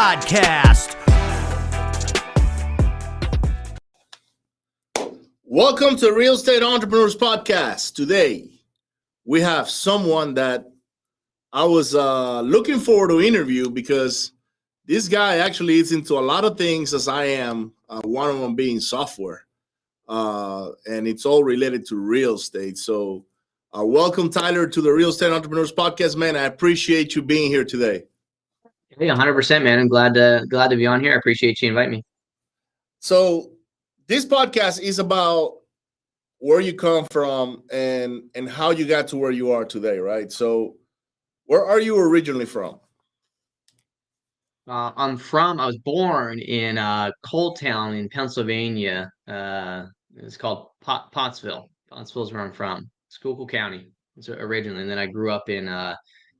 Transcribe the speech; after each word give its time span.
Podcast. 0.00 0.96
Welcome 5.44 5.96
to 5.96 6.14
Real 6.14 6.32
Estate 6.32 6.62
Entrepreneurs 6.62 7.14
Podcast. 7.14 7.96
Today, 7.96 8.48
we 9.26 9.42
have 9.42 9.68
someone 9.68 10.32
that 10.34 10.72
I 11.52 11.64
was 11.64 11.94
uh, 11.94 12.40
looking 12.40 12.78
forward 12.78 13.08
to 13.08 13.20
interview 13.20 13.68
because 13.68 14.32
this 14.86 15.06
guy 15.06 15.36
actually 15.36 15.74
is 15.74 15.92
into 15.92 16.18
a 16.18 16.20
lot 16.20 16.46
of 16.46 16.56
things 16.56 16.94
as 16.94 17.06
I 17.06 17.24
am. 17.24 17.74
Uh, 17.86 18.00
one 18.00 18.30
of 18.30 18.40
them 18.40 18.54
being 18.54 18.80
software, 18.80 19.44
uh, 20.08 20.70
and 20.86 21.06
it's 21.06 21.26
all 21.26 21.44
related 21.44 21.84
to 21.88 21.96
real 21.96 22.36
estate. 22.36 22.78
So, 22.78 23.26
uh, 23.78 23.84
welcome 23.84 24.30
Tyler 24.30 24.66
to 24.66 24.80
the 24.80 24.92
Real 24.92 25.10
Estate 25.10 25.30
Entrepreneurs 25.30 25.72
Podcast, 25.72 26.16
man. 26.16 26.36
I 26.36 26.44
appreciate 26.44 27.14
you 27.14 27.20
being 27.20 27.50
here 27.50 27.66
today. 27.66 28.04
Hey, 28.98 29.06
100%, 29.06 29.62
man. 29.62 29.78
I'm 29.78 29.88
glad 29.88 30.14
to 30.14 30.44
glad 30.48 30.68
to 30.70 30.76
be 30.76 30.86
on 30.86 31.00
here. 31.00 31.12
I 31.12 31.16
appreciate 31.16 31.62
you 31.62 31.68
inviting 31.68 31.92
me. 31.92 32.04
So, 32.98 33.52
this 34.08 34.26
podcast 34.26 34.80
is 34.80 34.98
about 34.98 35.58
where 36.38 36.60
you 36.60 36.74
come 36.74 37.06
from 37.12 37.62
and 37.72 38.24
and 38.34 38.48
how 38.48 38.72
you 38.72 38.84
got 38.86 39.06
to 39.08 39.16
where 39.16 39.30
you 39.30 39.52
are 39.52 39.64
today, 39.64 39.98
right? 39.98 40.30
So, 40.32 40.74
where 41.44 41.64
are 41.64 41.78
you 41.78 41.98
originally 41.98 42.46
from? 42.46 42.80
Uh, 44.66 44.90
I'm 44.96 45.16
from. 45.16 45.60
I 45.60 45.66
was 45.66 45.78
born 45.78 46.40
in 46.40 46.76
uh, 46.76 47.12
Town 47.56 47.94
in 47.94 48.08
Pennsylvania. 48.08 49.10
Uh, 49.28 49.86
it's 50.16 50.36
called 50.36 50.68
Pot- 50.80 51.12
Pottsville. 51.12 51.70
Pottsville 51.88 52.24
is 52.24 52.32
where 52.32 52.42
I'm 52.42 52.52
from. 52.52 52.90
Schuylkill 53.08 53.46
County. 53.46 53.86
So 54.18 54.32
originally, 54.34 54.82
and 54.82 54.90
then 54.90 54.98
I 54.98 55.06
grew 55.06 55.30
up 55.30 55.48
in 55.48 55.68
uh, 55.68 55.94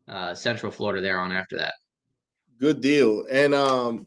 uh, 0.08 0.34
Central 0.34 0.72
Florida. 0.72 1.00
There 1.00 1.20
on 1.20 1.30
after 1.30 1.56
that. 1.56 1.74
Good 2.60 2.82
deal. 2.82 3.24
And 3.30 3.54
um, 3.54 4.06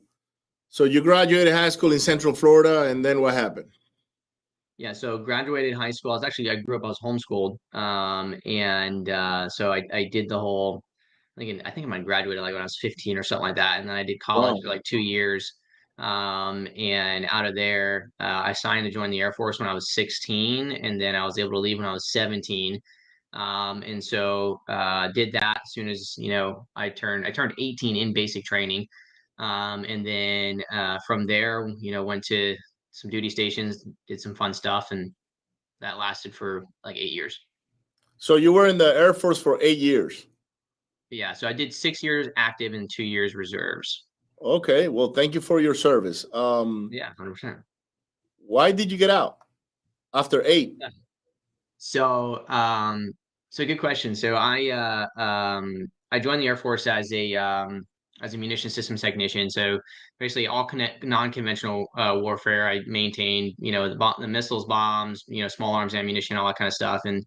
so 0.69 0.83
you 0.83 1.01
graduated 1.01 1.53
high 1.53 1.69
school 1.69 1.91
in 1.91 1.99
Central 1.99 2.35
Florida, 2.35 2.83
and 2.83 3.03
then 3.03 3.21
what 3.21 3.33
happened? 3.33 3.71
Yeah, 4.77 4.93
so 4.93 5.17
graduated 5.17 5.73
high 5.73 5.91
school. 5.91 6.11
I 6.11 6.15
was 6.15 6.23
actually 6.23 6.49
I 6.49 6.55
grew 6.55 6.77
up. 6.77 6.83
I 6.83 6.87
was 6.87 6.99
homeschooled, 6.99 7.57
um, 7.73 8.35
and 8.45 9.09
uh, 9.09 9.49
so 9.49 9.71
I, 9.71 9.83
I 9.93 10.09
did 10.11 10.29
the 10.29 10.39
whole. 10.39 10.83
I 11.37 11.41
think 11.41 11.61
I 11.65 11.71
think 11.71 11.87
I 11.87 11.89
might 11.89 12.05
graduated 12.05 12.41
like 12.41 12.53
when 12.53 12.61
I 12.61 12.65
was 12.65 12.77
15 12.79 13.17
or 13.17 13.23
something 13.23 13.47
like 13.47 13.55
that, 13.55 13.79
and 13.79 13.89
then 13.89 13.95
I 13.95 14.03
did 14.03 14.19
college 14.19 14.55
wow. 14.55 14.59
for 14.63 14.69
like 14.69 14.83
two 14.83 14.99
years. 14.99 15.53
Um, 15.99 16.67
and 16.75 17.27
out 17.29 17.45
of 17.45 17.55
there, 17.55 18.09
uh, 18.19 18.41
I 18.45 18.53
signed 18.53 18.85
to 18.85 18.91
join 18.91 19.11
the 19.11 19.19
Air 19.19 19.33
Force 19.33 19.59
when 19.59 19.69
I 19.69 19.73
was 19.73 19.93
16, 19.93 20.71
and 20.71 20.99
then 20.99 21.15
I 21.15 21.23
was 21.25 21.37
able 21.37 21.51
to 21.51 21.59
leave 21.59 21.77
when 21.77 21.85
I 21.85 21.93
was 21.93 22.11
17. 22.11 22.79
Um, 23.33 23.81
and 23.81 24.03
so 24.03 24.61
uh, 24.69 25.07
did 25.09 25.31
that 25.33 25.61
as 25.63 25.73
soon 25.73 25.89
as 25.89 26.15
you 26.17 26.29
know 26.29 26.67
I 26.75 26.89
turned 26.89 27.25
I 27.25 27.31
turned 27.31 27.53
18 27.57 27.95
in 27.95 28.13
basic 28.13 28.45
training, 28.45 28.87
um, 29.39 29.83
and 29.85 30.05
then 30.05 30.63
uh, 30.71 30.99
from 31.05 31.25
there 31.25 31.67
you 31.79 31.91
know 31.91 32.03
went 32.03 32.23
to 32.25 32.55
some 32.91 33.09
duty 33.09 33.29
stations, 33.29 33.85
did 34.07 34.21
some 34.21 34.35
fun 34.35 34.53
stuff, 34.53 34.91
and 34.91 35.11
that 35.81 35.97
lasted 35.97 36.33
for 36.33 36.63
like 36.85 36.95
eight 36.95 37.11
years. 37.11 37.39
So 38.17 38.35
you 38.35 38.53
were 38.53 38.67
in 38.67 38.77
the 38.77 38.95
Air 38.95 39.13
Force 39.13 39.41
for 39.41 39.59
eight 39.61 39.79
years. 39.79 40.27
Yeah, 41.09 41.33
so 41.33 41.47
I 41.47 41.53
did 41.53 41.73
six 41.73 42.01
years 42.01 42.27
active 42.37 42.73
and 42.73 42.89
two 42.89 43.03
years 43.03 43.35
reserves. 43.35 44.05
Okay, 44.41 44.87
well, 44.87 45.11
thank 45.11 45.33
you 45.33 45.41
for 45.41 45.59
your 45.59 45.73
service. 45.73 46.25
Um, 46.33 46.89
yeah, 46.91 47.09
hundred 47.17 47.33
percent. 47.33 47.57
Why 48.45 48.71
did 48.71 48.91
you 48.91 48.97
get 48.97 49.09
out 49.09 49.37
after 50.13 50.43
eight? 50.45 50.75
So, 51.77 52.47
um, 52.47 53.13
so 53.53 53.63
good 53.65 53.79
question. 53.79 54.15
So 54.15 54.33
I 54.33 54.71
uh, 54.71 55.21
um, 55.21 55.85
I 56.11 56.19
joined 56.19 56.41
the 56.41 56.47
Air 56.47 56.57
Force 56.57 56.87
as 56.87 57.13
a 57.13 57.35
um, 57.35 57.85
as 58.23 58.33
a 58.33 58.37
munition 58.37 58.71
systems 58.71 59.01
technician. 59.01 59.47
So 59.47 59.79
basically, 60.19 60.47
all 60.47 60.65
connect, 60.65 61.03
non-conventional 61.03 61.85
uh, 61.95 62.17
warfare. 62.19 62.67
I 62.67 62.79
maintained, 62.87 63.53
you 63.59 63.71
know, 63.71 63.89
the, 63.89 64.13
the, 64.19 64.27
missiles, 64.27 64.65
bombs, 64.65 65.23
you 65.27 65.43
know, 65.43 65.47
small 65.47 65.75
arms 65.75 65.93
ammunition, 65.93 66.35
all 66.35 66.47
that 66.47 66.55
kind 66.55 66.67
of 66.67 66.73
stuff, 66.73 67.01
and 67.05 67.23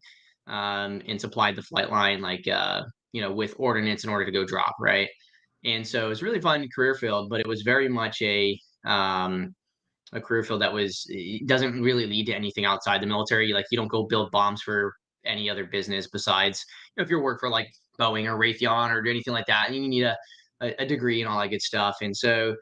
um, 0.48 1.00
and 1.06 1.20
supplied 1.20 1.54
the 1.54 1.62
flight 1.62 1.91
line 1.92 2.20
like 2.20 2.47
uh, 2.48 2.82
you 3.12 3.20
know 3.20 3.32
with 3.32 3.54
ordnance 3.56 4.03
in 4.03 4.10
order 4.10 4.25
to 4.26 4.32
go 4.32 4.44
drop 4.44 4.75
right. 4.81 5.09
And 5.65 5.86
so 5.86 6.06
it 6.06 6.09
was 6.09 6.25
really 6.25 6.41
fun 6.41 6.66
career 6.75 6.97
field, 6.97 7.31
but 7.31 7.38
it 7.38 7.47
was 7.47 7.62
very 7.62 7.88
much 7.88 8.20
a 8.22 8.59
um, 8.84 9.54
a 10.12 10.20
career 10.20 10.42
field 10.42 10.60
that 10.62 10.72
was 10.72 11.09
doesn't 11.47 11.81
really 11.81 12.06
lead 12.06 12.26
to 12.26 12.34
anything 12.34 12.65
outside 12.65 13.00
the 13.00 13.06
military. 13.06 13.53
Like 13.53 13.66
you 13.70 13.78
don't 13.78 13.86
go 13.86 14.06
build 14.09 14.32
bombs 14.32 14.60
for 14.62 14.92
any 15.26 15.50
other 15.50 15.64
business 15.64 16.09
besides 16.09 16.64
you 16.97 17.00
know, 17.00 17.04
if 17.04 17.10
you 17.10 17.20
work 17.20 17.41
for 17.41 17.50
like 17.50 17.69
Boeing 18.00 18.26
or 18.26 18.38
Raytheon 18.38 18.91
or 18.91 19.06
anything 19.06 19.34
like 19.34 19.47
that, 19.47 19.66
and 19.66 19.76
you 19.76 19.88
need 19.88 20.04
a, 20.04 20.16
a, 20.60 20.87
degree 20.87 21.20
and 21.20 21.28
all 21.28 21.41
that 21.41 21.48
good 21.48 21.62
stuff. 21.62 21.97
And 22.03 22.16
so 22.16 22.54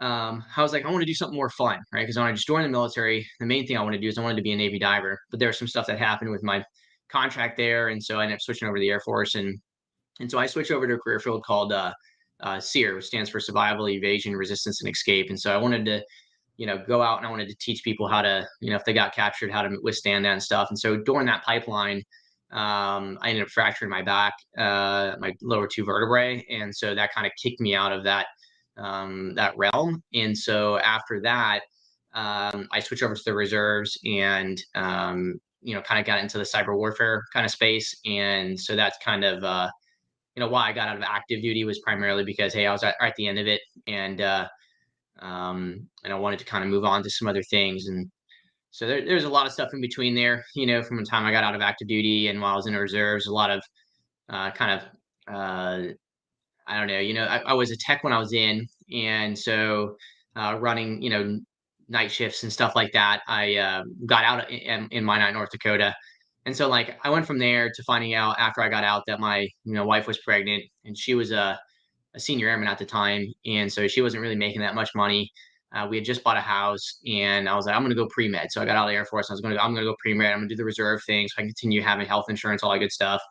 um, 0.00 0.44
I 0.56 0.62
was 0.62 0.72
like, 0.72 0.84
I 0.84 0.90
want 0.90 1.02
to 1.02 1.06
do 1.06 1.14
something 1.14 1.36
more 1.36 1.50
fun, 1.50 1.78
right? 1.92 2.02
Because 2.02 2.16
when 2.16 2.26
I 2.26 2.32
just 2.32 2.46
joined 2.46 2.64
the 2.64 2.70
military, 2.70 3.26
the 3.38 3.46
main 3.46 3.66
thing 3.66 3.76
I 3.76 3.82
wanted 3.82 3.98
to 3.98 4.02
do 4.02 4.08
is 4.08 4.18
I 4.18 4.22
wanted 4.22 4.36
to 4.36 4.42
be 4.42 4.52
a 4.52 4.56
Navy 4.56 4.78
diver. 4.78 5.18
But 5.30 5.40
there 5.40 5.48
was 5.48 5.58
some 5.58 5.68
stuff 5.68 5.86
that 5.86 5.98
happened 5.98 6.30
with 6.30 6.42
my 6.42 6.64
contract 7.10 7.56
there, 7.56 7.88
and 7.88 8.02
so 8.02 8.18
I 8.18 8.24
ended 8.24 8.36
up 8.36 8.42
switching 8.42 8.68
over 8.68 8.76
to 8.76 8.80
the 8.80 8.90
Air 8.90 9.00
Force, 9.00 9.34
and 9.34 9.58
and 10.20 10.30
so 10.30 10.38
I 10.38 10.46
switched 10.46 10.70
over 10.70 10.86
to 10.86 10.94
a 10.94 10.98
career 10.98 11.18
field 11.18 11.42
called 11.44 11.72
uh, 11.72 11.92
uh, 12.40 12.60
SERE, 12.60 12.96
which 12.96 13.06
stands 13.06 13.30
for 13.30 13.40
Survival, 13.40 13.88
Evasion, 13.88 14.36
Resistance, 14.36 14.82
and 14.82 14.90
Escape. 14.90 15.30
And 15.30 15.40
so 15.40 15.52
I 15.52 15.56
wanted 15.56 15.84
to 15.86 16.02
you 16.60 16.66
know, 16.66 16.76
go 16.76 17.00
out 17.00 17.16
and 17.16 17.26
I 17.26 17.30
wanted 17.30 17.48
to 17.48 17.54
teach 17.54 17.82
people 17.82 18.06
how 18.06 18.20
to, 18.20 18.46
you 18.60 18.68
know, 18.68 18.76
if 18.76 18.84
they 18.84 18.92
got 18.92 19.14
captured, 19.14 19.50
how 19.50 19.62
to 19.62 19.78
withstand 19.82 20.26
that 20.26 20.32
and 20.32 20.42
stuff. 20.42 20.68
And 20.68 20.78
so 20.78 20.98
during 20.98 21.24
that 21.24 21.42
pipeline, 21.42 22.02
um, 22.52 23.18
I 23.22 23.30
ended 23.30 23.44
up 23.44 23.48
fracturing 23.48 23.90
my 23.90 24.02
back, 24.02 24.34
uh, 24.58 25.14
my 25.20 25.32
lower 25.40 25.66
two 25.66 25.86
vertebrae, 25.86 26.44
and 26.50 26.76
so 26.76 26.94
that 26.94 27.14
kind 27.14 27.26
of 27.26 27.32
kicked 27.42 27.60
me 27.60 27.74
out 27.74 27.92
of 27.92 28.04
that 28.04 28.26
um, 28.76 29.34
that 29.36 29.56
realm. 29.56 30.02
And 30.12 30.36
so 30.36 30.76
after 30.80 31.18
that, 31.22 31.60
um, 32.12 32.68
I 32.72 32.80
switched 32.80 33.02
over 33.02 33.14
to 33.14 33.22
the 33.24 33.32
reserves 33.32 33.98
and 34.04 34.62
um, 34.74 35.40
you 35.62 35.74
know, 35.74 35.80
kind 35.80 35.98
of 35.98 36.04
got 36.04 36.18
into 36.18 36.36
the 36.36 36.44
cyber 36.44 36.76
warfare 36.76 37.22
kind 37.32 37.46
of 37.46 37.52
space. 37.52 37.98
And 38.04 38.60
so 38.60 38.76
that's 38.76 38.98
kind 39.02 39.24
of 39.24 39.42
uh, 39.42 39.70
you 40.36 40.40
know 40.40 40.48
why 40.48 40.68
I 40.68 40.72
got 40.72 40.88
out 40.88 40.96
of 40.96 41.02
active 41.04 41.40
duty 41.40 41.64
was 41.64 41.78
primarily 41.78 42.24
because 42.24 42.52
hey, 42.52 42.66
I 42.66 42.72
was 42.72 42.82
at, 42.82 42.96
at 43.00 43.16
the 43.16 43.28
end 43.28 43.38
of 43.38 43.46
it, 43.46 43.62
and 43.86 44.20
uh, 44.20 44.46
um, 45.20 45.86
and 46.04 46.12
I 46.12 46.16
wanted 46.16 46.38
to 46.40 46.44
kind 46.44 46.64
of 46.64 46.70
move 46.70 46.84
on 46.84 47.02
to 47.02 47.10
some 47.10 47.28
other 47.28 47.42
things. 47.42 47.86
And 47.86 48.10
so 48.70 48.86
there, 48.86 49.04
there's 49.04 49.24
a 49.24 49.28
lot 49.28 49.46
of 49.46 49.52
stuff 49.52 49.70
in 49.72 49.80
between 49.80 50.14
there, 50.14 50.44
you 50.54 50.66
know, 50.66 50.82
from 50.82 50.96
the 50.96 51.04
time 51.04 51.24
I 51.24 51.32
got 51.32 51.44
out 51.44 51.54
of 51.54 51.60
active 51.60 51.88
duty 51.88 52.28
and 52.28 52.40
while 52.40 52.52
I 52.52 52.56
was 52.56 52.66
in 52.66 52.74
the 52.74 52.80
reserves, 52.80 53.26
a 53.26 53.32
lot 53.32 53.50
of 53.50 53.62
uh, 54.28 54.50
kind 54.52 54.80
of, 54.80 55.34
uh, 55.34 55.92
I 56.66 56.78
don't 56.78 56.86
know, 56.86 56.98
you 57.00 57.14
know, 57.14 57.24
I, 57.24 57.38
I, 57.38 57.52
was 57.54 57.72
a 57.72 57.76
tech 57.76 58.04
when 58.04 58.12
I 58.12 58.18
was 58.18 58.32
in, 58.32 58.64
and 58.92 59.36
so 59.36 59.96
uh, 60.36 60.56
running, 60.60 61.02
you 61.02 61.10
know, 61.10 61.40
night 61.88 62.12
shifts 62.12 62.44
and 62.44 62.52
stuff 62.52 62.76
like 62.76 62.92
that. 62.92 63.22
I 63.26 63.56
uh, 63.56 63.82
got 64.06 64.24
out 64.24 64.48
in, 64.50 64.88
in 64.92 65.04
Minot, 65.04 65.34
North 65.34 65.50
Dakota. 65.50 65.92
And 66.46 66.56
so 66.56 66.68
like 66.68 66.98
I 67.04 67.10
went 67.10 67.26
from 67.26 67.38
there 67.38 67.70
to 67.74 67.82
finding 67.82 68.14
out 68.14 68.36
after 68.38 68.62
I 68.62 68.68
got 68.68 68.84
out 68.84 69.02
that 69.08 69.20
my 69.20 69.40
you 69.64 69.74
know 69.74 69.84
wife 69.84 70.06
was 70.06 70.18
pregnant 70.18 70.64
and 70.84 70.96
she 70.96 71.14
was 71.14 71.32
a 71.32 71.58
a 72.14 72.20
senior 72.20 72.48
airman 72.48 72.68
at 72.68 72.78
the 72.78 72.84
time, 72.84 73.26
and 73.46 73.72
so 73.72 73.86
she 73.88 74.02
wasn't 74.02 74.22
really 74.22 74.36
making 74.36 74.60
that 74.60 74.74
much 74.74 74.94
money. 74.94 75.30
Uh, 75.72 75.86
we 75.88 75.96
had 75.96 76.04
just 76.04 76.24
bought 76.24 76.36
a 76.36 76.40
house, 76.40 76.98
and 77.06 77.48
I 77.48 77.54
was 77.54 77.66
like, 77.66 77.76
I'm 77.76 77.88
to 77.88 77.94
go 77.94 78.08
pre 78.08 78.28
med. 78.28 78.50
So 78.50 78.60
I 78.60 78.64
got 78.64 78.76
out 78.76 78.86
of 78.86 78.90
the 78.90 78.96
Air 78.96 79.04
Force. 79.04 79.30
I 79.30 79.34
was 79.34 79.40
to, 79.40 79.62
I'm 79.62 79.74
to 79.76 79.82
go 79.82 79.94
pre 80.00 80.14
med. 80.14 80.32
I'm 80.32 80.40
to 80.40 80.48
do 80.48 80.56
the 80.56 80.64
reserve 80.64 81.02
thing, 81.04 81.28
so 81.28 81.40
I 81.40 81.44
continue 81.44 81.80
having 81.80 82.06
health 82.06 82.26
insurance, 82.28 82.62
all 82.62 82.72
that 82.72 82.78
good 82.78 82.90
stuff. 82.92 83.22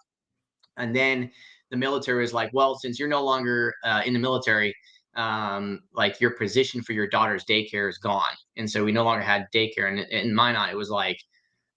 And 0.78 0.96
then 0.96 1.30
the 1.72 1.78
military 1.78 2.22
was 2.22 2.34
like, 2.34 2.50
well, 2.54 2.76
since 2.76 2.98
you're 2.98 3.10
no 3.10 3.24
longer 3.24 3.74
uh, 3.84 4.02
in 4.06 4.14
the 4.14 4.20
military, 4.20 4.74
um, 5.16 5.82
like 5.94 6.22
your 6.22 6.32
position 6.32 6.82
for 6.82 6.94
your 6.94 7.08
daughter's 7.08 7.44
daycare 7.44 7.90
is 7.90 7.98
gone, 7.98 8.24
and 8.56 8.70
so 8.70 8.86
we 8.86 8.94
no 8.94 9.04
longer 9.04 9.24
had 9.24 9.48
daycare. 9.54 9.90
And 9.90 10.00
in 10.00 10.34
Minot, 10.34 10.70
it 10.72 10.78
was 10.78 10.90
like 10.90 11.18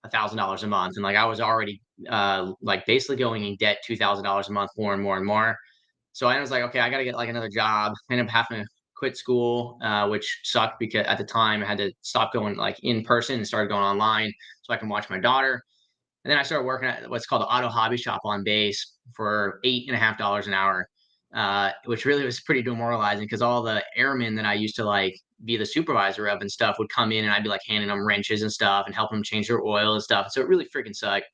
a 0.05 0.11
thousand 0.11 0.39
dollars 0.39 0.63
a 0.63 0.69
month, 0.69 0.95
and 0.97 1.03
like 1.03 1.17
I 1.17 1.25
was 1.25 1.41
already 1.41 1.83
uh, 2.09 2.53
like 2.61 2.87
basically 2.87 3.17
going 3.17 3.45
in 3.45 3.57
debt 3.57 3.79
two 3.85 3.97
thousand 3.97 4.25
dollars 4.25 4.49
a 4.49 4.53
month, 4.53 4.71
more 4.77 4.95
and 4.95 5.03
more 5.03 5.17
and 5.17 5.27
more. 5.27 5.57
So 6.13 6.27
I 6.27 6.41
was 6.41 6.51
like, 6.51 6.63
okay, 6.65 6.81
I 6.81 6.91
got 6.91 6.99
to 6.99 7.05
get 7.05 7.15
like 7.15 7.29
another 7.29 7.49
job. 7.49 7.93
I 8.11 8.13
ended 8.15 8.27
up 8.27 8.33
having 8.33 8.63
to 8.63 8.69
quit 8.95 9.17
school, 9.17 9.79
uh, 9.83 10.09
which 10.09 10.41
sucked 10.45 10.79
because 10.79 11.07
at 11.07 11.19
the 11.19 11.25
time 11.25 11.63
I 11.63 11.67
had 11.67 11.79
to 11.79 11.93
stop 12.03 12.33
going 12.33 12.57
like 12.57 12.79
in 12.83 13.03
person 13.03 13.37
and 13.37 13.47
started 13.47 13.69
going 13.69 13.83
online 13.83 14.33
so 14.63 14.73
I 14.73 14.77
can 14.77 14.89
watch 14.89 15.11
my 15.11 15.19
daughter. 15.19 15.63
And 16.25 16.31
then 16.31 16.39
I 16.39 16.45
started 16.45 16.65
working 16.65 16.89
at 16.89 17.11
what's 17.11 17.27
called 17.27 17.43
the 17.43 17.47
auto 17.47 17.69
hobby 17.69 17.97
shop 17.97 18.21
on 18.25 18.45
base 18.45 18.99
for 19.17 19.59
eight 19.65 19.89
and 19.89 19.97
a 19.97 19.99
half 19.99 20.19
dollars 20.19 20.47
an 20.47 20.55
hour, 20.55 20.89
uh, 21.35 21.71
which 21.87 22.05
really 22.05 22.25
was 22.25 22.41
pretty 22.41 22.63
demoralizing 22.63 23.25
because 23.25 23.43
all 23.43 23.63
the 23.63 23.85
airmen 23.97 24.37
that 24.37 24.45
I 24.45 24.55
used 24.55 24.77
to 24.77 24.85
like 24.85 25.19
be 25.45 25.57
the 25.57 25.67
supervisor 25.67 26.29
of 26.29 26.41
and 26.41 26.51
stuff 26.51 26.77
would 26.79 26.89
come 26.89 27.11
in 27.11 27.25
and 27.25 27.33
I'd 27.33 27.43
be 27.43 27.49
like 27.49 27.63
handing 27.67 27.89
them 27.89 28.07
wrenches 28.07 28.43
and 28.43 28.53
stuff 28.53 28.87
and 28.87 28.95
helping 28.95 29.17
them 29.17 29.25
change 29.25 29.49
their 29.49 29.63
oil 29.63 29.95
and 29.95 30.03
stuff. 30.03 30.29
So 30.31 30.41
it 30.41 30.49
really 30.49 30.69
freaking 30.75 30.95
sucked. 30.95 31.27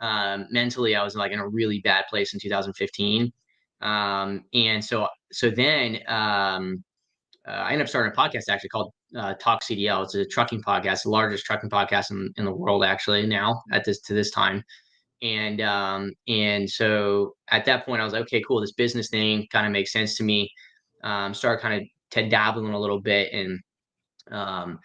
Um, 0.00 0.46
mentally, 0.50 0.94
I 0.94 1.02
was 1.02 1.14
like 1.14 1.32
in 1.32 1.38
a 1.38 1.48
really 1.48 1.80
bad 1.80 2.04
place 2.10 2.34
in 2.34 2.40
2015. 2.40 3.32
Um, 3.80 4.44
and 4.54 4.84
so 4.84 5.08
so 5.32 5.50
then 5.50 5.98
um, 6.08 6.82
uh, 7.46 7.52
I 7.52 7.72
ended 7.72 7.82
up 7.82 7.88
starting 7.88 8.12
a 8.12 8.16
podcast 8.16 8.48
actually 8.48 8.70
called 8.70 8.92
uh, 9.16 9.34
Talk 9.34 9.62
CDL. 9.62 10.04
It's 10.04 10.14
a 10.14 10.24
trucking 10.24 10.62
podcast, 10.62 11.04
the 11.04 11.10
largest 11.10 11.44
trucking 11.44 11.70
podcast 11.70 12.10
in, 12.10 12.32
in 12.36 12.44
the 12.44 12.52
world 12.52 12.84
actually 12.84 13.26
now 13.26 13.62
at 13.72 13.84
this 13.84 14.00
to 14.02 14.14
this 14.14 14.30
time. 14.30 14.62
And 15.22 15.60
um, 15.60 16.12
and 16.28 16.68
so 16.68 17.34
at 17.50 17.64
that 17.66 17.86
point 17.86 18.00
I 18.00 18.04
was 18.04 18.12
like, 18.12 18.22
okay, 18.22 18.42
cool, 18.46 18.60
this 18.60 18.72
business 18.72 19.08
thing 19.08 19.46
kind 19.50 19.66
of 19.66 19.72
makes 19.72 19.92
sense 19.92 20.16
to 20.16 20.24
me. 20.24 20.50
Um, 21.02 21.34
started 21.34 21.62
kind 21.62 21.82
of 21.82 21.88
to 22.12 22.28
dabbling 22.28 22.72
a 22.72 22.80
little 22.80 23.00
bit 23.00 23.32
and 23.32 23.60
um, 24.30 24.78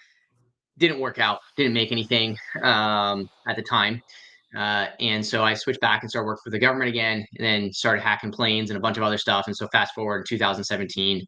didn't 0.77 0.99
work 0.99 1.19
out, 1.19 1.39
didn't 1.57 1.73
make 1.73 1.91
anything 1.91 2.37
um, 2.63 3.29
at 3.47 3.55
the 3.55 3.61
time. 3.61 4.01
Uh, 4.55 4.87
and 4.99 5.25
so 5.25 5.43
I 5.43 5.53
switched 5.53 5.79
back 5.79 6.01
and 6.01 6.09
started 6.09 6.27
working 6.27 6.41
for 6.43 6.49
the 6.49 6.59
government 6.59 6.89
again, 6.89 7.25
and 7.37 7.45
then 7.45 7.73
started 7.73 8.01
hacking 8.01 8.31
planes 8.31 8.69
and 8.69 8.77
a 8.77 8.81
bunch 8.81 8.97
of 8.97 9.03
other 9.03 9.17
stuff. 9.17 9.45
And 9.47 9.55
so 9.55 9.67
fast 9.71 9.93
forward 9.93 10.19
in 10.19 10.37
2017, 10.37 11.25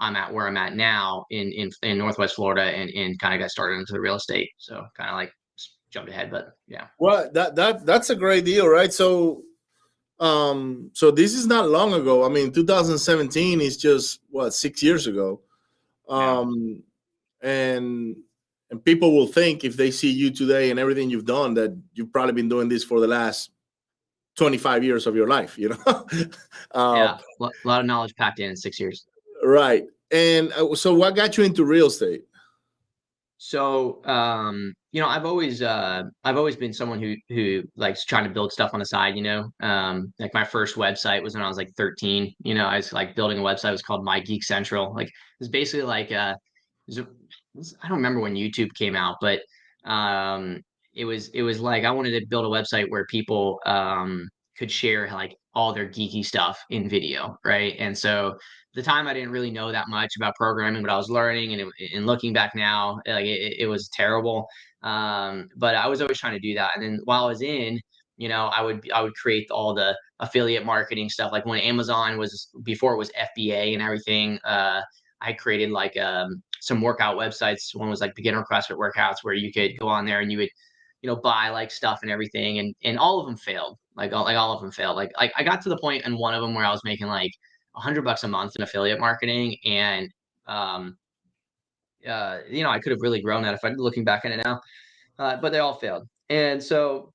I'm 0.00 0.16
at 0.16 0.32
where 0.32 0.46
I'm 0.46 0.56
at 0.58 0.74
now 0.74 1.24
in 1.30 1.52
in, 1.52 1.70
in 1.82 1.98
Northwest 1.98 2.34
Florida, 2.34 2.62
and, 2.62 2.90
and 2.90 3.18
kind 3.18 3.34
of 3.34 3.40
got 3.40 3.50
started 3.50 3.78
into 3.78 3.92
the 3.92 4.00
real 4.00 4.16
estate. 4.16 4.50
So 4.58 4.84
kind 4.96 5.10
of 5.10 5.16
like 5.16 5.32
jumped 5.90 6.10
ahead, 6.10 6.30
but 6.30 6.52
yeah. 6.68 6.88
Well, 6.98 7.30
that 7.32 7.56
that 7.56 7.86
that's 7.86 8.10
a 8.10 8.16
great 8.16 8.44
deal, 8.44 8.68
right? 8.68 8.92
So, 8.92 9.42
um, 10.20 10.90
so 10.92 11.10
this 11.10 11.34
is 11.34 11.46
not 11.46 11.70
long 11.70 11.94
ago. 11.94 12.24
I 12.24 12.28
mean, 12.28 12.52
2017 12.52 13.60
is 13.60 13.76
just 13.78 14.20
what 14.28 14.52
six 14.52 14.82
years 14.82 15.06
ago, 15.06 15.40
um, 16.08 16.82
yeah. 17.42 17.50
and 17.50 18.16
and 18.70 18.84
people 18.84 19.14
will 19.14 19.26
think 19.26 19.64
if 19.64 19.76
they 19.76 19.90
see 19.90 20.10
you 20.10 20.30
today 20.30 20.70
and 20.70 20.78
everything 20.78 21.10
you've 21.10 21.24
done 21.24 21.54
that 21.54 21.76
you've 21.94 22.12
probably 22.12 22.32
been 22.32 22.48
doing 22.48 22.68
this 22.68 22.84
for 22.84 23.00
the 23.00 23.06
last 23.06 23.50
25 24.36 24.84
years 24.84 25.06
of 25.06 25.16
your 25.16 25.28
life 25.28 25.58
you 25.58 25.68
know? 25.68 26.06
Um, 26.72 26.96
yeah 26.96 27.18
a 27.40 27.50
lot 27.64 27.80
of 27.80 27.86
knowledge 27.86 28.14
packed 28.16 28.40
in, 28.40 28.50
in 28.50 28.56
six 28.56 28.80
years. 28.80 29.06
Right. 29.42 29.84
And 30.10 30.52
uh, 30.52 30.74
so 30.74 30.94
what 30.94 31.14
got 31.14 31.36
you 31.36 31.44
into 31.44 31.64
real 31.64 31.86
estate? 31.86 32.24
So 33.38 34.02
um 34.06 34.72
you 34.92 35.02
know 35.02 35.08
i've 35.08 35.26
always 35.26 35.60
uh 35.60 36.04
i've 36.24 36.38
always 36.38 36.56
been 36.56 36.72
someone 36.72 36.98
who 37.00 37.14
who 37.28 37.62
likes 37.76 38.06
trying 38.06 38.24
to 38.24 38.30
build 38.30 38.50
stuff 38.50 38.70
on 38.72 38.80
the 38.80 38.86
side 38.86 39.14
you 39.14 39.22
know? 39.22 39.50
Um 39.60 40.12
like 40.18 40.32
my 40.32 40.44
first 40.44 40.76
website 40.76 41.22
was 41.22 41.34
when 41.34 41.42
i 41.42 41.48
was 41.48 41.58
like 41.58 41.70
13 41.76 42.34
you 42.42 42.54
know? 42.54 42.64
I 42.64 42.76
was 42.76 42.92
like 42.94 43.14
building 43.14 43.38
a 43.38 43.42
website 43.42 43.68
it 43.68 43.72
was 43.72 43.82
called 43.82 44.04
my 44.04 44.20
geek 44.20 44.42
central. 44.42 44.94
Like 44.94 45.10
it's 45.38 45.50
basically 45.50 45.86
like 45.86 46.12
uh 46.12 46.34
I 47.82 47.88
don't 47.88 47.98
remember 47.98 48.20
when 48.20 48.34
YouTube 48.34 48.74
came 48.74 48.96
out, 48.96 49.16
but 49.20 49.40
um, 49.84 50.62
it 50.94 51.04
was 51.04 51.28
it 51.28 51.42
was 51.42 51.60
like 51.60 51.84
I 51.84 51.90
wanted 51.90 52.18
to 52.18 52.26
build 52.26 52.44
a 52.44 52.48
website 52.48 52.90
where 52.90 53.06
people 53.06 53.60
um, 53.66 54.28
could 54.58 54.70
share 54.70 55.08
like 55.12 55.36
all 55.54 55.72
their 55.72 55.88
geeky 55.88 56.24
stuff 56.24 56.58
in 56.70 56.88
video, 56.88 57.36
right? 57.44 57.74
And 57.78 57.96
so 57.96 58.36
the 58.74 58.82
time 58.82 59.06
I 59.06 59.14
didn't 59.14 59.30
really 59.30 59.50
know 59.50 59.72
that 59.72 59.88
much 59.88 60.12
about 60.16 60.34
programming, 60.36 60.82
but 60.82 60.90
I 60.90 60.96
was 60.96 61.08
learning, 61.08 61.52
and 61.52 61.62
it, 61.78 61.92
and 61.94 62.06
looking 62.06 62.32
back 62.32 62.54
now, 62.54 63.00
like 63.06 63.24
it, 63.24 63.56
it 63.60 63.66
was 63.66 63.88
terrible. 63.88 64.46
Um, 64.82 65.48
but 65.56 65.74
I 65.74 65.86
was 65.86 66.00
always 66.02 66.18
trying 66.18 66.34
to 66.34 66.40
do 66.40 66.54
that, 66.54 66.72
and 66.74 66.82
then 66.82 67.00
while 67.04 67.24
I 67.24 67.28
was 67.28 67.42
in, 67.42 67.80
you 68.16 68.28
know, 68.28 68.46
I 68.46 68.62
would 68.62 68.90
I 68.92 69.02
would 69.02 69.14
create 69.14 69.50
all 69.50 69.74
the 69.74 69.96
affiliate 70.20 70.64
marketing 70.64 71.08
stuff, 71.08 71.32
like 71.32 71.46
when 71.46 71.60
Amazon 71.60 72.18
was 72.18 72.48
before 72.62 72.94
it 72.94 72.98
was 72.98 73.10
FBA 73.12 73.74
and 73.74 73.82
everything. 73.82 74.38
Uh, 74.44 74.80
I 75.20 75.32
created 75.32 75.70
like 75.70 75.96
um, 75.96 76.42
some 76.60 76.80
workout 76.80 77.16
websites. 77.16 77.74
One 77.74 77.90
was 77.90 78.00
like 78.00 78.14
beginner 78.14 78.44
CrossFit 78.50 78.78
workouts 78.78 79.16
where 79.22 79.34
you 79.34 79.52
could 79.52 79.78
go 79.78 79.88
on 79.88 80.04
there 80.04 80.20
and 80.20 80.30
you 80.30 80.38
would, 80.38 80.50
you 81.02 81.08
know, 81.08 81.16
buy 81.16 81.48
like 81.50 81.70
stuff 81.70 82.00
and 82.02 82.10
everything. 82.10 82.58
And 82.58 82.74
and 82.82 82.98
all 82.98 83.20
of 83.20 83.26
them 83.26 83.36
failed. 83.36 83.78
Like 83.96 84.12
all, 84.12 84.24
like 84.24 84.36
all 84.36 84.52
of 84.52 84.60
them 84.60 84.70
failed. 84.70 84.96
Like 84.96 85.12
like 85.18 85.32
I 85.36 85.42
got 85.42 85.62
to 85.62 85.68
the 85.68 85.78
point 85.78 86.04
in 86.04 86.18
one 86.18 86.34
of 86.34 86.42
them 86.42 86.54
where 86.54 86.64
I 86.64 86.70
was 86.70 86.84
making 86.84 87.06
like 87.06 87.32
a 87.74 87.80
hundred 87.80 88.02
bucks 88.02 88.24
a 88.24 88.28
month 88.28 88.56
in 88.56 88.62
affiliate 88.62 89.00
marketing, 89.00 89.56
and 89.64 90.12
um, 90.46 90.96
uh, 92.06 92.38
you 92.48 92.62
know, 92.62 92.70
I 92.70 92.78
could 92.78 92.92
have 92.92 93.00
really 93.00 93.20
grown 93.20 93.42
that 93.42 93.54
if 93.54 93.64
I'm 93.64 93.74
looking 93.74 94.04
back 94.04 94.24
at 94.24 94.32
it 94.32 94.42
now. 94.44 94.60
Uh, 95.18 95.36
but 95.36 95.50
they 95.50 95.58
all 95.58 95.74
failed. 95.74 96.06
And 96.28 96.62
so 96.62 97.12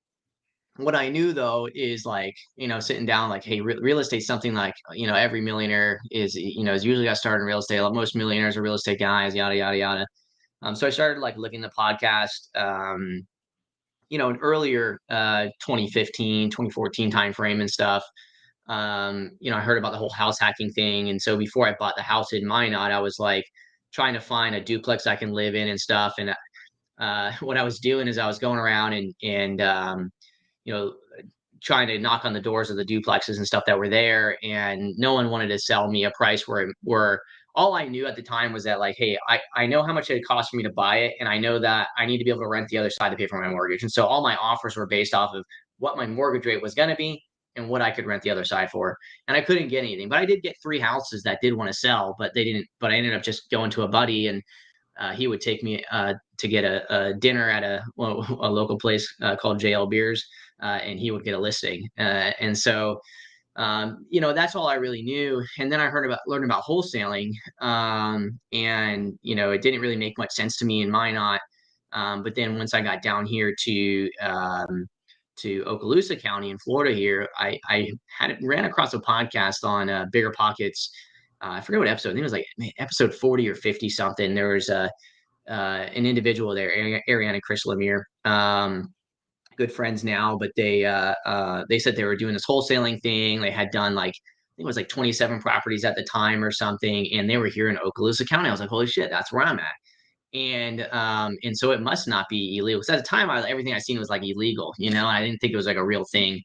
what 0.77 0.95
I 0.95 1.09
knew 1.09 1.33
though 1.33 1.67
is 1.73 2.05
like, 2.05 2.35
you 2.55 2.67
know, 2.67 2.79
sitting 2.79 3.05
down, 3.05 3.29
like, 3.29 3.43
hey, 3.43 3.61
re- 3.61 3.79
real 3.81 3.99
estate, 3.99 4.21
something 4.21 4.53
like, 4.53 4.73
you 4.93 5.07
know, 5.07 5.15
every 5.15 5.41
millionaire 5.41 5.99
is, 6.11 6.35
you 6.35 6.63
know, 6.63 6.73
is 6.73 6.85
usually 6.85 7.05
got 7.05 7.17
started 7.17 7.41
in 7.41 7.47
real 7.47 7.59
estate. 7.59 7.81
Most 7.93 8.15
millionaires 8.15 8.57
are 8.57 8.61
real 8.61 8.75
estate 8.75 8.99
guys, 8.99 9.35
yada, 9.35 9.55
yada, 9.55 9.77
yada. 9.77 10.05
Um, 10.61 10.75
so 10.75 10.87
I 10.87 10.89
started 10.89 11.19
like 11.19 11.37
looking 11.37 11.61
the 11.61 11.71
podcast, 11.77 12.49
um, 12.55 13.21
you 14.09 14.17
know, 14.17 14.29
in 14.29 14.37
earlier 14.37 14.99
uh, 15.09 15.45
2015, 15.65 16.49
2014 16.49 17.11
timeframe 17.11 17.59
and 17.59 17.69
stuff. 17.69 18.03
Um, 18.67 19.31
you 19.39 19.51
know, 19.51 19.57
I 19.57 19.61
heard 19.61 19.77
about 19.77 19.91
the 19.91 19.97
whole 19.97 20.11
house 20.11 20.39
hacking 20.39 20.71
thing. 20.71 21.09
And 21.09 21.21
so 21.21 21.37
before 21.37 21.67
I 21.67 21.75
bought 21.79 21.95
the 21.97 22.03
house 22.03 22.31
in 22.31 22.45
Minot, 22.45 22.91
I 22.91 22.99
was 22.99 23.17
like 23.19 23.43
trying 23.93 24.13
to 24.13 24.21
find 24.21 24.55
a 24.55 24.61
duplex 24.61 25.07
I 25.07 25.15
can 25.15 25.31
live 25.31 25.55
in 25.55 25.67
and 25.67 25.79
stuff. 25.79 26.13
And 26.17 26.33
uh, 26.99 27.33
what 27.41 27.57
I 27.57 27.63
was 27.63 27.79
doing 27.79 28.07
is 28.07 28.17
I 28.17 28.27
was 28.27 28.39
going 28.39 28.59
around 28.59 28.93
and, 28.93 29.13
and, 29.23 29.61
um, 29.61 30.11
you 30.63 30.73
know, 30.73 30.93
trying 31.61 31.87
to 31.87 31.99
knock 31.99 32.25
on 32.25 32.33
the 32.33 32.41
doors 32.41 32.69
of 32.69 32.77
the 32.77 32.85
duplexes 32.85 33.37
and 33.37 33.45
stuff 33.45 33.63
that 33.67 33.77
were 33.77 33.89
there, 33.89 34.37
and 34.43 34.93
no 34.97 35.13
one 35.13 35.29
wanted 35.29 35.47
to 35.47 35.59
sell 35.59 35.89
me 35.89 36.05
a 36.05 36.11
price 36.11 36.47
where 36.47 36.71
where 36.83 37.21
all 37.55 37.75
I 37.75 37.85
knew 37.85 38.05
at 38.05 38.15
the 38.15 38.21
time 38.21 38.53
was 38.53 38.63
that 38.63 38.79
like, 38.79 38.95
hey, 38.97 39.17
I, 39.27 39.39
I 39.55 39.65
know 39.67 39.83
how 39.83 39.93
much 39.93 40.09
it 40.09 40.23
cost 40.25 40.51
for 40.51 40.57
me 40.57 40.63
to 40.63 40.71
buy 40.71 40.97
it, 40.99 41.15
and 41.19 41.27
I 41.27 41.37
know 41.37 41.59
that 41.59 41.89
I 41.97 42.05
need 42.05 42.17
to 42.17 42.23
be 42.23 42.29
able 42.29 42.41
to 42.41 42.47
rent 42.47 42.69
the 42.69 42.77
other 42.77 42.89
side 42.89 43.09
to 43.09 43.15
pay 43.15 43.27
for 43.27 43.41
my 43.41 43.49
mortgage. 43.49 43.83
And 43.83 43.91
so 43.91 44.05
all 44.05 44.21
my 44.21 44.35
offers 44.37 44.75
were 44.75 44.87
based 44.87 45.13
off 45.13 45.33
of 45.33 45.43
what 45.79 45.97
my 45.97 46.05
mortgage 46.05 46.45
rate 46.45 46.61
was 46.61 46.73
going 46.73 46.89
to 46.89 46.95
be 46.95 47.21
and 47.57 47.67
what 47.67 47.81
I 47.81 47.91
could 47.91 48.05
rent 48.05 48.21
the 48.23 48.29
other 48.29 48.45
side 48.45 48.71
for. 48.71 48.97
And 49.27 49.35
I 49.35 49.41
couldn't 49.41 49.67
get 49.67 49.79
anything, 49.79 50.07
but 50.07 50.19
I 50.19 50.25
did 50.25 50.41
get 50.41 50.55
three 50.63 50.79
houses 50.79 51.23
that 51.23 51.39
did 51.41 51.53
want 51.53 51.69
to 51.69 51.77
sell, 51.77 52.15
but 52.17 52.33
they 52.33 52.45
didn't. 52.45 52.67
But 52.79 52.91
I 52.91 52.95
ended 52.95 53.13
up 53.13 53.23
just 53.23 53.49
going 53.49 53.69
to 53.71 53.83
a 53.83 53.87
buddy, 53.87 54.27
and 54.27 54.41
uh, 54.99 55.11
he 55.11 55.27
would 55.27 55.41
take 55.41 55.63
me 55.63 55.83
uh, 55.91 56.13
to 56.37 56.47
get 56.47 56.63
a, 56.63 56.95
a, 56.95 57.13
dinner 57.15 57.49
at 57.49 57.63
a, 57.63 57.83
a 57.97 58.49
local 58.49 58.77
place 58.77 59.13
uh, 59.21 59.35
called 59.35 59.59
JL 59.59 59.89
Beers 59.89 60.25
and 60.61 60.99
he 60.99 61.11
would 61.11 61.23
get 61.23 61.35
a 61.35 61.39
listing. 61.39 61.87
Uh, 61.97 62.31
and 62.39 62.57
so, 62.57 62.99
um, 63.55 64.05
you 64.09 64.21
know, 64.21 64.33
that's 64.33 64.55
all 64.55 64.67
I 64.67 64.75
really 64.75 65.01
knew. 65.01 65.43
And 65.59 65.71
then 65.71 65.79
I 65.79 65.87
heard 65.87 66.05
about 66.05 66.19
learned 66.27 66.45
about 66.45 66.63
wholesaling, 66.63 67.31
um, 67.61 68.39
and 68.53 69.17
you 69.21 69.35
know, 69.35 69.51
it 69.51 69.61
didn't 69.61 69.81
really 69.81 69.97
make 69.97 70.17
much 70.17 70.31
sense 70.31 70.57
to 70.57 70.65
me 70.65 70.81
in 70.81 70.91
Minot. 70.91 71.41
Um, 71.93 72.23
but 72.23 72.35
then 72.35 72.57
once 72.57 72.73
I 72.73 72.81
got 72.81 73.01
down 73.01 73.25
here 73.25 73.53
to 73.63 74.09
um, 74.21 74.87
to 75.37 75.63
Okaloosa 75.65 76.21
County 76.21 76.49
in 76.49 76.57
Florida, 76.59 76.95
here, 76.95 77.27
I 77.37 77.59
I 77.67 77.91
had 78.17 78.37
ran 78.41 78.65
across 78.65 78.93
a 78.93 78.99
podcast 78.99 79.63
on 79.63 79.89
uh, 79.89 80.05
Bigger 80.11 80.31
Pockets. 80.31 80.91
Uh, 81.43 81.53
I 81.53 81.61
forget 81.61 81.79
what 81.79 81.87
episode. 81.89 82.09
I 82.09 82.13
think 82.13 82.21
it 82.21 82.23
was 82.23 82.33
like 82.33 82.47
episode 82.77 83.13
forty 83.13 83.49
or 83.49 83.55
fifty 83.55 83.89
something. 83.89 84.33
There 84.33 84.53
was 84.53 84.69
a 84.69 84.89
uh, 85.49 85.87
an 85.93 86.05
individual 86.05 86.53
there, 86.55 86.71
Ariana 87.09 87.41
Chris 87.41 87.65
Lemire, 87.65 88.03
um, 88.25 88.93
good 89.57 89.71
friends 89.71 90.03
now, 90.03 90.37
but 90.37 90.51
they 90.55 90.85
uh, 90.85 91.15
uh, 91.25 91.63
they 91.69 91.79
said 91.79 91.95
they 91.95 92.03
were 92.03 92.15
doing 92.15 92.33
this 92.33 92.45
wholesaling 92.45 93.01
thing. 93.01 93.41
They 93.41 93.51
had 93.51 93.71
done 93.71 93.95
like 93.95 94.13
I 94.13 94.51
think 94.57 94.65
it 94.65 94.67
was 94.67 94.75
like 94.75 94.89
27 94.89 95.39
properties 95.41 95.85
at 95.85 95.95
the 95.95 96.03
time 96.03 96.43
or 96.43 96.51
something, 96.51 97.07
and 97.13 97.29
they 97.29 97.37
were 97.37 97.47
here 97.47 97.69
in 97.69 97.77
Okaloosa 97.77 98.27
County. 98.27 98.49
I 98.49 98.51
was 98.51 98.59
like, 98.59 98.69
holy 98.69 98.87
shit, 98.87 99.09
that's 99.09 99.31
where 99.31 99.43
I'm 99.43 99.59
at. 99.59 100.37
And 100.37 100.87
um, 100.91 101.37
and 101.43 101.57
so 101.57 101.71
it 101.71 101.81
must 101.81 102.07
not 102.07 102.27
be 102.29 102.57
illegal. 102.57 102.79
Because 102.81 102.95
at 102.95 103.03
the 103.03 103.07
time, 103.07 103.29
I, 103.29 103.47
everything 103.49 103.73
I 103.73 103.79
seen 103.79 103.99
was 103.99 104.09
like 104.09 104.23
illegal, 104.23 104.73
you 104.77 104.89
know. 104.91 105.07
I 105.07 105.21
didn't 105.21 105.39
think 105.39 105.53
it 105.53 105.57
was 105.57 105.65
like 105.65 105.77
a 105.77 105.85
real 105.85 106.05
thing. 106.11 106.41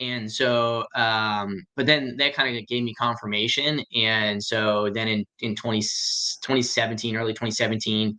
And 0.00 0.32
so, 0.32 0.86
um, 0.94 1.62
but 1.76 1.84
then 1.86 2.16
that 2.16 2.34
kind 2.34 2.56
of 2.56 2.66
gave 2.66 2.82
me 2.82 2.94
confirmation. 2.94 3.82
And 3.94 4.42
so 4.42 4.90
then 4.92 5.08
in 5.08 5.24
in 5.40 5.54
20, 5.54 5.80
2017, 5.80 7.16
early 7.16 7.32
2017, 7.32 8.16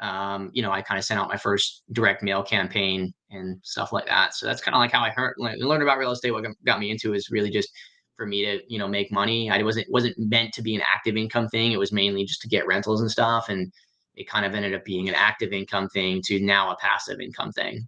um, 0.00 0.50
you 0.52 0.62
know, 0.62 0.70
I 0.70 0.82
kind 0.82 0.98
of 0.98 1.04
sent 1.04 1.18
out 1.18 1.28
my 1.28 1.38
first 1.38 1.82
direct 1.92 2.22
mail 2.22 2.42
campaign 2.42 3.12
and 3.32 3.58
stuff 3.62 3.92
like 3.92 4.06
that. 4.06 4.34
So 4.34 4.46
that's 4.46 4.62
kind 4.62 4.74
of 4.74 4.80
like 4.80 4.92
how 4.92 5.00
I 5.00 5.10
heard, 5.10 5.34
learned 5.38 5.82
about 5.82 5.98
real 5.98 6.12
estate. 6.12 6.30
What 6.30 6.44
got 6.64 6.80
me 6.80 6.90
into 6.90 7.14
is 7.14 7.30
really 7.30 7.50
just 7.50 7.70
for 8.16 8.26
me 8.26 8.44
to, 8.44 8.60
you 8.68 8.78
know, 8.78 8.88
make 8.88 9.10
money. 9.10 9.50
I 9.50 9.62
wasn't 9.62 9.86
wasn't 9.90 10.18
meant 10.18 10.52
to 10.54 10.62
be 10.62 10.74
an 10.74 10.82
active 10.82 11.16
income 11.16 11.48
thing. 11.48 11.72
It 11.72 11.78
was 11.78 11.92
mainly 11.92 12.24
just 12.24 12.40
to 12.42 12.48
get 12.48 12.66
rentals 12.66 13.00
and 13.00 13.10
stuff. 13.10 13.48
And 13.48 13.72
it 14.14 14.28
kind 14.28 14.44
of 14.44 14.54
ended 14.54 14.74
up 14.74 14.84
being 14.84 15.08
an 15.08 15.14
active 15.14 15.52
income 15.52 15.88
thing 15.88 16.20
to 16.26 16.40
now 16.40 16.70
a 16.70 16.76
passive 16.76 17.20
income 17.20 17.52
thing. 17.52 17.86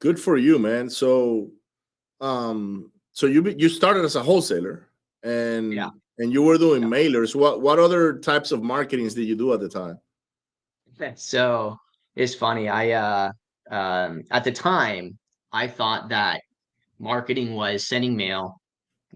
Good 0.00 0.18
for 0.18 0.36
you, 0.36 0.58
man. 0.58 0.88
So, 0.88 1.50
um, 2.20 2.92
so 3.12 3.26
you 3.26 3.42
you 3.58 3.68
started 3.68 4.04
as 4.04 4.16
a 4.16 4.22
wholesaler, 4.22 4.88
and 5.22 5.72
yeah, 5.72 5.90
and 6.18 6.32
you 6.32 6.42
were 6.42 6.56
doing 6.56 6.82
yeah. 6.82 6.88
mailers. 6.88 7.34
What 7.34 7.60
what 7.60 7.78
other 7.78 8.18
types 8.18 8.52
of 8.52 8.62
marketings 8.62 9.14
did 9.14 9.26
you 9.26 9.36
do 9.36 9.52
at 9.52 9.60
the 9.60 9.68
time? 9.68 9.98
So 11.14 11.78
it's 12.16 12.34
funny. 12.34 12.68
I 12.68 12.90
uh 12.90 13.32
um 13.70 14.22
at 14.30 14.44
the 14.44 14.52
time 14.52 15.18
I 15.52 15.66
thought 15.66 16.08
that 16.10 16.40
marketing 16.98 17.54
was 17.54 17.86
sending 17.86 18.16
mail, 18.16 18.60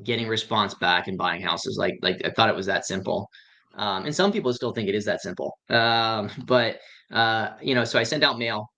getting 0.04 0.28
response 0.28 0.74
back, 0.74 1.08
and 1.08 1.18
buying 1.18 1.42
houses. 1.42 1.76
Like 1.78 1.94
like 2.02 2.22
I 2.24 2.30
thought 2.30 2.48
it 2.48 2.56
was 2.56 2.66
that 2.66 2.86
simple. 2.86 3.28
Um, 3.74 4.04
and 4.04 4.14
some 4.14 4.32
people 4.32 4.52
still 4.52 4.72
think 4.72 4.88
it 4.88 4.94
is 4.94 5.04
that 5.06 5.22
simple. 5.22 5.56
Um, 5.70 6.30
but 6.46 6.78
uh, 7.12 7.50
you 7.60 7.74
know, 7.74 7.84
so 7.84 7.98
I 7.98 8.02
sent 8.02 8.24
out 8.24 8.38
mail, 8.38 8.70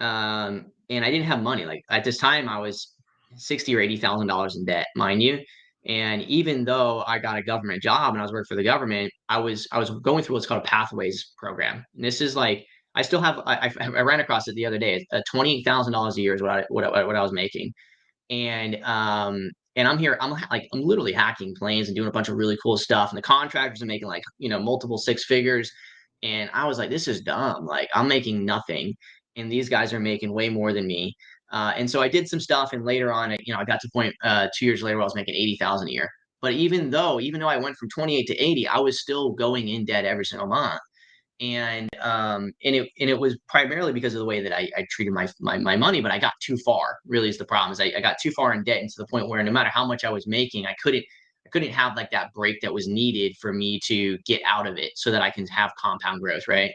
um, 0.00 0.66
and 0.90 1.04
I 1.04 1.10
didn't 1.10 1.26
have 1.26 1.42
money. 1.42 1.64
Like 1.64 1.82
at 1.90 2.04
this 2.04 2.18
time, 2.18 2.48
I 2.48 2.58
was 2.58 2.94
sixty 3.36 3.74
or 3.74 3.80
eighty 3.80 3.96
thousand 3.96 4.26
dollars 4.26 4.56
in 4.56 4.64
debt, 4.64 4.86
mind 4.96 5.22
you. 5.22 5.40
And 5.84 6.22
even 6.22 6.64
though 6.64 7.02
I 7.08 7.18
got 7.18 7.38
a 7.38 7.42
government 7.42 7.82
job 7.82 8.14
and 8.14 8.20
I 8.20 8.22
was 8.22 8.32
working 8.32 8.46
for 8.48 8.56
the 8.56 8.62
government, 8.62 9.12
I 9.28 9.38
was 9.38 9.66
I 9.72 9.78
was 9.78 9.90
going 9.90 10.22
through 10.22 10.34
what's 10.36 10.46
called 10.46 10.62
a 10.62 10.66
pathways 10.66 11.32
program. 11.36 11.84
And 11.96 12.04
this 12.04 12.20
is 12.20 12.36
like 12.36 12.64
I 12.94 13.02
still 13.02 13.20
have 13.20 13.40
I, 13.46 13.72
I 13.80 14.00
ran 14.02 14.20
across 14.20 14.48
it 14.48 14.54
the 14.54 14.66
other 14.66 14.78
day. 14.78 15.06
Uh, 15.12 15.22
twenty 15.30 15.58
eight 15.58 15.64
thousand 15.64 15.92
dollars 15.92 16.16
a 16.18 16.20
year 16.20 16.34
is 16.34 16.42
what 16.42 16.50
I 16.50 16.64
what, 16.68 16.84
I, 16.84 17.04
what 17.04 17.16
I 17.16 17.22
was 17.22 17.32
making, 17.32 17.72
and 18.30 18.82
um 18.84 19.50
and 19.76 19.88
I'm 19.88 19.98
here, 19.98 20.18
I'm 20.20 20.30
like, 20.50 20.68
I'm 20.72 20.82
literally 20.82 21.12
hacking 21.12 21.54
planes 21.54 21.88
and 21.88 21.96
doing 21.96 22.08
a 22.08 22.12
bunch 22.12 22.28
of 22.28 22.36
really 22.36 22.58
cool 22.62 22.76
stuff. 22.76 23.10
And 23.10 23.16
the 23.16 23.22
contractors 23.22 23.82
are 23.82 23.86
making 23.86 24.08
like, 24.08 24.22
you 24.38 24.48
know, 24.48 24.60
multiple 24.60 24.98
six 24.98 25.24
figures. 25.24 25.70
And 26.22 26.50
I 26.52 26.66
was 26.66 26.78
like, 26.78 26.90
this 26.90 27.08
is 27.08 27.22
dumb. 27.22 27.64
Like, 27.66 27.88
I'm 27.94 28.06
making 28.06 28.44
nothing. 28.44 28.94
And 29.36 29.50
these 29.50 29.68
guys 29.68 29.92
are 29.92 30.00
making 30.00 30.32
way 30.32 30.48
more 30.50 30.72
than 30.72 30.86
me. 30.86 31.14
Uh, 31.52 31.72
and 31.76 31.90
so 31.90 32.02
I 32.02 32.08
did 32.08 32.28
some 32.28 32.40
stuff. 32.40 32.72
And 32.72 32.84
later 32.84 33.12
on, 33.12 33.30
you 33.40 33.54
know, 33.54 33.60
I 33.60 33.64
got 33.64 33.80
to 33.80 33.88
point 33.92 34.14
uh, 34.22 34.48
two 34.56 34.66
years 34.66 34.82
later, 34.82 35.00
I 35.00 35.04
was 35.04 35.14
making 35.14 35.34
80,000 35.34 35.88
a 35.88 35.90
year. 35.90 36.08
But 36.42 36.52
even 36.52 36.90
though, 36.90 37.20
even 37.20 37.40
though 37.40 37.48
I 37.48 37.56
went 37.56 37.76
from 37.76 37.88
28 37.88 38.26
to 38.26 38.36
80, 38.36 38.68
I 38.68 38.78
was 38.78 39.00
still 39.00 39.32
going 39.32 39.68
in 39.68 39.84
debt 39.84 40.04
every 40.04 40.24
single 40.24 40.48
month 40.48 40.80
and 41.42 41.88
um 42.00 42.52
and 42.64 42.76
it 42.76 42.88
and 43.00 43.10
it 43.10 43.18
was 43.18 43.36
primarily 43.48 43.92
because 43.92 44.14
of 44.14 44.20
the 44.20 44.24
way 44.24 44.40
that 44.40 44.56
I, 44.56 44.70
I 44.76 44.86
treated 44.90 45.12
my, 45.12 45.28
my 45.40 45.58
my 45.58 45.76
money 45.76 46.00
but 46.00 46.12
i 46.12 46.18
got 46.18 46.34
too 46.40 46.56
far 46.58 46.98
really 47.04 47.28
is 47.28 47.36
the 47.36 47.44
problem 47.44 47.72
is 47.72 47.80
I, 47.80 47.92
I 47.96 48.00
got 48.00 48.16
too 48.22 48.30
far 48.30 48.54
in 48.54 48.62
debt 48.62 48.80
and 48.80 48.88
to 48.88 49.02
the 49.02 49.06
point 49.08 49.28
where 49.28 49.42
no 49.42 49.50
matter 49.50 49.68
how 49.68 49.84
much 49.84 50.04
i 50.04 50.10
was 50.10 50.26
making 50.26 50.66
i 50.66 50.74
couldn't 50.80 51.04
i 51.44 51.48
couldn't 51.50 51.72
have 51.72 51.96
like 51.96 52.12
that 52.12 52.32
break 52.32 52.60
that 52.62 52.72
was 52.72 52.86
needed 52.86 53.36
for 53.40 53.52
me 53.52 53.80
to 53.86 54.18
get 54.24 54.40
out 54.46 54.68
of 54.68 54.78
it 54.78 54.92
so 54.94 55.10
that 55.10 55.20
i 55.20 55.30
can 55.30 55.46
have 55.48 55.72
compound 55.76 56.20
growth 56.20 56.46
right? 56.46 56.70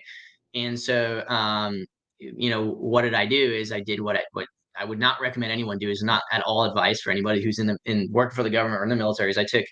And 0.54 0.78
so 0.80 1.24
um 1.30 1.86
you 2.20 2.50
know 2.50 2.66
what 2.66 3.04
did 3.04 3.14
i 3.14 3.26
do 3.26 3.54
is 3.54 3.72
i 3.72 3.80
did 3.80 4.02
what 4.02 4.18
i 4.18 4.24
what 4.34 4.48
i 4.78 4.84
would 4.84 5.00
not 5.00 5.22
recommend 5.22 5.52
anyone 5.52 5.78
do 5.78 5.90
is 5.90 6.04
not 6.04 6.24
at 6.32 6.42
all 6.42 6.66
advice 6.66 7.00
for 7.00 7.12
anybody 7.12 7.42
who's 7.42 7.60
in 7.60 7.68
the 7.68 7.78
in 7.86 8.10
working 8.12 8.36
for 8.36 8.44
the 8.44 8.50
government 8.50 8.82
or 8.82 8.84
in 8.84 8.90
the 8.90 8.96
military 8.96 9.30
is 9.30 9.38
i 9.38 9.46
took 9.46 9.66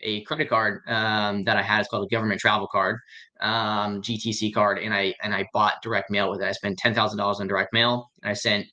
a 0.00 0.22
credit 0.22 0.48
card 0.48 0.82
um, 0.88 1.44
that 1.44 1.56
I 1.56 1.62
had. 1.62 1.80
It's 1.80 1.88
called 1.88 2.06
a 2.06 2.14
government 2.14 2.40
travel 2.40 2.68
card, 2.70 2.98
um, 3.40 4.02
GTC 4.02 4.52
card, 4.52 4.78
and 4.78 4.92
I 4.92 5.14
and 5.22 5.34
I 5.34 5.46
bought 5.52 5.82
direct 5.82 6.10
mail 6.10 6.30
with 6.30 6.40
it. 6.40 6.46
I 6.46 6.52
spent 6.52 6.78
ten 6.78 6.94
thousand 6.94 7.18
dollars 7.18 7.40
on 7.40 7.46
direct 7.46 7.72
mail, 7.72 8.10
and 8.22 8.30
I 8.30 8.34
sent 8.34 8.66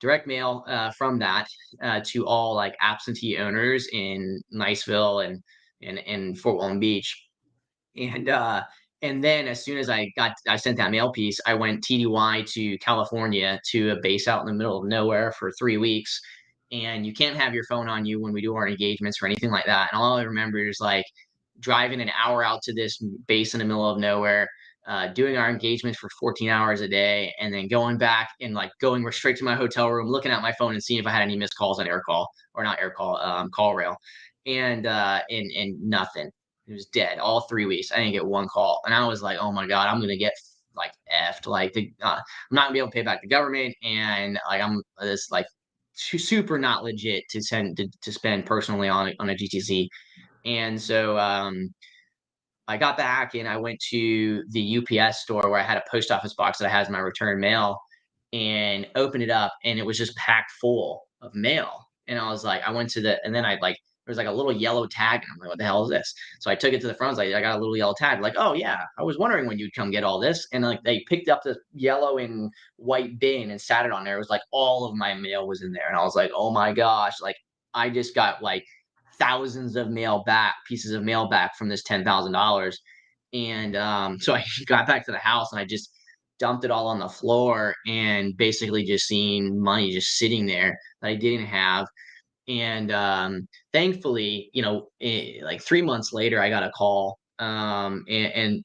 direct 0.00 0.26
mail 0.26 0.64
uh, 0.68 0.90
from 0.92 1.18
that 1.20 1.48
uh, 1.82 2.00
to 2.06 2.26
all 2.26 2.54
like 2.54 2.76
absentee 2.80 3.38
owners 3.38 3.88
in 3.92 4.40
Niceville 4.54 5.24
and 5.24 5.42
and 5.82 5.98
and 6.00 6.38
Fort 6.38 6.56
Walton 6.56 6.80
Beach, 6.80 7.26
and 7.96 8.28
uh, 8.28 8.62
and 9.02 9.22
then 9.22 9.46
as 9.46 9.64
soon 9.64 9.78
as 9.78 9.88
I 9.88 10.10
got 10.16 10.32
I 10.48 10.56
sent 10.56 10.76
that 10.78 10.90
mail 10.90 11.12
piece, 11.12 11.38
I 11.46 11.54
went 11.54 11.84
TDY 11.84 12.50
to 12.52 12.78
California 12.78 13.60
to 13.70 13.90
a 13.90 14.00
base 14.00 14.26
out 14.28 14.40
in 14.40 14.46
the 14.46 14.54
middle 14.54 14.78
of 14.78 14.88
nowhere 14.88 15.32
for 15.32 15.52
three 15.52 15.76
weeks 15.76 16.20
and 16.72 17.06
you 17.06 17.12
can't 17.12 17.36
have 17.36 17.54
your 17.54 17.64
phone 17.64 17.88
on 17.88 18.04
you 18.04 18.20
when 18.20 18.32
we 18.32 18.40
do 18.40 18.54
our 18.54 18.68
engagements 18.68 19.22
or 19.22 19.26
anything 19.26 19.50
like 19.50 19.66
that. 19.66 19.88
And 19.92 20.00
all 20.00 20.16
I 20.16 20.22
remember 20.22 20.58
is 20.58 20.78
like 20.80 21.04
driving 21.60 22.00
an 22.00 22.10
hour 22.10 22.44
out 22.44 22.62
to 22.62 22.74
this 22.74 22.98
base 23.26 23.54
in 23.54 23.58
the 23.58 23.64
middle 23.64 23.88
of 23.88 23.98
nowhere, 23.98 24.48
uh, 24.86 25.08
doing 25.08 25.36
our 25.36 25.50
engagements 25.50 25.98
for 25.98 26.08
14 26.20 26.48
hours 26.48 26.80
a 26.80 26.88
day, 26.88 27.32
and 27.40 27.52
then 27.52 27.68
going 27.68 27.98
back 27.98 28.30
and 28.40 28.54
like 28.54 28.70
going 28.80 29.10
straight 29.10 29.36
to 29.36 29.44
my 29.44 29.54
hotel 29.54 29.90
room, 29.90 30.08
looking 30.08 30.30
at 30.30 30.42
my 30.42 30.52
phone 30.58 30.72
and 30.72 30.82
seeing 30.82 31.00
if 31.00 31.06
I 31.06 31.10
had 31.10 31.22
any 31.22 31.36
missed 31.36 31.56
calls 31.56 31.80
on 31.80 31.86
Aircall 31.86 32.26
or 32.54 32.62
not 32.62 32.78
Aircall, 32.78 33.24
um, 33.24 33.50
CallRail, 33.50 33.96
and 34.46 34.86
uh, 34.86 35.20
and 35.30 35.50
and 35.52 35.80
nothing. 35.82 36.30
It 36.68 36.72
was 36.72 36.86
dead 36.86 37.18
all 37.18 37.42
three 37.42 37.66
weeks. 37.66 37.92
I 37.92 37.96
didn't 37.96 38.12
get 38.12 38.26
one 38.26 38.48
call, 38.48 38.80
and 38.84 38.94
I 38.94 39.06
was 39.06 39.22
like, 39.22 39.38
oh 39.40 39.52
my 39.52 39.66
god, 39.66 39.88
I'm 39.88 40.00
gonna 40.00 40.16
get 40.16 40.34
like 40.76 40.92
effed. 41.12 41.46
Like 41.46 41.72
the, 41.72 41.92
uh, 42.02 42.16
I'm 42.16 42.54
not 42.54 42.64
gonna 42.64 42.72
be 42.74 42.78
able 42.78 42.88
to 42.90 42.94
pay 42.94 43.02
back 43.02 43.22
the 43.22 43.28
government, 43.28 43.74
and 43.82 44.38
like 44.48 44.60
I'm 44.60 44.82
this 45.00 45.30
like 45.30 45.46
super 45.96 46.58
not 46.58 46.84
legit 46.84 47.24
to 47.30 47.42
send 47.42 47.76
to, 47.78 47.88
to 48.02 48.12
spend 48.12 48.46
personally 48.46 48.88
on 48.88 49.12
on 49.18 49.30
a 49.30 49.34
GTC. 49.34 49.88
And 50.44 50.80
so 50.80 51.18
um, 51.18 51.74
I 52.68 52.76
got 52.76 52.96
back 52.96 53.34
and 53.34 53.48
I 53.48 53.56
went 53.56 53.80
to 53.90 54.44
the 54.50 54.78
UPS 54.78 55.22
store 55.22 55.50
where 55.50 55.60
I 55.60 55.62
had 55.62 55.78
a 55.78 55.84
post 55.90 56.10
office 56.10 56.34
box 56.34 56.58
that 56.58 56.66
I 56.66 56.70
had 56.70 56.82
as 56.82 56.90
my 56.90 56.98
return 56.98 57.40
mail 57.40 57.78
and 58.32 58.86
opened 58.94 59.22
it 59.22 59.30
up 59.30 59.52
and 59.64 59.78
it 59.78 59.86
was 59.86 59.98
just 59.98 60.16
packed 60.16 60.52
full 60.60 61.02
of 61.22 61.34
mail. 61.34 61.88
And 62.08 62.18
I 62.18 62.30
was 62.30 62.44
like, 62.44 62.62
I 62.66 62.70
went 62.70 62.90
to 62.90 63.00
the 63.00 63.24
and 63.24 63.34
then 63.34 63.44
I 63.44 63.58
like 63.60 63.78
there's 64.06 64.18
like 64.18 64.28
a 64.28 64.32
little 64.32 64.52
yellow 64.52 64.86
tag. 64.86 65.22
And 65.22 65.30
I'm 65.32 65.38
like, 65.40 65.48
what 65.50 65.58
the 65.58 65.64
hell 65.64 65.84
is 65.84 65.90
this? 65.90 66.14
So 66.40 66.50
I 66.50 66.54
took 66.54 66.72
it 66.72 66.80
to 66.80 66.86
the 66.86 66.94
front. 66.94 67.08
I 67.08 67.12
was 67.12 67.18
like, 67.18 67.34
I 67.34 67.40
got 67.40 67.56
a 67.56 67.58
little 67.58 67.76
yellow 67.76 67.94
tag. 67.98 68.20
Like, 68.20 68.34
oh 68.36 68.54
yeah, 68.54 68.78
I 68.98 69.02
was 69.02 69.18
wondering 69.18 69.46
when 69.46 69.58
you'd 69.58 69.74
come 69.74 69.90
get 69.90 70.04
all 70.04 70.20
this. 70.20 70.46
And 70.52 70.64
like 70.64 70.82
they 70.84 71.04
picked 71.08 71.28
up 71.28 71.42
the 71.42 71.56
yellow 71.74 72.18
and 72.18 72.50
white 72.76 73.18
bin 73.18 73.50
and 73.50 73.60
sat 73.60 73.84
it 73.84 73.92
on 73.92 74.04
there. 74.04 74.14
It 74.14 74.20
was 74.20 74.30
like 74.30 74.42
all 74.52 74.86
of 74.86 74.96
my 74.96 75.14
mail 75.14 75.46
was 75.46 75.62
in 75.62 75.72
there. 75.72 75.88
And 75.88 75.96
I 75.96 76.04
was 76.04 76.14
like, 76.14 76.30
oh 76.34 76.52
my 76.52 76.72
gosh, 76.72 77.20
like 77.20 77.36
I 77.74 77.90
just 77.90 78.14
got 78.14 78.42
like 78.42 78.64
thousands 79.18 79.76
of 79.76 79.90
mail 79.90 80.22
back, 80.24 80.54
pieces 80.68 80.92
of 80.92 81.02
mail 81.02 81.28
back 81.28 81.56
from 81.56 81.68
this 81.68 81.82
ten 81.82 82.04
thousand 82.04 82.32
dollars. 82.32 82.80
And 83.32 83.76
um, 83.76 84.18
so 84.20 84.34
I 84.34 84.44
got 84.66 84.86
back 84.86 85.04
to 85.06 85.12
the 85.12 85.18
house 85.18 85.52
and 85.52 85.60
I 85.60 85.64
just 85.64 85.90
dumped 86.38 86.64
it 86.64 86.70
all 86.70 86.86
on 86.86 86.98
the 86.98 87.08
floor 87.08 87.74
and 87.86 88.36
basically 88.36 88.84
just 88.84 89.06
seeing 89.06 89.58
money 89.60 89.90
just 89.90 90.18
sitting 90.18 90.44
there 90.44 90.78
that 91.00 91.08
I 91.08 91.14
didn't 91.14 91.46
have 91.46 91.86
and 92.48 92.92
um, 92.92 93.48
thankfully, 93.72 94.50
you 94.52 94.62
know, 94.62 94.88
eh, 95.00 95.38
like 95.42 95.62
three 95.62 95.82
months 95.82 96.12
later, 96.12 96.40
I 96.40 96.48
got 96.48 96.62
a 96.62 96.70
call, 96.70 97.18
um, 97.38 98.04
and, 98.08 98.32
and 98.32 98.64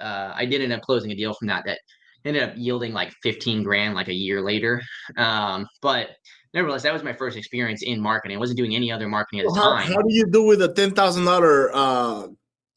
uh, 0.00 0.32
I 0.34 0.44
did 0.46 0.60
end 0.60 0.72
up 0.72 0.82
closing 0.82 1.10
a 1.10 1.14
deal 1.14 1.34
from 1.34 1.48
that 1.48 1.64
that 1.66 1.78
ended 2.24 2.42
up 2.42 2.52
yielding 2.56 2.92
like 2.92 3.12
15 3.22 3.62
grand 3.62 3.94
like 3.94 4.08
a 4.08 4.14
year 4.14 4.40
later. 4.42 4.82
Um, 5.16 5.66
but 5.80 6.10
nevertheless, 6.54 6.82
that 6.82 6.92
was 6.92 7.02
my 7.02 7.12
first 7.12 7.36
experience 7.36 7.82
in 7.82 8.00
marketing. 8.00 8.36
I 8.36 8.40
wasn't 8.40 8.58
doing 8.58 8.74
any 8.74 8.92
other 8.92 9.08
marketing 9.08 9.40
at 9.40 9.46
the 9.46 9.52
well, 9.52 9.72
time. 9.72 9.86
How, 9.86 9.94
how, 9.94 10.02
do 10.02 10.14
you 10.14 10.26
do 10.26 10.42
with 10.42 10.62
a 10.62 10.72
ten 10.72 10.92
thousand 10.92 11.26
uh, 11.28 12.28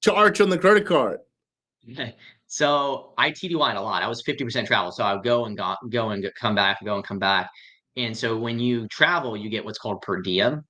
charge 0.02 0.42
on 0.42 0.50
the 0.50 0.58
credit 0.58 0.86
card? 0.86 1.20
so 2.48 3.14
I 3.18 3.32
TDY'd 3.32 3.76
a 3.76 3.82
lot. 3.82 4.04
I 4.04 4.08
was 4.08 4.24
50% 4.24 4.66
travel. 4.68 4.92
So 4.92 5.04
I 5.04 5.14
would 5.14 5.24
go 5.24 5.46
and 5.46 5.58
go, 5.58 5.76
go 5.90 6.10
and 6.12 6.26
come 6.40 6.56
back, 6.56 6.84
go 6.84 6.96
and 6.96 7.04
come 7.04 7.20
back. 7.20 7.50
And 7.96 8.16
so 8.18 8.38
when 8.38 8.60
you 8.60 8.88
travel, 8.88 9.38
you 9.38 9.50
get 9.50 9.66
what's 9.66 9.78
called 9.78 10.02
per 10.02 10.22
diem. 10.22 10.64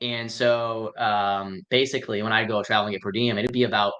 And 0.00 0.30
so 0.30 0.92
um, 0.96 1.60
basically, 1.70 2.22
when 2.22 2.32
I 2.32 2.44
go 2.44 2.62
travel 2.62 2.86
and 2.86 2.94
get 2.94 3.02
per 3.02 3.12
diem, 3.12 3.38
it'd 3.38 3.52
be 3.52 3.64
about 3.64 3.92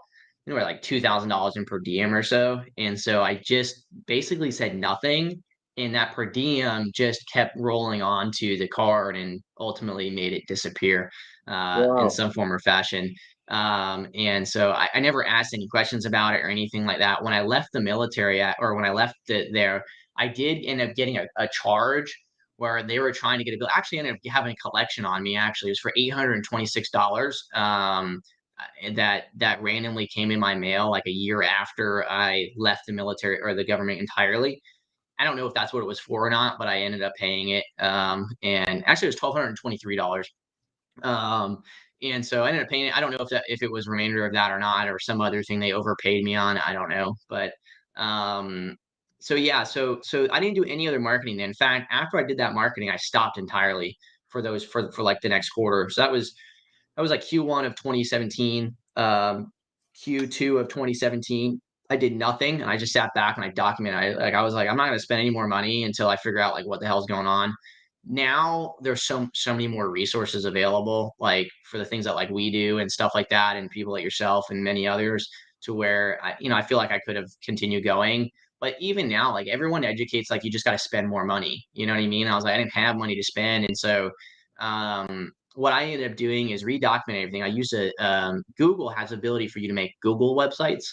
you 0.46 0.54
know 0.54 0.62
like 0.62 0.80
two 0.80 1.00
thousand 1.00 1.28
dollars 1.28 1.56
in 1.56 1.64
per 1.64 1.80
diem 1.80 2.14
or 2.14 2.22
so. 2.22 2.62
And 2.76 2.98
so 2.98 3.22
I 3.22 3.40
just 3.44 3.84
basically 4.06 4.50
said 4.50 4.76
nothing, 4.76 5.42
and 5.76 5.94
that 5.94 6.12
per 6.12 6.24
diem 6.26 6.90
just 6.94 7.24
kept 7.32 7.56
rolling 7.58 8.02
on 8.02 8.30
to 8.38 8.56
the 8.58 8.68
card 8.68 9.16
and 9.16 9.40
ultimately 9.58 10.08
made 10.10 10.32
it 10.32 10.44
disappear 10.46 11.10
uh, 11.48 11.86
wow. 11.88 12.04
in 12.04 12.10
some 12.10 12.30
form 12.30 12.52
or 12.52 12.60
fashion. 12.60 13.12
Um, 13.48 14.08
and 14.14 14.46
so 14.46 14.72
I, 14.72 14.88
I, 14.92 15.00
never 15.00 15.26
asked 15.26 15.54
any 15.54 15.66
questions 15.68 16.04
about 16.04 16.34
it 16.34 16.40
or 16.40 16.50
anything 16.50 16.84
like 16.84 16.98
that. 16.98 17.24
When 17.24 17.32
I 17.32 17.40
left 17.40 17.70
the 17.72 17.80
military, 17.80 18.42
at, 18.42 18.56
or 18.60 18.74
when 18.74 18.84
I 18.84 18.90
left 18.90 19.14
the, 19.26 19.48
there, 19.54 19.82
I 20.18 20.28
did 20.28 20.62
end 20.66 20.82
up 20.82 20.94
getting 20.94 21.16
a, 21.16 21.26
a 21.38 21.48
charge 21.50 22.14
where 22.58 22.82
they 22.82 22.98
were 22.98 23.12
trying 23.12 23.38
to 23.38 23.44
get 23.44 23.54
a 23.54 23.56
bill. 23.58 23.68
Actually, 23.74 24.00
ended 24.00 24.14
up 24.14 24.20
having 24.30 24.52
a 24.52 24.56
collection 24.56 25.04
on 25.04 25.22
me. 25.22 25.36
Actually, 25.36 25.70
it 25.70 25.72
was 25.72 25.80
for 25.80 25.92
eight 25.96 26.12
hundred 26.12 26.34
and 26.34 26.44
twenty 26.44 26.66
six 26.66 26.90
dollars. 26.90 27.48
Um, 27.54 28.20
uh, 28.60 28.92
that 28.94 29.24
that 29.36 29.62
randomly 29.62 30.08
came 30.08 30.30
in 30.32 30.40
my 30.40 30.54
mail 30.54 30.90
like 30.90 31.06
a 31.06 31.10
year 31.10 31.42
after 31.42 32.04
I 32.10 32.48
left 32.56 32.82
the 32.86 32.92
military 32.92 33.40
or 33.40 33.54
the 33.54 33.64
government 33.64 34.00
entirely. 34.00 34.60
I 35.20 35.24
don't 35.24 35.36
know 35.36 35.46
if 35.46 35.54
that's 35.54 35.72
what 35.72 35.82
it 35.82 35.86
was 35.86 36.00
for 36.00 36.26
or 36.26 36.30
not, 36.30 36.58
but 36.58 36.68
I 36.68 36.80
ended 36.80 37.02
up 37.02 37.12
paying 37.16 37.50
it. 37.50 37.64
Um, 37.78 38.28
and 38.42 38.84
actually, 38.86 39.06
it 39.06 39.14
was 39.14 39.16
twelve 39.16 39.34
hundred 39.34 39.48
and 39.48 39.58
twenty 39.58 39.78
three 39.78 39.96
dollars. 39.96 40.28
Um, 41.02 41.62
and 42.02 42.24
so 42.24 42.44
I 42.44 42.48
ended 42.48 42.64
up 42.64 42.68
paying 42.68 42.86
it. 42.86 42.96
I 42.96 43.00
don't 43.00 43.12
know 43.12 43.18
if 43.18 43.28
that 43.30 43.44
if 43.48 43.62
it 43.62 43.70
was 43.70 43.86
remainder 43.88 44.26
of 44.26 44.32
that 44.32 44.50
or 44.50 44.58
not, 44.58 44.88
or 44.88 44.98
some 44.98 45.20
other 45.20 45.42
thing 45.44 45.60
they 45.60 45.72
overpaid 45.72 46.24
me 46.24 46.34
on. 46.34 46.58
I 46.58 46.72
don't 46.72 46.88
know, 46.88 47.14
but 47.28 47.52
um, 47.96 48.76
so 49.20 49.34
yeah, 49.34 49.64
so 49.64 50.00
so 50.02 50.28
I 50.30 50.40
didn't 50.40 50.54
do 50.54 50.64
any 50.64 50.86
other 50.86 51.00
marketing. 51.00 51.40
In 51.40 51.54
fact, 51.54 51.88
after 51.90 52.18
I 52.18 52.22
did 52.22 52.38
that 52.38 52.54
marketing, 52.54 52.90
I 52.90 52.96
stopped 52.96 53.38
entirely 53.38 53.96
for 54.28 54.42
those 54.42 54.64
for 54.64 54.92
for 54.92 55.02
like 55.02 55.20
the 55.20 55.28
next 55.28 55.50
quarter. 55.50 55.88
So 55.90 56.00
that 56.02 56.12
was 56.12 56.34
that 56.96 57.02
was 57.02 57.10
like 57.10 57.22
Q1 57.22 57.66
of 57.66 57.74
2017, 57.76 58.74
um, 58.96 59.52
Q2 60.04 60.60
of 60.60 60.68
2017. 60.68 61.60
I 61.90 61.96
did 61.96 62.14
nothing 62.14 62.60
and 62.60 62.70
I 62.70 62.76
just 62.76 62.92
sat 62.92 63.14
back 63.14 63.36
and 63.36 63.44
I 63.46 63.48
documented. 63.50 64.18
I 64.18 64.24
like 64.24 64.34
I 64.34 64.42
was 64.42 64.54
like, 64.54 64.68
I'm 64.68 64.76
not 64.76 64.86
gonna 64.86 64.98
spend 64.98 65.20
any 65.20 65.30
more 65.30 65.48
money 65.48 65.84
until 65.84 66.08
I 66.08 66.16
figure 66.16 66.38
out 66.38 66.54
like 66.54 66.66
what 66.66 66.80
the 66.80 66.86
hell's 66.86 67.06
going 67.06 67.26
on. 67.26 67.54
Now 68.04 68.76
there's 68.82 69.04
so 69.04 69.28
so 69.34 69.52
many 69.52 69.66
more 69.68 69.90
resources 69.90 70.44
available, 70.44 71.14
like 71.18 71.48
for 71.64 71.78
the 71.78 71.84
things 71.84 72.04
that 72.04 72.14
like 72.14 72.30
we 72.30 72.50
do 72.50 72.78
and 72.78 72.90
stuff 72.90 73.12
like 73.14 73.28
that, 73.30 73.56
and 73.56 73.70
people 73.70 73.92
like 73.92 74.04
yourself 74.04 74.46
and 74.50 74.62
many 74.62 74.86
others, 74.86 75.28
to 75.62 75.74
where 75.74 76.20
I, 76.22 76.34
you 76.40 76.50
know 76.50 76.56
I 76.56 76.62
feel 76.62 76.78
like 76.78 76.92
I 76.92 77.00
could 77.00 77.16
have 77.16 77.30
continued 77.42 77.84
going 77.84 78.30
but 78.60 78.74
even 78.80 79.08
now, 79.08 79.32
like 79.32 79.48
everyone 79.48 79.84
educates, 79.84 80.30
like 80.30 80.44
you 80.44 80.50
just 80.50 80.64
got 80.64 80.72
to 80.72 80.78
spend 80.78 81.08
more 81.08 81.24
money. 81.24 81.64
You 81.72 81.86
know 81.86 81.94
what 81.94 82.02
I 82.02 82.06
mean? 82.06 82.26
I 82.26 82.34
was 82.34 82.44
like, 82.44 82.54
I 82.54 82.58
didn't 82.58 82.72
have 82.72 82.96
money 82.96 83.14
to 83.14 83.22
spend. 83.22 83.64
And 83.64 83.76
so, 83.76 84.10
um, 84.60 85.32
what 85.54 85.72
I 85.72 85.84
ended 85.84 86.10
up 86.10 86.16
doing 86.16 86.50
is 86.50 86.62
redocument 86.62 87.22
everything. 87.22 87.42
I 87.42 87.48
used 87.48 87.72
a, 87.72 87.92
um, 88.04 88.44
Google 88.56 88.88
has 88.90 89.10
ability 89.10 89.48
for 89.48 89.58
you 89.58 89.66
to 89.66 89.74
make 89.74 89.92
Google 90.02 90.36
websites. 90.36 90.84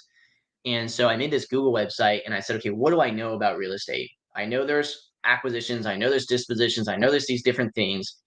And 0.66 0.90
so 0.90 1.08
I 1.08 1.16
made 1.16 1.30
this 1.30 1.46
Google 1.46 1.72
website 1.72 2.22
and 2.26 2.34
I 2.34 2.40
said, 2.40 2.56
okay, 2.58 2.72
what 2.72 2.90
do 2.90 3.00
I 3.00 3.12
know 3.12 3.34
about 3.34 3.58
real 3.58 3.74
estate? 3.74 4.10
I 4.36 4.46
know 4.46 4.66
there's 4.66 5.12
acquisitions. 5.24 5.86
I 5.86 5.96
know 5.96 6.10
there's 6.10 6.26
dispositions. 6.26 6.88
I 6.88 6.96
know 6.96 7.12
there's 7.12 7.28
these 7.28 7.44
different 7.44 7.76
things. 7.76 8.18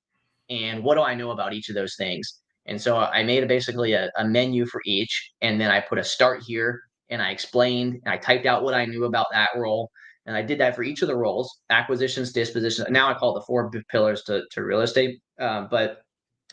And 0.48 0.84
what 0.84 0.94
do 0.94 1.02
I 1.02 1.14
know 1.14 1.32
about 1.32 1.52
each 1.52 1.68
of 1.68 1.74
those 1.74 1.96
things? 1.96 2.40
And 2.66 2.80
so 2.80 2.98
I 2.98 3.24
made 3.24 3.42
a, 3.42 3.46
basically 3.46 3.94
a, 3.94 4.10
a 4.16 4.24
menu 4.24 4.66
for 4.66 4.80
each. 4.86 5.32
And 5.40 5.60
then 5.60 5.70
I 5.70 5.80
put 5.80 5.98
a 5.98 6.04
start 6.04 6.42
here, 6.46 6.80
and 7.10 7.22
I 7.22 7.30
explained 7.30 8.00
and 8.04 8.12
I 8.12 8.16
typed 8.16 8.46
out 8.46 8.62
what 8.62 8.74
I 8.74 8.84
knew 8.84 9.04
about 9.04 9.26
that 9.32 9.50
role. 9.56 9.90
And 10.26 10.36
I 10.36 10.42
did 10.42 10.60
that 10.60 10.76
for 10.76 10.82
each 10.82 11.00
of 11.00 11.08
the 11.08 11.16
roles, 11.16 11.60
acquisitions, 11.70 12.32
dispositions. 12.32 12.88
Now 12.90 13.10
I 13.10 13.14
call 13.14 13.34
it 13.34 13.40
the 13.40 13.46
four 13.46 13.70
pillars 13.90 14.22
to, 14.24 14.42
to 14.50 14.62
real 14.62 14.82
estate. 14.82 15.20
Uh, 15.40 15.66
but 15.70 16.02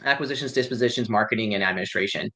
acquisitions, 0.03 0.53
dispositions, 0.53 1.09
marketing, 1.09 1.55
and 1.55 1.63
administration. 1.63 2.29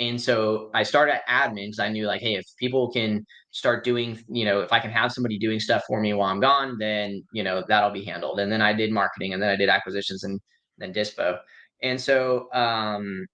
And 0.00 0.20
so 0.20 0.70
I 0.74 0.84
started 0.84 1.14
at 1.14 1.26
admin 1.28 1.66
because 1.66 1.80
I 1.80 1.88
knew 1.88 2.06
like, 2.06 2.20
hey, 2.20 2.34
if 2.34 2.44
people 2.58 2.90
can 2.90 3.24
start 3.50 3.84
doing, 3.84 4.22
you 4.28 4.44
know, 4.44 4.60
if 4.60 4.72
I 4.72 4.78
can 4.78 4.90
have 4.90 5.12
somebody 5.12 5.38
doing 5.38 5.58
stuff 5.58 5.82
for 5.88 6.00
me 6.00 6.14
while 6.14 6.30
I'm 6.30 6.40
gone, 6.40 6.76
then 6.78 7.24
you 7.32 7.42
know 7.42 7.64
that'll 7.66 7.90
be 7.90 8.04
handled. 8.04 8.38
And 8.38 8.50
then 8.50 8.62
I 8.62 8.72
did 8.72 8.92
marketing, 8.92 9.32
and 9.32 9.42
then 9.42 9.50
I 9.50 9.56
did 9.56 9.68
acquisitions, 9.68 10.22
and 10.22 10.40
then 10.78 10.92
dispo. 10.92 11.38
And 11.82 12.00
so 12.00 12.48
um, 12.52 13.26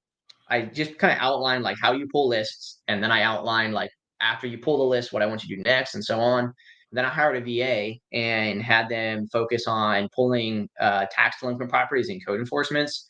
I 0.49 0.63
just 0.63 0.99
kind 0.99 1.13
of 1.13 1.19
outlined 1.21 1.65
like 1.65 1.77
how 1.83 1.93
you 1.93 2.09
pull 2.11 2.29
lists, 2.29 2.81
and 2.89 3.03
then 3.03 3.11
I 3.13 3.23
outlined 3.23 3.75
like 3.75 3.91
after 4.25 4.47
you 4.47 4.59
pull 4.59 4.79
the 4.79 4.85
list, 4.85 5.13
what 5.13 5.23
I 5.23 5.27
want 5.27 5.45
you 5.45 5.57
to 5.57 5.63
do 5.63 5.69
next, 5.69 5.95
and 5.95 6.05
so 6.05 6.19
on. 6.19 6.45
And 6.45 6.99
then 6.99 7.05
I 7.05 7.09
hired 7.09 7.37
a 7.37 7.41
VA 7.41 7.99
and 8.13 8.63
had 8.63 8.89
them 8.89 9.27
focus 9.29 9.67
on 9.67 10.09
pulling 10.15 10.69
uh, 10.81 11.07
tax 11.11 11.41
delinquent 11.41 11.71
properties 11.71 12.09
and 12.09 12.25
code 12.25 12.41
enforcements. 12.41 13.09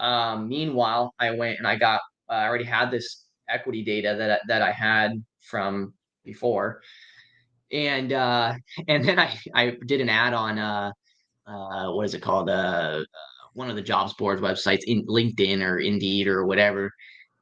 Um, 0.00 0.48
meanwhile, 0.48 1.14
I 1.18 1.30
went 1.30 1.58
and 1.58 1.66
I 1.66 1.76
got 1.76 2.00
uh, 2.30 2.34
I 2.34 2.46
already 2.46 2.64
had 2.64 2.90
this 2.90 3.24
equity 3.48 3.84
data 3.84 4.14
that 4.18 4.40
that 4.48 4.62
I 4.62 4.72
had 4.72 5.22
from 5.40 5.94
before, 6.24 6.82
and 7.72 8.12
uh, 8.12 8.54
and 8.88 9.04
then 9.04 9.18
I 9.18 9.38
I 9.54 9.76
did 9.86 10.00
an 10.00 10.08
ad 10.08 10.34
on 10.34 10.58
uh, 10.58 10.92
uh, 11.46 11.92
what 11.92 12.06
is 12.06 12.14
it 12.14 12.22
called 12.22 12.50
uh, 12.50 13.04
one 13.54 13.70
of 13.70 13.76
the 13.76 13.82
jobs 13.82 14.14
boards 14.14 14.40
websites 14.40 14.84
in 14.86 15.04
LinkedIn 15.06 15.62
or 15.62 15.78
Indeed 15.78 16.28
or 16.28 16.46
whatever 16.46 16.90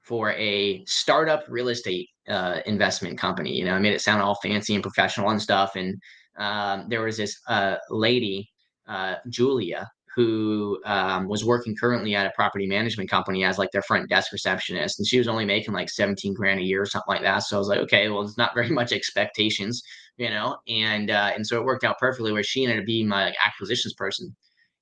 for 0.03 0.33
a 0.33 0.85
startup 0.87 1.45
real 1.49 1.69
estate 1.69 2.09
uh, 2.29 2.61
investment 2.67 3.19
company. 3.19 3.53
You 3.53 3.65
know, 3.65 3.75
I 3.75 3.79
made 3.79 3.95
it 3.95 4.01
sound 4.01 4.23
all 4.23 4.37
fancy 4.37 4.75
and 4.75 4.83
professional 4.83 5.31
and 5.31 5.41
stuff. 5.41 5.77
And 5.77 6.01
um, 6.39 6.87
there 6.89 7.03
was 7.03 7.17
this 7.17 7.39
uh, 7.49 7.77
lady, 7.91 8.51
uh, 8.89 9.17
Julia, 9.29 9.89
who 10.17 10.81
um, 10.87 11.29
was 11.29 11.45
working 11.45 11.77
currently 11.77 12.15
at 12.15 12.27
a 12.27 12.33
property 12.35 12.67
management 12.67 13.11
company 13.11 13.45
as 13.45 13.59
like 13.59 13.71
their 13.71 13.83
front 13.83 14.09
desk 14.09 14.33
receptionist, 14.33 14.99
and 14.99 15.07
she 15.07 15.19
was 15.19 15.29
only 15.29 15.45
making 15.45 15.75
like 15.75 15.91
17 15.91 16.33
grand 16.33 16.59
a 16.59 16.63
year 16.63 16.81
or 16.81 16.87
something 16.87 17.15
like 17.15 17.23
that. 17.23 17.41
So 17.41 17.57
I 17.57 17.59
was 17.59 17.69
like, 17.69 17.81
okay, 17.81 18.09
well, 18.09 18.23
it's 18.23 18.39
not 18.39 18.55
very 18.55 18.71
much 18.71 18.93
expectations, 18.93 19.83
you 20.17 20.31
know, 20.31 20.57
and 20.69 21.11
uh, 21.11 21.33
and 21.35 21.47
so 21.47 21.61
it 21.61 21.65
worked 21.65 21.85
out 21.85 21.99
perfectly 21.99 22.33
where 22.33 22.43
she 22.43 22.65
ended 22.65 22.81
up 22.81 22.87
being 22.87 23.07
my 23.07 23.27
like, 23.27 23.37
acquisitions 23.45 23.95
person 23.95 24.35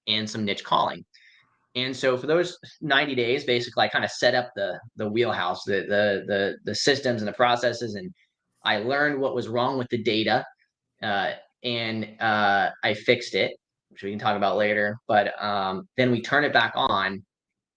and 0.06 0.28
some 0.28 0.44
niche 0.44 0.64
calling. 0.64 1.04
And 1.76 1.96
so 1.96 2.16
for 2.16 2.26
those 2.26 2.56
90 2.80 3.14
days, 3.14 3.44
basically, 3.44 3.84
I 3.84 3.88
kind 3.88 4.04
of 4.04 4.10
set 4.10 4.34
up 4.34 4.50
the 4.54 4.78
the 4.96 5.08
wheelhouse, 5.08 5.64
the 5.64 5.80
the 5.88 6.24
the 6.26 6.56
the 6.64 6.74
systems 6.74 7.20
and 7.20 7.28
the 7.28 7.32
processes, 7.32 7.94
and 7.94 8.12
I 8.64 8.78
learned 8.78 9.20
what 9.20 9.34
was 9.34 9.48
wrong 9.48 9.76
with 9.78 9.88
the 9.90 10.02
data, 10.02 10.44
uh, 11.02 11.32
and 11.64 12.08
uh, 12.20 12.70
I 12.82 12.94
fixed 12.94 13.34
it 13.34 13.52
which 13.94 14.02
we 14.02 14.10
can 14.10 14.18
talk 14.18 14.36
about 14.36 14.56
later. 14.56 14.98
But 15.06 15.40
um, 15.42 15.88
then 15.96 16.10
we 16.10 16.20
turn 16.20 16.44
it 16.44 16.52
back 16.52 16.72
on, 16.74 17.24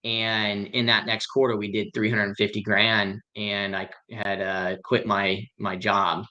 and 0.04 0.66
in 0.66 0.86
that 0.86 1.06
next 1.06 1.26
quarter, 1.26 1.56
we 1.56 1.70
did 1.70 1.94
350 1.94 2.60
grand, 2.62 3.20
and 3.36 3.76
I 3.76 3.88
had 4.10 4.42
uh, 4.42 4.76
quit 4.84 5.06
my 5.06 5.40
my 5.58 5.76
job, 5.76 6.24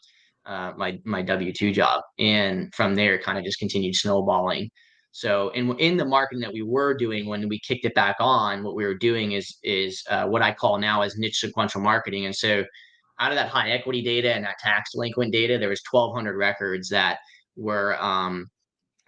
uh, 0.46 0.74
my 0.78 1.00
my 1.06 1.22
W 1.22 1.54
two 1.54 1.72
job, 1.72 2.02
and 2.20 2.74
from 2.76 2.96
there, 2.96 3.18
kind 3.18 3.38
of 3.38 3.46
just 3.46 3.60
continued 3.60 3.96
snowballing. 3.96 4.70
So, 5.12 5.50
in 5.50 5.78
in 5.80 5.98
the 5.98 6.06
marketing 6.06 6.42
that 6.42 6.54
we 6.54 6.62
were 6.62 6.96
doing 6.96 7.26
when 7.26 7.48
we 7.50 7.60
kicked 7.60 7.86
it 7.86 7.96
back 7.96 8.18
on, 8.20 8.64
what 8.64 8.76
we 8.76 8.86
were 8.86 8.98
doing 8.98 9.32
is 9.32 9.58
is 9.64 10.04
uh, 10.10 10.26
what 10.28 10.42
I 10.42 10.54
call 10.54 10.78
now 10.78 11.02
as 11.02 11.18
niche 11.18 11.40
sequential 11.40 11.82
marketing, 11.82 12.26
and 12.26 12.36
so 12.36 12.64
out 13.20 13.32
of 13.32 13.36
that 13.36 13.50
high 13.50 13.72
equity 13.72 14.02
data 14.02 14.34
and 14.34 14.46
that 14.46 14.60
tax 14.60 14.92
delinquent 14.92 15.32
data, 15.32 15.58
there 15.58 15.70
was 15.70 15.82
1,200 15.90 16.38
records 16.38 16.90
that 16.90 17.18
were 17.56 18.02
um, 18.02 18.50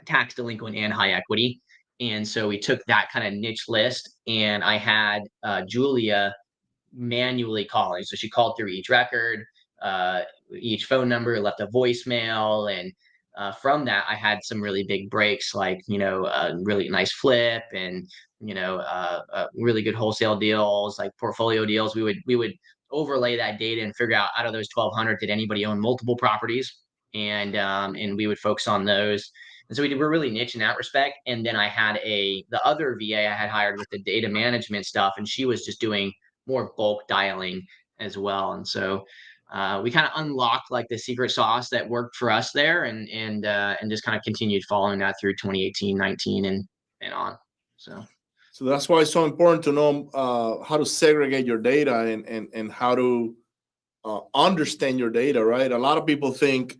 tax 0.05 0.33
delinquent 0.33 0.75
and 0.75 0.91
high 0.91 1.11
equity. 1.11 1.61
And 1.99 2.27
so 2.27 2.47
we 2.47 2.59
took 2.59 2.83
that 2.85 3.09
kind 3.11 3.27
of 3.27 3.33
niche 3.33 3.65
list 3.67 4.17
and 4.27 4.63
I 4.63 4.77
had 4.77 5.23
uh, 5.43 5.63
Julia 5.67 6.33
manually 6.93 7.65
calling. 7.65 8.03
So 8.03 8.15
she 8.15 8.29
called 8.29 8.55
through 8.57 8.69
each 8.69 8.89
record, 8.89 9.43
uh, 9.81 10.21
each 10.57 10.85
phone 10.85 11.09
number, 11.09 11.39
left 11.39 11.59
a 11.59 11.67
voicemail. 11.67 12.73
And 12.73 12.91
uh, 13.37 13.51
from 13.53 13.85
that, 13.85 14.05
I 14.09 14.15
had 14.15 14.39
some 14.43 14.61
really 14.61 14.83
big 14.83 15.09
breaks, 15.09 15.53
like, 15.55 15.81
you 15.87 15.97
know, 15.97 16.25
a 16.25 16.57
really 16.63 16.89
nice 16.89 17.11
flip 17.11 17.63
and, 17.73 18.07
you 18.39 18.53
know, 18.53 18.77
uh, 18.77 19.21
uh, 19.33 19.47
really 19.55 19.81
good 19.81 19.95
wholesale 19.95 20.37
deals, 20.37 20.99
like 20.99 21.11
portfolio 21.17 21.65
deals. 21.65 21.95
We 21.95 22.03
would, 22.03 22.17
we 22.25 22.35
would 22.35 22.53
overlay 22.91 23.37
that 23.37 23.59
data 23.59 23.81
and 23.81 23.95
figure 23.95 24.15
out 24.15 24.29
out 24.37 24.45
of 24.45 24.53
those 24.53 24.67
1200, 24.73 25.19
did 25.19 25.29
anybody 25.29 25.65
own 25.65 25.79
multiple 25.79 26.15
properties? 26.15 26.79
And, 27.13 27.55
um, 27.55 27.95
and 27.95 28.15
we 28.15 28.27
would 28.27 28.39
focus 28.39 28.67
on 28.67 28.85
those. 28.85 29.31
And 29.69 29.75
so 29.75 29.83
we 29.83 29.93
were 29.93 30.09
really 30.09 30.31
niche 30.31 30.55
in 30.55 30.61
that 30.61 30.77
respect. 30.77 31.19
And 31.27 31.45
then 31.45 31.55
I 31.55 31.67
had 31.67 31.97
a 31.97 32.43
the 32.49 32.63
other 32.65 32.97
VA 32.99 33.29
I 33.29 33.35
had 33.35 33.49
hired 33.49 33.77
with 33.77 33.87
the 33.91 33.99
data 33.99 34.27
management 34.27 34.85
stuff, 34.85 35.13
and 35.17 35.27
she 35.27 35.45
was 35.45 35.63
just 35.63 35.79
doing 35.79 36.11
more 36.47 36.71
bulk 36.75 37.07
dialing 37.07 37.61
as 37.99 38.17
well. 38.17 38.53
And 38.53 38.67
so 38.67 39.05
uh, 39.51 39.81
we 39.83 39.89
kind 39.89 40.05
of 40.05 40.11
unlocked 40.15 40.71
like 40.71 40.87
the 40.89 40.97
secret 40.97 41.31
sauce 41.31 41.69
that 41.69 41.87
worked 41.87 42.15
for 42.15 42.29
us 42.29 42.51
there, 42.51 42.83
and 42.83 43.09
and 43.09 43.45
uh, 43.45 43.75
and 43.81 43.89
just 43.89 44.03
kind 44.03 44.17
of 44.17 44.23
continued 44.23 44.63
following 44.69 44.99
that 44.99 45.15
through 45.19 45.33
2018, 45.33 45.97
19, 45.97 46.45
and 46.45 46.67
and 47.01 47.13
on. 47.13 47.37
So. 47.77 48.03
So 48.51 48.65
that's 48.65 48.89
why 48.89 48.99
it's 48.99 49.13
so 49.13 49.23
important 49.23 49.63
to 49.63 49.71
know 49.71 50.09
uh, 50.13 50.61
how 50.65 50.75
to 50.75 50.85
segregate 50.85 51.45
your 51.45 51.59
data 51.59 51.99
and 51.99 52.27
and 52.27 52.49
and 52.53 52.69
how 52.69 52.93
to 52.93 53.33
uh, 54.03 54.19
understand 54.33 54.99
your 54.99 55.09
data, 55.09 55.45
right? 55.45 55.71
A 55.71 55.77
lot 55.77 55.97
of 55.97 56.05
people 56.05 56.33
think 56.33 56.77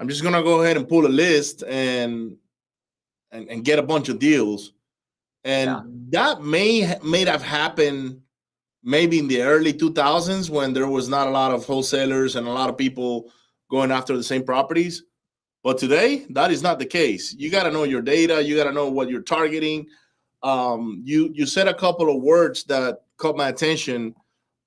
I'm 0.00 0.08
just 0.08 0.22
gonna 0.22 0.42
go 0.42 0.62
ahead 0.62 0.78
and 0.78 0.88
pull 0.88 1.06
a 1.06 1.08
list 1.08 1.64
and 1.64 2.36
and, 3.30 3.48
and 3.48 3.64
get 3.64 3.78
a 3.78 3.82
bunch 3.82 4.08
of 4.08 4.18
deals. 4.18 4.72
And 5.44 5.68
yeah. 5.68 5.82
that 6.10 6.42
may 6.42 6.96
may 7.04 7.24
have 7.26 7.42
happened 7.42 8.22
maybe 8.82 9.18
in 9.18 9.28
the 9.28 9.42
early 9.42 9.72
2000s 9.72 10.50
when 10.50 10.72
there 10.72 10.88
was 10.88 11.08
not 11.08 11.28
a 11.28 11.30
lot 11.30 11.52
of 11.52 11.64
wholesalers 11.64 12.36
and 12.36 12.46
a 12.46 12.50
lot 12.50 12.68
of 12.68 12.76
people 12.76 13.30
going 13.70 13.90
after 13.90 14.16
the 14.16 14.22
same 14.22 14.44
properties. 14.44 15.04
But 15.62 15.78
today, 15.78 16.26
that 16.30 16.50
is 16.50 16.62
not 16.62 16.78
the 16.78 16.86
case. 16.86 17.34
You 17.34 17.50
got 17.50 17.62
to 17.64 17.70
know 17.70 17.84
your 17.84 18.02
data. 18.02 18.42
You 18.42 18.56
got 18.56 18.64
to 18.64 18.72
know 18.72 18.90
what 18.90 19.08
you're 19.08 19.22
targeting. 19.22 19.86
Um, 20.42 21.02
you 21.04 21.30
you 21.34 21.46
said 21.46 21.68
a 21.68 21.74
couple 21.74 22.14
of 22.14 22.20
words 22.20 22.64
that 22.64 23.02
caught 23.16 23.36
my 23.36 23.48
attention. 23.48 24.14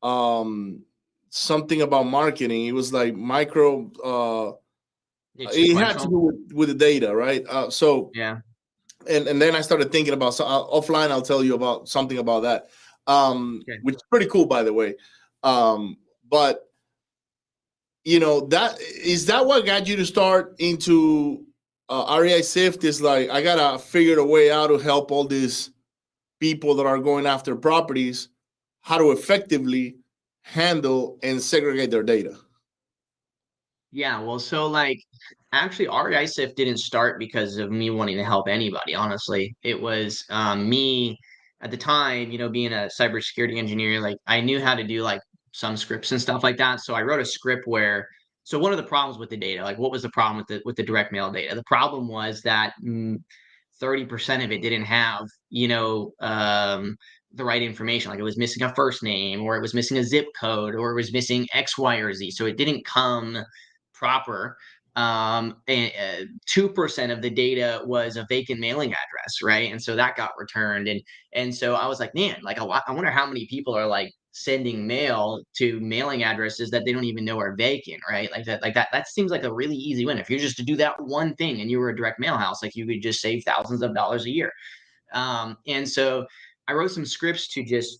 Um, 0.01 0.83
something 1.29 1.81
about 1.81 2.05
marketing. 2.05 2.67
It 2.67 2.71
was 2.71 2.93
like 2.93 3.13
micro. 3.13 3.91
Uh, 4.01 4.53
it 5.37 5.75
had 5.75 5.99
to 5.99 6.07
do 6.07 6.17
with, 6.17 6.53
with 6.53 6.69
the 6.69 6.75
data, 6.75 7.13
right? 7.13 7.45
Uh, 7.49 7.69
so 7.69 8.09
yeah, 8.13 8.39
and 9.09 9.27
and 9.27 9.41
then 9.41 9.53
I 9.53 9.61
started 9.61 9.91
thinking 9.91 10.13
about 10.13 10.33
so 10.33 10.45
uh, 10.45 10.63
offline. 10.67 11.11
I'll 11.11 11.21
tell 11.21 11.43
you 11.43 11.55
about 11.55 11.89
something 11.89 12.19
about 12.19 12.43
that, 12.43 12.67
um, 13.07 13.61
okay. 13.67 13.79
which 13.83 13.95
is 13.95 14.03
pretty 14.09 14.27
cool, 14.27 14.45
by 14.45 14.63
the 14.63 14.73
way. 14.73 14.95
Um, 15.43 15.97
but 16.29 16.69
you 18.03 18.19
know 18.19 18.41
that 18.47 18.79
is 18.79 19.25
that 19.27 19.45
what 19.45 19.65
got 19.65 19.87
you 19.87 19.95
to 19.95 20.05
start 20.05 20.55
into 20.59 21.45
uh, 21.89 22.17
REI 22.19 22.41
Sift? 22.41 22.83
Is 22.83 23.01
like 23.01 23.29
I 23.29 23.41
gotta 23.41 23.79
figure 23.79 24.19
a 24.19 24.25
way 24.25 24.51
out 24.51 24.67
to 24.67 24.77
help 24.77 25.11
all 25.11 25.25
these 25.25 25.71
people 26.39 26.75
that 26.75 26.85
are 26.85 26.99
going 26.99 27.25
after 27.25 27.55
properties 27.55 28.29
how 28.81 28.99
to 28.99 29.11
effectively 29.11 29.97
handle 30.43 31.17
and 31.23 31.41
segregate 31.41 31.89
their 31.89 32.03
data. 32.03 32.37
Yeah, 33.91 34.19
well, 34.21 34.37
so 34.37 34.67
like 34.67 34.99
actually 35.53 35.87
REI 35.87 36.27
Sift 36.27 36.55
didn't 36.55 36.77
start 36.77 37.17
because 37.17 37.57
of 37.57 37.71
me 37.71 37.89
wanting 37.89 38.17
to 38.17 38.23
help 38.23 38.47
anybody, 38.47 38.93
honestly. 38.93 39.55
It 39.63 39.79
was 39.79 40.23
um, 40.29 40.69
me 40.69 41.17
at 41.61 41.71
the 41.71 41.77
time, 41.77 42.31
you 42.31 42.37
know, 42.37 42.49
being 42.49 42.73
a 42.73 42.89
cybersecurity 42.99 43.57
engineer, 43.57 43.99
like 43.99 44.17
I 44.27 44.41
knew 44.41 44.61
how 44.61 44.75
to 44.75 44.83
do 44.83 45.01
like 45.01 45.21
some 45.51 45.77
scripts 45.77 46.11
and 46.11 46.21
stuff 46.21 46.43
like 46.43 46.57
that. 46.57 46.81
So 46.81 46.93
I 46.93 47.01
wrote 47.01 47.21
a 47.21 47.25
script 47.25 47.65
where 47.65 48.07
so 48.43 48.59
one 48.59 48.71
of 48.71 48.77
the 48.77 48.83
problems 48.83 49.17
with 49.17 49.29
the 49.29 49.37
data, 49.37 49.63
like 49.63 49.79
what 49.79 49.91
was 49.91 50.03
the 50.03 50.09
problem 50.09 50.37
with 50.37 50.47
the 50.47 50.61
with 50.65 50.75
the 50.75 50.83
direct 50.83 51.11
mail 51.11 51.31
data? 51.31 51.55
The 51.55 51.63
problem 51.63 52.07
was 52.07 52.41
that 52.41 52.73
mm, 52.83 53.17
30% 53.81 54.43
of 54.43 54.51
it 54.51 54.61
didn't 54.61 54.85
have, 54.85 55.27
you 55.49 55.67
know, 55.67 56.11
um, 56.19 56.95
the 57.33 57.43
right 57.43 57.61
information. 57.61 58.11
Like 58.11 58.19
it 58.19 58.23
was 58.23 58.37
missing 58.37 58.63
a 58.63 58.73
first 58.75 59.03
name, 59.03 59.41
or 59.41 59.55
it 59.57 59.61
was 59.61 59.73
missing 59.73 59.97
a 59.97 60.03
zip 60.03 60.27
code, 60.39 60.75
or 60.75 60.91
it 60.91 60.95
was 60.95 61.11
missing 61.11 61.47
X, 61.53 61.77
Y, 61.77 61.97
or 61.97 62.13
Z. 62.13 62.31
So 62.31 62.45
it 62.45 62.57
didn't 62.57 62.85
come 62.85 63.37
proper 63.93 64.57
um, 64.95 65.57
and 65.67 65.91
uh, 65.99 66.25
two 66.45 66.69
percent 66.69 67.11
of 67.11 67.21
the 67.21 67.29
data 67.29 67.81
was 67.85 68.17
a 68.17 68.25
vacant 68.29 68.59
mailing 68.59 68.89
address, 68.89 69.41
right? 69.43 69.71
And 69.71 69.81
so 69.81 69.95
that 69.95 70.15
got 70.15 70.31
returned, 70.37 70.87
and 70.87 71.01
and 71.33 71.53
so 71.53 71.75
I 71.75 71.87
was 71.87 71.99
like, 71.99 72.15
man, 72.15 72.37
like 72.43 72.59
lot, 72.61 72.83
I 72.87 72.93
wonder 72.93 73.11
how 73.11 73.25
many 73.25 73.45
people 73.47 73.75
are 73.75 73.87
like 73.87 74.13
sending 74.31 74.85
mail 74.85 75.41
to 75.57 75.79
mailing 75.79 76.23
addresses 76.23 76.69
that 76.69 76.83
they 76.85 76.91
don't 76.91 77.05
even 77.05 77.23
know 77.25 77.39
are 77.39 77.55
vacant, 77.55 78.01
right? 78.09 78.29
Like 78.31 78.45
that, 78.45 78.61
like 78.61 78.73
that. 78.75 78.89
That 78.91 79.07
seems 79.07 79.31
like 79.31 79.43
a 79.43 79.53
really 79.53 79.75
easy 79.75 80.05
win. 80.05 80.17
If 80.17 80.29
you're 80.29 80.39
just 80.39 80.57
to 80.57 80.63
do 80.63 80.77
that 80.77 80.95
one 81.01 81.35
thing, 81.35 81.61
and 81.61 81.69
you 81.69 81.79
were 81.79 81.89
a 81.89 81.95
direct 81.95 82.19
mail 82.19 82.37
house, 82.37 82.63
like 82.63 82.75
you 82.75 82.87
could 82.87 83.01
just 83.01 83.21
save 83.21 83.43
thousands 83.45 83.81
of 83.81 83.93
dollars 83.93 84.25
a 84.25 84.31
year. 84.31 84.51
Um, 85.13 85.57
and 85.67 85.87
so 85.87 86.25
I 86.67 86.73
wrote 86.73 86.91
some 86.91 87.05
scripts 87.05 87.47
to 87.49 87.63
just 87.63 87.99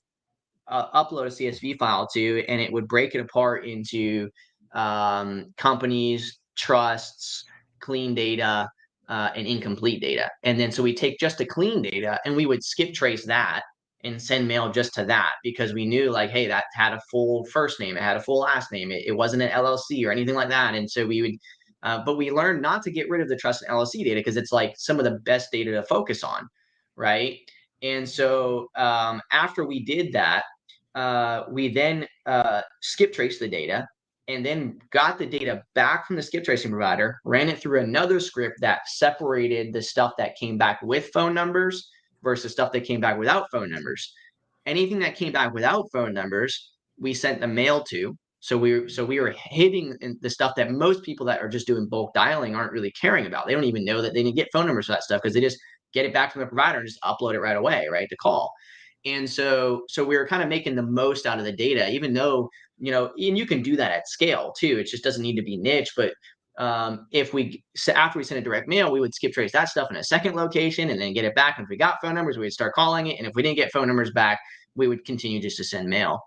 uh, 0.67 1.03
upload 1.03 1.27
a 1.27 1.29
CSV 1.29 1.77
file 1.77 2.07
to, 2.13 2.45
and 2.47 2.61
it 2.61 2.71
would 2.71 2.87
break 2.87 3.15
it 3.15 3.19
apart 3.19 3.65
into 3.65 4.29
um, 4.73 5.53
companies, 5.57 6.39
trusts, 6.55 7.43
clean 7.79 8.15
data, 8.15 8.69
uh, 9.07 9.29
and 9.35 9.47
incomplete 9.47 10.01
data. 10.01 10.29
And 10.43 10.59
then 10.59 10.71
so 10.71 10.83
we 10.83 10.93
take 10.93 11.19
just 11.19 11.37
the 11.37 11.45
clean 11.45 11.81
data 11.81 12.19
and 12.25 12.35
we 12.35 12.45
would 12.45 12.63
skip 12.63 12.93
trace 12.93 13.25
that 13.25 13.63
and 14.03 14.21
send 14.21 14.47
mail 14.47 14.71
just 14.71 14.93
to 14.95 15.05
that 15.05 15.33
because 15.43 15.73
we 15.73 15.85
knew 15.85 16.11
like, 16.11 16.29
hey, 16.29 16.47
that 16.47 16.65
had 16.73 16.93
a 16.93 17.01
full 17.11 17.45
first 17.45 17.79
name, 17.79 17.97
it 17.97 18.03
had 18.03 18.17
a 18.17 18.21
full 18.21 18.39
last 18.39 18.71
name, 18.71 18.91
it, 18.91 19.03
it 19.07 19.11
wasn't 19.11 19.41
an 19.41 19.49
LLC 19.49 20.05
or 20.05 20.11
anything 20.11 20.35
like 20.35 20.49
that. 20.49 20.75
And 20.75 20.89
so 20.89 21.05
we 21.05 21.21
would, 21.21 21.35
uh, 21.83 22.03
but 22.03 22.17
we 22.17 22.31
learned 22.31 22.61
not 22.61 22.83
to 22.83 22.91
get 22.91 23.09
rid 23.09 23.21
of 23.21 23.29
the 23.29 23.35
trust 23.35 23.63
and 23.63 23.71
LLC 23.71 24.03
data 24.03 24.15
because 24.15 24.37
it's 24.37 24.51
like 24.51 24.73
some 24.77 24.99
of 24.99 25.05
the 25.05 25.19
best 25.19 25.51
data 25.51 25.71
to 25.71 25.83
focus 25.83 26.23
on, 26.23 26.47
right? 26.95 27.39
And 27.81 28.07
so 28.07 28.67
um, 28.75 29.21
after 29.31 29.65
we 29.65 29.83
did 29.83 30.13
that, 30.13 30.43
uh, 30.95 31.43
we 31.51 31.73
then 31.73 32.07
uh, 32.25 32.61
skip 32.81 33.13
trace 33.13 33.37
the 33.37 33.47
data 33.47 33.87
and 34.27 34.45
then 34.45 34.79
got 34.91 35.17
the 35.17 35.25
data 35.25 35.63
back 35.75 36.07
from 36.07 36.15
the 36.15 36.23
skip 36.23 36.43
tracing 36.43 36.71
provider, 36.71 37.19
ran 37.25 37.49
it 37.49 37.59
through 37.59 37.81
another 37.81 38.19
script 38.19 38.59
that 38.61 38.87
separated 38.87 39.71
the 39.71 39.81
stuff 39.81 40.13
that 40.17 40.35
came 40.35 40.57
back 40.57 40.81
with 40.81 41.11
phone 41.13 41.33
numbers 41.33 41.89
versus 42.23 42.51
stuff 42.51 42.71
that 42.71 42.85
came 42.85 42.99
back 42.99 43.17
without 43.17 43.51
phone 43.51 43.69
numbers. 43.69 44.13
Anything 44.65 44.99
that 44.99 45.15
came 45.15 45.31
back 45.31 45.53
without 45.53 45.91
phone 45.93 46.13
numbers, 46.13 46.71
we 46.99 47.13
sent 47.13 47.39
the 47.39 47.47
mail 47.47 47.83
to. 47.83 48.17
So 48.39 48.57
we 48.57 48.89
so 48.89 49.03
we 49.05 49.19
were 49.19 49.33
hitting 49.37 49.95
the 50.21 50.29
stuff 50.29 50.53
that 50.57 50.71
most 50.71 51.03
people 51.03 51.25
that 51.27 51.41
are 51.41 51.49
just 51.49 51.67
doing 51.67 51.87
bulk 51.87 52.13
dialing 52.13 52.55
aren't 52.55 52.71
really 52.71 52.91
caring 52.91 53.25
about. 53.25 53.47
They 53.47 53.53
don't 53.53 53.63
even 53.63 53.85
know 53.85 54.01
that 54.01 54.13
they 54.13 54.23
to 54.23 54.31
get 54.31 54.49
phone 54.51 54.67
numbers 54.67 54.87
for 54.87 54.93
that 54.93 55.03
stuff 55.03 55.21
because 55.21 55.33
they 55.33 55.41
just 55.41 55.57
get 55.93 56.05
it 56.05 56.13
back 56.13 56.31
from 56.31 56.41
the 56.41 56.47
provider 56.47 56.79
and 56.79 56.87
just 56.87 57.01
upload 57.01 57.33
it 57.33 57.39
right 57.39 57.57
away, 57.57 57.87
right? 57.91 58.09
To 58.09 58.15
call. 58.17 58.51
And 59.05 59.29
so 59.29 59.83
so 59.87 60.03
we 60.03 60.17
were 60.17 60.27
kind 60.27 60.43
of 60.43 60.49
making 60.49 60.75
the 60.75 60.83
most 60.83 61.25
out 61.25 61.39
of 61.39 61.45
the 61.45 61.51
data, 61.51 61.89
even 61.89 62.13
though 62.13 62.49
you 62.77 62.91
know, 62.91 63.11
and 63.17 63.37
you 63.37 63.45
can 63.45 63.61
do 63.61 63.75
that 63.75 63.91
at 63.91 64.07
scale 64.07 64.53
too. 64.57 64.77
It 64.79 64.87
just 64.87 65.03
doesn't 65.03 65.21
need 65.21 65.35
to 65.35 65.41
be 65.41 65.57
niche. 65.57 65.93
But 65.95 66.13
um, 66.57 67.07
if 67.11 67.33
we 67.33 67.63
after 67.93 68.17
we 68.17 68.23
send 68.23 68.39
a 68.39 68.43
direct 68.43 68.67
mail, 68.67 68.91
we 68.91 68.99
would 68.99 69.13
skip 69.13 69.33
trace 69.33 69.51
that 69.53 69.69
stuff 69.69 69.89
in 69.91 69.97
a 69.97 70.03
second 70.03 70.35
location 70.35 70.89
and 70.89 70.99
then 70.99 71.13
get 71.13 71.25
it 71.25 71.35
back. 71.35 71.57
And 71.57 71.65
if 71.65 71.69
we 71.69 71.77
got 71.77 72.01
phone 72.01 72.15
numbers, 72.15 72.37
we'd 72.37 72.51
start 72.51 72.73
calling 72.73 73.07
it. 73.07 73.17
And 73.17 73.27
if 73.27 73.33
we 73.35 73.43
didn't 73.43 73.57
get 73.57 73.71
phone 73.71 73.87
numbers 73.87 74.11
back, 74.11 74.39
we 74.75 74.87
would 74.87 75.05
continue 75.05 75.41
just 75.41 75.57
to 75.57 75.63
send 75.63 75.89
mail. 75.89 76.19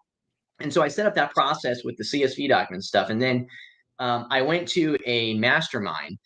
And 0.60 0.72
so 0.72 0.82
I 0.82 0.88
set 0.88 1.06
up 1.06 1.14
that 1.14 1.32
process 1.32 1.84
with 1.84 1.96
the 1.96 2.04
CSV 2.04 2.48
document 2.48 2.84
stuff. 2.84 3.10
And 3.10 3.22
then 3.22 3.46
um, 3.98 4.26
I 4.30 4.42
went 4.42 4.68
to 4.68 4.96
a 5.06 5.34
mastermind 5.34 6.18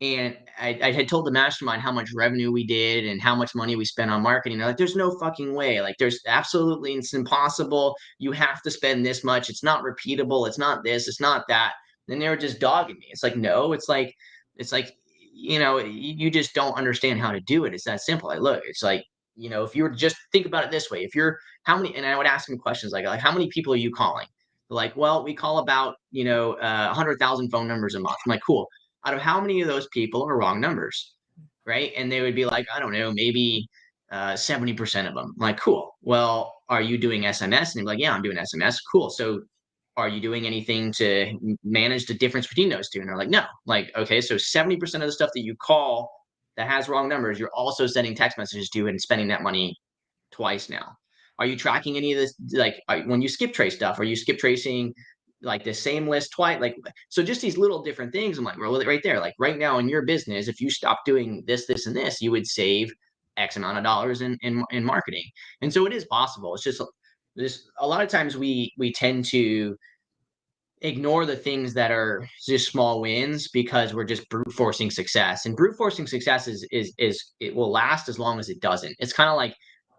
and 0.00 0.36
I, 0.58 0.78
I, 0.82 0.92
had 0.92 1.08
told 1.08 1.26
the 1.26 1.30
mastermind 1.30 1.80
how 1.80 1.90
much 1.90 2.12
revenue 2.14 2.52
we 2.52 2.66
did 2.66 3.06
and 3.06 3.20
how 3.20 3.34
much 3.34 3.54
money 3.54 3.76
we 3.76 3.86
spent 3.86 4.10
on 4.10 4.22
marketing. 4.22 4.58
They're 4.58 4.66
like, 4.66 4.76
there's 4.76 4.94
no 4.94 5.18
fucking 5.18 5.54
way. 5.54 5.80
Like, 5.80 5.96
there's 5.98 6.20
absolutely, 6.26 6.94
it's 6.94 7.14
impossible. 7.14 7.96
You 8.18 8.32
have 8.32 8.60
to 8.62 8.70
spend 8.70 9.06
this 9.06 9.24
much. 9.24 9.48
It's 9.48 9.62
not 9.62 9.82
repeatable. 9.82 10.46
It's 10.46 10.58
not 10.58 10.84
this. 10.84 11.08
It's 11.08 11.20
not 11.20 11.44
that. 11.48 11.72
And 12.08 12.20
they 12.20 12.28
were 12.28 12.36
just 12.36 12.60
dogging 12.60 12.98
me. 12.98 13.06
It's 13.10 13.22
like, 13.22 13.36
no, 13.36 13.72
it's 13.72 13.88
like, 13.88 14.14
it's 14.56 14.70
like, 14.70 14.92
you 15.32 15.58
know, 15.58 15.78
you 15.78 16.30
just 16.30 16.54
don't 16.54 16.76
understand 16.76 17.20
how 17.20 17.30
to 17.30 17.40
do 17.40 17.64
it. 17.64 17.72
It's 17.72 17.84
that 17.84 18.02
simple. 18.02 18.28
Like, 18.28 18.40
look, 18.40 18.62
it's 18.66 18.82
like, 18.82 19.02
you 19.34 19.48
know, 19.48 19.64
if 19.64 19.74
you 19.74 19.82
were 19.82 19.90
just 19.90 20.16
think 20.30 20.44
about 20.44 20.64
it 20.64 20.70
this 20.70 20.90
way, 20.90 21.04
if 21.04 21.14
you're 21.14 21.38
how 21.62 21.76
many, 21.76 21.94
and 21.94 22.04
I 22.04 22.16
would 22.16 22.26
ask 22.26 22.48
them 22.48 22.58
questions 22.58 22.92
like, 22.92 23.06
like, 23.06 23.20
how 23.20 23.32
many 23.32 23.48
people 23.48 23.72
are 23.72 23.76
you 23.76 23.90
calling? 23.90 24.26
They're 24.68 24.76
like, 24.76 24.96
well, 24.96 25.24
we 25.24 25.34
call 25.34 25.58
about, 25.58 25.96
you 26.10 26.24
know, 26.24 26.52
uh, 26.54 26.86
100,000 26.88 27.50
phone 27.50 27.68
numbers 27.68 27.94
a 27.94 28.00
month. 28.00 28.16
I'm 28.26 28.30
like, 28.30 28.42
cool 28.46 28.68
out 29.06 29.14
of 29.14 29.20
how 29.20 29.40
many 29.40 29.60
of 29.60 29.68
those 29.68 29.86
people 29.88 30.28
are 30.28 30.36
wrong 30.36 30.60
numbers, 30.60 31.14
right? 31.64 31.92
And 31.96 32.10
they 32.10 32.20
would 32.20 32.34
be 32.34 32.44
like, 32.44 32.66
I 32.74 32.80
don't 32.80 32.92
know, 32.92 33.12
maybe 33.12 33.68
uh, 34.10 34.32
70% 34.32 35.08
of 35.08 35.14
them. 35.14 35.32
I'm 35.36 35.42
like, 35.42 35.58
cool. 35.58 35.96
Well, 36.02 36.52
are 36.68 36.82
you 36.82 36.98
doing 36.98 37.22
SMS? 37.22 37.74
And 37.74 37.76
they're 37.76 37.84
like, 37.84 38.00
yeah, 38.00 38.12
I'm 38.12 38.22
doing 38.22 38.36
SMS. 38.36 38.78
Cool. 38.92 39.10
So 39.10 39.42
are 39.96 40.08
you 40.08 40.20
doing 40.20 40.44
anything 40.44 40.92
to 40.92 41.56
manage 41.64 42.06
the 42.06 42.14
difference 42.14 42.48
between 42.48 42.68
those 42.68 42.90
two? 42.90 43.00
And 43.00 43.08
they're 43.08 43.16
like, 43.16 43.30
no. 43.30 43.44
Like, 43.64 43.90
okay, 43.96 44.20
so 44.20 44.34
70% 44.34 44.82
of 44.96 45.00
the 45.02 45.12
stuff 45.12 45.30
that 45.34 45.42
you 45.42 45.54
call 45.56 46.10
that 46.56 46.68
has 46.68 46.88
wrong 46.88 47.08
numbers, 47.08 47.38
you're 47.38 47.54
also 47.54 47.86
sending 47.86 48.14
text 48.14 48.38
messages 48.38 48.68
to 48.70 48.88
and 48.88 49.00
spending 49.00 49.28
that 49.28 49.42
money 49.42 49.76
twice 50.32 50.68
now. 50.68 50.96
Are 51.38 51.46
you 51.46 51.56
tracking 51.56 51.96
any 51.96 52.12
of 52.12 52.18
this? 52.18 52.34
Like, 52.52 52.82
when 53.06 53.22
you 53.22 53.28
skip 53.28 53.52
trace 53.52 53.74
stuff, 53.76 53.98
are 53.98 54.04
you 54.04 54.16
skip 54.16 54.38
tracing 54.38 54.94
like 55.42 55.64
the 55.64 55.74
same 55.74 56.08
list 56.08 56.32
twice 56.32 56.60
like 56.60 56.76
so 57.10 57.22
just 57.22 57.42
these 57.42 57.58
little 57.58 57.82
different 57.82 58.10
things 58.10 58.38
i'm 58.38 58.44
like 58.44 58.58
well 58.58 58.82
right 58.84 59.02
there 59.02 59.20
like 59.20 59.34
right 59.38 59.58
now 59.58 59.78
in 59.78 59.88
your 59.88 60.02
business 60.02 60.48
if 60.48 60.60
you 60.60 60.70
stop 60.70 61.00
doing 61.04 61.44
this 61.46 61.66
this 61.66 61.86
and 61.86 61.94
this 61.94 62.22
you 62.22 62.30
would 62.30 62.46
save 62.46 62.90
x 63.36 63.56
amount 63.56 63.78
of 63.78 63.84
dollars 63.84 64.20
in 64.22 64.38
in, 64.42 64.64
in 64.70 64.84
marketing. 64.84 65.24
And 65.62 65.72
so 65.72 65.86
it 65.86 65.92
is 65.92 66.04
possible 66.06 66.54
it's 66.54 66.64
just 66.64 66.82
this 67.34 67.68
a 67.78 67.86
lot 67.86 68.02
of 68.02 68.08
times 68.08 68.36
we 68.36 68.72
we 68.78 68.92
tend 68.92 69.24
to 69.26 69.76
ignore 70.82 71.24
the 71.24 71.36
things 71.36 71.72
that 71.74 71.90
are 71.90 72.28
just 72.46 72.70
small 72.70 73.00
wins 73.00 73.48
because 73.48 73.94
we're 73.94 74.04
just 74.04 74.28
brute 74.28 74.52
forcing 74.52 74.90
success 74.90 75.46
and 75.46 75.56
brute 75.56 75.76
forcing 75.76 76.06
success 76.06 76.48
is 76.48 76.66
is 76.70 76.92
is 76.98 77.32
it 77.40 77.54
will 77.54 77.70
last 77.70 78.08
as 78.08 78.18
long 78.18 78.38
as 78.38 78.48
it 78.48 78.60
doesn't. 78.60 78.94
It's 78.98 79.12
kind 79.12 79.30
of 79.30 79.36
like 79.36 79.54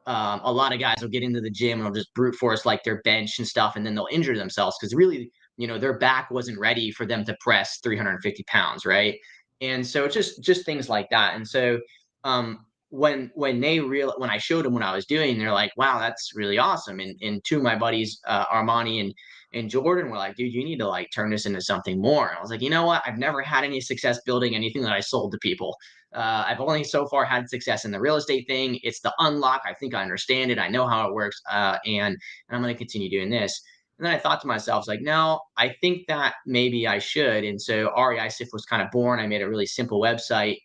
um, 0.07 0.39
a 0.45 0.51
lot 0.51 0.73
of 0.73 0.79
guys 0.79 0.97
will 1.01 1.09
get 1.09 1.21
into 1.21 1.41
the 1.41 1.49
gym 1.49 1.79
and 1.79 1.87
will 1.87 1.93
just 1.93 2.13
brute 2.13 2.35
force 2.35 2.65
like 2.65 2.83
their 2.83 3.01
bench 3.01 3.39
and 3.39 3.47
stuff, 3.47 3.75
and 3.75 3.85
then 3.85 3.93
they'll 3.93 4.07
injure 4.09 4.37
themselves 4.37 4.77
because 4.79 4.95
really, 4.95 5.29
you 5.57 5.67
know, 5.67 5.77
their 5.77 5.99
back 5.99 6.31
wasn't 6.31 6.57
ready 6.57 6.91
for 6.91 7.05
them 7.05 7.25
to 7.25 7.35
press 7.41 7.79
350 7.83 8.43
pounds, 8.43 8.85
right? 8.85 9.15
And 9.59 9.85
so 9.85 10.05
it's 10.05 10.13
just 10.13 10.41
just 10.41 10.65
things 10.65 10.87
like 10.87 11.09
that. 11.11 11.35
And 11.35 11.45
so 11.45 11.79
um, 12.23 12.65
when 12.89 13.31
when 13.35 13.59
they 13.59 13.81
real 13.81 14.13
when 14.17 14.29
I 14.29 14.37
showed 14.37 14.63
them 14.63 14.73
what 14.73 14.83
I 14.83 14.95
was 14.95 15.05
doing, 15.05 15.37
they're 15.37 15.51
like, 15.51 15.71
"Wow, 15.75 15.99
that's 15.99 16.31
really 16.35 16.57
awesome." 16.57 17.01
And 17.01 17.17
and 17.21 17.43
two 17.43 17.57
of 17.57 17.63
my 17.63 17.75
buddies, 17.77 18.21
uh, 18.27 18.45
Armani 18.45 19.01
and 19.01 19.13
and 19.53 19.69
Jordan, 19.69 20.09
were 20.09 20.17
like, 20.17 20.35
"Dude, 20.37 20.53
you 20.53 20.63
need 20.63 20.79
to 20.79 20.87
like 20.87 21.09
turn 21.13 21.29
this 21.31 21.45
into 21.45 21.59
something 21.59 22.01
more." 22.01 22.33
I 22.33 22.39
was 22.39 22.49
like, 22.49 22.61
"You 22.61 22.69
know 22.69 22.85
what? 22.85 23.03
I've 23.05 23.17
never 23.17 23.41
had 23.41 23.65
any 23.65 23.81
success 23.81 24.21
building 24.25 24.55
anything 24.55 24.83
that 24.83 24.93
I 24.93 25.01
sold 25.01 25.33
to 25.33 25.37
people. 25.39 25.75
Uh, 26.13 26.45
I've 26.47 26.59
only 26.59 26.83
so 26.83 27.05
far 27.07 27.25
had 27.25 27.49
success 27.49 27.85
in 27.85 27.91
the 27.91 27.99
real 27.99 28.15
estate 28.15 28.47
thing. 28.47 28.79
It's 28.83 29.01
the 29.01 29.13
unlock. 29.19 29.61
I 29.65 29.73
think 29.73 29.93
I 29.93 30.01
understand 30.01 30.51
it. 30.51 30.59
I 30.59 30.69
know 30.69 30.87
how 30.87 31.07
it 31.07 31.13
works, 31.13 31.41
uh, 31.51 31.77
and, 31.85 32.15
and 32.15 32.17
I'm 32.49 32.61
going 32.61 32.73
to 32.73 32.77
continue 32.77 33.09
doing 33.09 33.29
this." 33.29 33.61
And 33.99 34.05
then 34.05 34.13
I 34.13 34.19
thought 34.19 34.41
to 34.41 34.47
myself, 34.47 34.87
like, 34.87 35.01
no, 35.01 35.39
I 35.57 35.75
think 35.81 36.05
that 36.07 36.35
maybe 36.45 36.87
I 36.87 36.99
should. 36.99 37.43
And 37.43 37.59
so 37.59 37.91
REISift 37.97 38.49
was 38.53 38.63
kind 38.65 38.83
of 38.83 38.91
born. 38.91 39.19
I 39.19 39.25
made 39.25 39.41
a 39.41 39.49
really 39.49 39.65
simple 39.65 39.99
website 39.99 40.57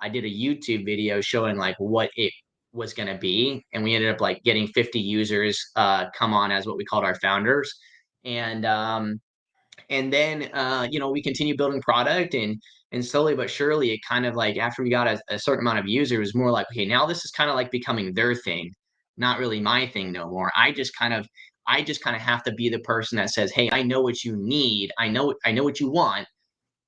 I 0.00 0.08
did 0.08 0.24
a 0.24 0.30
YouTube 0.30 0.84
video 0.84 1.20
showing 1.20 1.56
like 1.56 1.76
what 1.78 2.10
it 2.16 2.32
was 2.72 2.92
going 2.92 3.08
to 3.08 3.18
be. 3.18 3.64
And 3.72 3.82
we 3.82 3.94
ended 3.94 4.14
up 4.14 4.20
like 4.20 4.42
getting 4.42 4.66
50 4.68 5.00
users 5.00 5.58
uh, 5.76 6.06
come 6.16 6.34
on 6.34 6.52
as 6.52 6.66
what 6.66 6.76
we 6.76 6.84
called 6.84 7.04
our 7.04 7.14
founders. 7.16 7.72
And, 8.24 8.66
um, 8.66 9.20
and 9.88 10.12
then, 10.12 10.50
uh, 10.52 10.86
you 10.90 10.98
know, 10.98 11.10
we 11.10 11.22
continue 11.22 11.56
building 11.56 11.80
product 11.80 12.34
and, 12.34 12.60
and 12.92 13.04
slowly 13.04 13.34
but 13.34 13.50
surely 13.50 13.92
it 13.92 14.00
kind 14.08 14.26
of 14.26 14.34
like 14.36 14.56
after 14.58 14.82
we 14.82 14.90
got 14.90 15.08
a, 15.08 15.20
a 15.28 15.38
certain 15.38 15.64
amount 15.64 15.78
of 15.78 15.88
users, 15.88 16.16
it 16.16 16.20
was 16.20 16.34
more 16.34 16.50
like, 16.50 16.66
okay, 16.72 16.86
now 16.86 17.06
this 17.06 17.24
is 17.24 17.30
kind 17.30 17.50
of 17.50 17.56
like 17.56 17.70
becoming 17.70 18.14
their 18.14 18.34
thing, 18.34 18.72
not 19.16 19.38
really 19.38 19.60
my 19.60 19.86
thing 19.86 20.12
no 20.12 20.28
more. 20.28 20.50
I 20.56 20.72
just 20.72 20.96
kind 20.96 21.12
of, 21.14 21.26
I 21.66 21.82
just 21.82 22.02
kind 22.02 22.16
of 22.16 22.22
have 22.22 22.42
to 22.44 22.52
be 22.52 22.68
the 22.68 22.78
person 22.80 23.16
that 23.16 23.30
says, 23.30 23.50
Hey, 23.52 23.68
I 23.72 23.82
know 23.82 24.00
what 24.00 24.22
you 24.24 24.36
need. 24.36 24.92
I 24.98 25.08
know, 25.08 25.34
I 25.44 25.52
know 25.52 25.64
what 25.64 25.80
you 25.80 25.90
want 25.90 26.26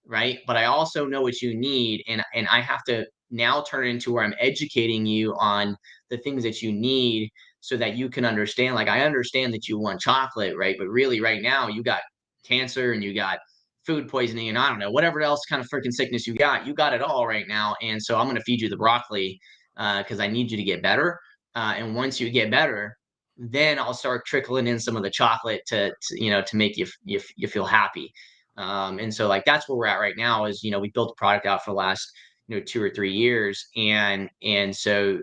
right? 0.09 0.39
But 0.47 0.57
I 0.57 0.65
also 0.65 1.07
know 1.07 1.23
what 1.23 1.41
you 1.41 1.57
need, 1.57 2.03
and 2.09 2.25
and 2.35 2.49
I 2.49 2.61
have 2.61 2.83
to 2.85 3.07
now 3.31 3.63
turn 3.63 3.87
into 3.87 4.13
where 4.13 4.25
I'm 4.25 4.35
educating 4.41 5.07
you 5.07 5.35
on 5.39 5.77
the 6.11 6.19
things 6.19 6.43
that 6.43 6.63
you 6.63 6.73
need 6.73 7.31
so 7.61 7.77
that 7.77 7.97
you 7.97 8.09
can 8.09 8.25
understand. 8.25 8.75
Like 8.75 8.89
I 8.89 9.03
understand 9.03 9.53
that 9.55 9.69
you 9.69 9.79
want 9.79 10.01
chocolate, 10.01 10.57
right? 10.57 10.77
But 10.79 10.89
really, 10.89 11.21
right 11.21 11.43
now 11.43 11.69
you 11.69 11.83
got 11.83 12.01
cancer 12.45 12.93
and 12.93 13.05
you 13.05 13.15
got 13.15 13.39
food 13.89 14.07
poisoning 14.07 14.51
and 14.51 14.59
I 14.59 14.69
don't 14.69 14.79
know 14.79 14.91
whatever 14.91 15.21
else 15.21 15.41
kind 15.49 15.61
of 15.61 15.69
freaking 15.69 15.93
sickness 15.93 16.27
you 16.27 16.35
got. 16.35 16.67
You 16.67 16.75
got 16.75 16.93
it 16.93 17.03
all 17.03 17.27
right 17.27 17.49
now, 17.49 17.75
and 17.83 18.01
so 18.01 18.17
I'm 18.17 18.27
going 18.27 18.37
to 18.37 18.43
feed 18.43 18.61
you 18.61 18.69
the 18.69 18.77
broccoli 18.77 19.41
because 19.77 20.21
uh, 20.21 20.25
I 20.25 20.29
need 20.29 20.51
you 20.51 20.57
to 20.57 20.65
get 20.65 20.83
better. 20.83 21.19
Uh, 21.57 21.75
and 21.77 21.97
once 21.97 22.21
you 22.21 22.31
get 22.31 22.51
better, 22.51 22.97
then 23.37 23.79
I'll 23.79 23.95
start 23.95 24.27
trickling 24.27 24.67
in 24.67 24.79
some 24.79 24.97
of 24.97 25.03
the 25.03 25.11
chocolate 25.11 25.63
to, 25.69 25.91
to 25.91 26.25
you 26.25 26.31
know 26.31 26.43
to 26.43 26.57
make 26.57 26.77
you, 26.77 26.87
you 27.05 27.21
you 27.37 27.49
feel 27.49 27.65
happy. 27.65 28.13
Um, 28.59 28.99
and 28.99 29.15
so 29.15 29.29
like 29.29 29.45
that's 29.45 29.69
where 29.69 29.79
we're 29.79 29.87
at 29.87 30.01
right 30.01 30.17
now 30.17 30.45
is, 30.47 30.65
you 30.65 30.73
know, 30.73 30.81
we 30.81 30.91
built 30.91 31.11
the 31.11 31.15
product 31.15 31.47
out 31.47 31.65
for 31.65 31.71
the 31.71 31.77
last, 31.77 32.11
you 32.49 32.57
know, 32.57 32.63
two 32.63 32.83
or 32.83 32.91
three 32.91 33.13
years. 33.13 33.65
And, 33.77 34.29
and 34.43 34.75
so 34.75 35.21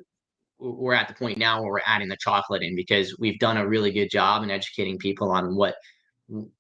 we're 0.58 0.94
at 0.94 1.10
the 1.10 1.14
point 1.14 1.38
now 1.38 1.62
where 1.62 1.74
we're 1.74 1.82
adding 1.86 2.08
the 2.08 2.18
chocolate 2.18 2.64
in 2.64 2.78
because 2.78 3.14
we've 3.20 3.38
done 3.40 3.58
a 3.58 3.68
really 3.68 3.92
good 3.92 4.10
job 4.10 4.42
in 4.42 4.50
educating 4.50 4.98
people 4.98 5.32
on 5.32 5.54
what, 5.54 5.76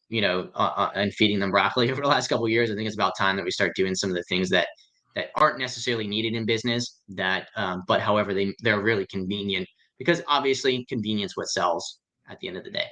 you 0.09 0.21
know, 0.21 0.49
uh, 0.55 0.71
uh, 0.75 0.91
and 0.95 1.13
feeding 1.13 1.39
them 1.39 1.51
broccoli 1.51 1.91
over 1.91 2.01
the 2.01 2.07
last 2.07 2.27
couple 2.27 2.47
years. 2.47 2.71
I 2.71 2.75
think 2.75 2.87
it's 2.87 2.95
about 2.95 3.13
time 3.17 3.35
that 3.37 3.45
we 3.45 3.51
start 3.51 3.75
doing 3.75 3.95
some 3.95 4.09
of 4.09 4.15
the 4.15 4.23
things 4.23 4.49
that, 4.49 4.67
that 5.15 5.29
aren't 5.35 5.59
necessarily 5.59 6.07
needed 6.07 6.33
in 6.33 6.45
business 6.45 7.01
that, 7.09 7.47
um, 7.55 7.83
but 7.87 8.01
however, 8.01 8.33
they, 8.33 8.53
they're 8.59 8.81
really 8.81 9.05
convenient 9.07 9.67
because 9.97 10.21
obviously 10.27 10.85
convenience 10.85 11.37
what 11.37 11.47
sells 11.47 11.99
at 12.29 12.39
the 12.39 12.47
end 12.47 12.57
of 12.57 12.63
the 12.63 12.71
day. 12.71 12.87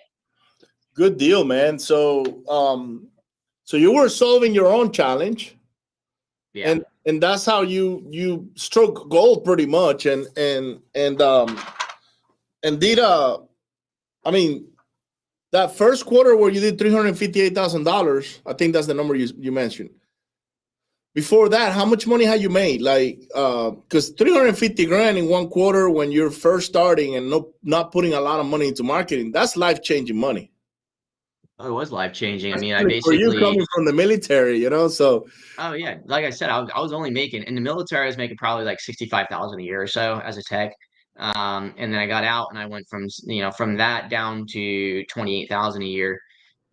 Good 0.95 1.17
deal, 1.17 1.43
man. 1.43 1.79
So, 1.79 2.43
um, 2.47 3.07
so 3.63 3.77
you 3.77 3.93
were 3.93 4.09
solving 4.09 4.53
your 4.53 4.67
own 4.67 4.91
challenge. 4.91 5.57
Yeah. 6.53 6.69
And 6.69 6.85
and 7.05 7.21
that's 7.21 7.45
how 7.45 7.61
you 7.61 8.05
you 8.09 8.49
stroke 8.55 9.09
gold 9.09 9.43
pretty 9.43 9.65
much 9.65 10.05
and 10.05 10.27
and 10.37 10.79
and 10.93 11.21
um 11.21 11.59
and 12.63 12.79
did 12.79 12.99
uh 12.99 13.39
I 14.23 14.31
mean 14.31 14.67
that 15.53 15.75
first 15.77 16.05
quarter 16.05 16.35
where 16.35 16.49
you 16.49 16.59
did 16.59 16.77
three 16.77 16.91
hundred 16.91 17.17
fifty 17.17 17.39
eight 17.39 17.55
thousand 17.55 17.83
dollars, 17.83 18.41
I 18.45 18.53
think 18.53 18.73
that's 18.73 18.87
the 18.87 18.93
number 18.93 19.15
you 19.15 19.29
you 19.37 19.51
mentioned. 19.51 19.91
before 21.13 21.47
that, 21.49 21.73
how 21.73 21.85
much 21.85 22.07
money 22.07 22.25
had 22.25 22.41
you 22.41 22.49
made? 22.49 22.81
Like, 22.81 23.19
because 23.27 24.11
uh, 24.11 24.17
350 24.17 24.85
grand 24.87 25.17
in 25.17 25.27
one 25.29 25.47
quarter 25.47 25.89
when 25.89 26.11
you're 26.11 26.31
first 26.31 26.67
starting 26.67 27.15
and 27.15 27.29
no, 27.29 27.53
not 27.61 27.91
putting 27.91 28.15
a 28.15 28.19
lot 28.19 28.39
of 28.39 28.47
money 28.47 28.67
into 28.67 28.81
marketing, 28.81 29.31
that's 29.31 29.55
life 29.55 29.83
changing 29.83 30.17
money. 30.17 30.51
Oh, 31.59 31.67
it 31.67 31.71
was 31.71 31.91
life 31.91 32.13
changing. 32.13 32.51
I 32.55 32.57
mean, 32.57 32.73
I 32.73 32.83
basically 32.83 33.17
for 33.17 33.23
you 33.23 33.39
coming 33.39 33.65
from 33.75 33.85
the 33.85 33.93
military, 33.93 34.57
you 34.57 34.71
know. 34.71 34.87
So, 34.87 35.27
oh 35.59 35.73
yeah, 35.73 35.99
like 36.05 36.25
I 36.25 36.31
said, 36.31 36.49
I 36.49 36.59
was, 36.59 36.71
I 36.73 36.79
was 36.79 36.91
only 36.91 37.11
making 37.11 37.43
in 37.43 37.53
the 37.53 37.61
military. 37.61 38.05
I 38.05 38.07
was 38.07 38.17
making 38.17 38.37
probably 38.37 38.65
like 38.65 38.79
sixty 38.79 39.05
five 39.05 39.27
thousand 39.29 39.59
a 39.59 39.63
year 39.63 39.81
or 39.83 39.87
so 39.87 40.19
as 40.25 40.37
a 40.37 40.43
tech. 40.43 40.73
Um, 41.17 41.73
and 41.77 41.93
then 41.93 41.99
I 41.99 42.07
got 42.07 42.23
out 42.23 42.47
and 42.49 42.57
I 42.59 42.65
went 42.65 42.87
from 42.89 43.07
you 43.25 43.41
know 43.41 43.51
from 43.51 43.77
that 43.77 44.09
down 44.09 44.45
to 44.51 45.05
twenty 45.05 45.43
eight 45.43 45.49
thousand 45.49 45.83
a 45.83 45.87
year. 45.87 46.19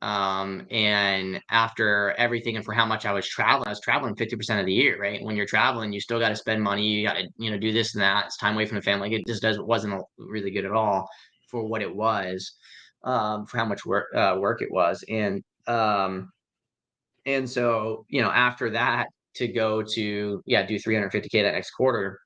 Um, 0.03 0.67
and 0.71 1.41
after 1.51 2.13
everything 2.13 2.57
and 2.57 2.65
for 2.65 2.73
how 2.73 2.87
much 2.87 3.05
I 3.05 3.13
was 3.13 3.29
traveling, 3.29 3.67
I 3.67 3.71
was 3.71 3.81
traveling 3.81 4.15
50% 4.15 4.59
of 4.59 4.65
the 4.65 4.73
year, 4.73 4.99
right? 4.99 5.23
When 5.23 5.37
you're 5.37 5.47
traveling, 5.47 5.93
you 5.93 6.01
still 6.01 6.19
got 6.19 6.31
to 6.31 6.37
spend 6.37 6.63
money. 6.63 6.87
You 6.87 7.07
got 7.07 7.15
to, 7.15 7.29
you 7.37 7.51
know, 7.51 7.59
do 7.59 7.71
this 7.73 7.95
and 7.95 8.03
that. 8.03 8.27
It's 8.27 8.39
time 8.39 8.55
away 8.55 8.65
from 8.65 8.77
the 8.77 8.83
family. 8.83 9.15
It 9.15 9.27
just 9.27 9.43
does 9.43 9.59
wasn't 9.61 10.03
really 10.17 10.51
good 10.51 10.65
at 10.65 10.73
all 10.73 11.07
for 11.51 11.67
what 11.67 11.83
it 11.83 11.95
was, 11.95 12.51
um, 13.05 13.45
for 13.47 13.59
how 13.59 13.67
much 13.67 13.85
work, 13.85 14.07
uh, 14.15 14.37
work 14.39 14.63
it 14.63 14.71
was. 14.71 15.05
And, 15.11 15.43
um, 15.67 16.31
and 17.27 17.49
so, 17.49 18.07
you 18.09 18.23
know, 18.23 18.31
after 18.31 18.71
that 18.71 19.07
to 19.35 19.49
go 19.49 19.83
to, 19.83 20.43
yeah, 20.47 20.65
do 20.65 20.79
350K 20.79 21.43
that 21.43 21.53
next 21.53 21.73
quarter, 21.73 22.19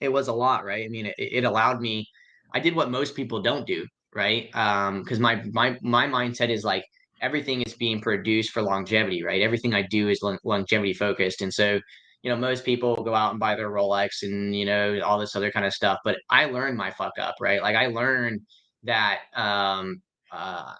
it 0.00 0.08
was 0.08 0.28
a 0.28 0.32
lot, 0.32 0.64
right? 0.64 0.84
I 0.84 0.88
mean, 0.88 1.06
it, 1.06 1.14
it 1.18 1.44
allowed 1.44 1.80
me, 1.80 2.08
I 2.54 2.60
did 2.60 2.74
what 2.74 2.90
most 2.90 3.14
people 3.14 3.42
don't 3.42 3.66
do, 3.66 3.86
right? 4.14 4.54
Um, 4.54 5.02
because 5.02 5.20
my 5.20 5.42
my 5.52 5.76
my 5.82 6.06
mindset 6.06 6.50
is 6.50 6.64
like 6.64 6.84
everything 7.20 7.62
is 7.62 7.74
being 7.74 8.00
produced 8.00 8.50
for 8.50 8.62
longevity, 8.62 9.22
right? 9.22 9.42
Everything 9.42 9.74
I 9.74 9.82
do 9.82 10.08
is 10.08 10.22
longevity 10.44 10.94
focused, 10.94 11.42
and 11.42 11.52
so 11.52 11.78
you 12.22 12.30
know 12.30 12.36
most 12.36 12.64
people 12.64 12.96
go 12.96 13.14
out 13.14 13.30
and 13.30 13.40
buy 13.40 13.54
their 13.54 13.70
Rolex 13.70 14.22
and 14.22 14.54
you 14.54 14.66
know 14.66 15.00
all 15.04 15.18
this 15.18 15.36
other 15.36 15.50
kind 15.50 15.66
of 15.66 15.72
stuff, 15.72 15.98
but 16.04 16.18
I 16.30 16.46
learned 16.46 16.76
my 16.76 16.90
fuck 16.90 17.12
up, 17.18 17.36
right? 17.40 17.62
Like 17.62 17.76
I 17.76 17.86
learned 17.86 18.40
that 18.84 19.20
um 19.36 20.02
uh 20.32 20.74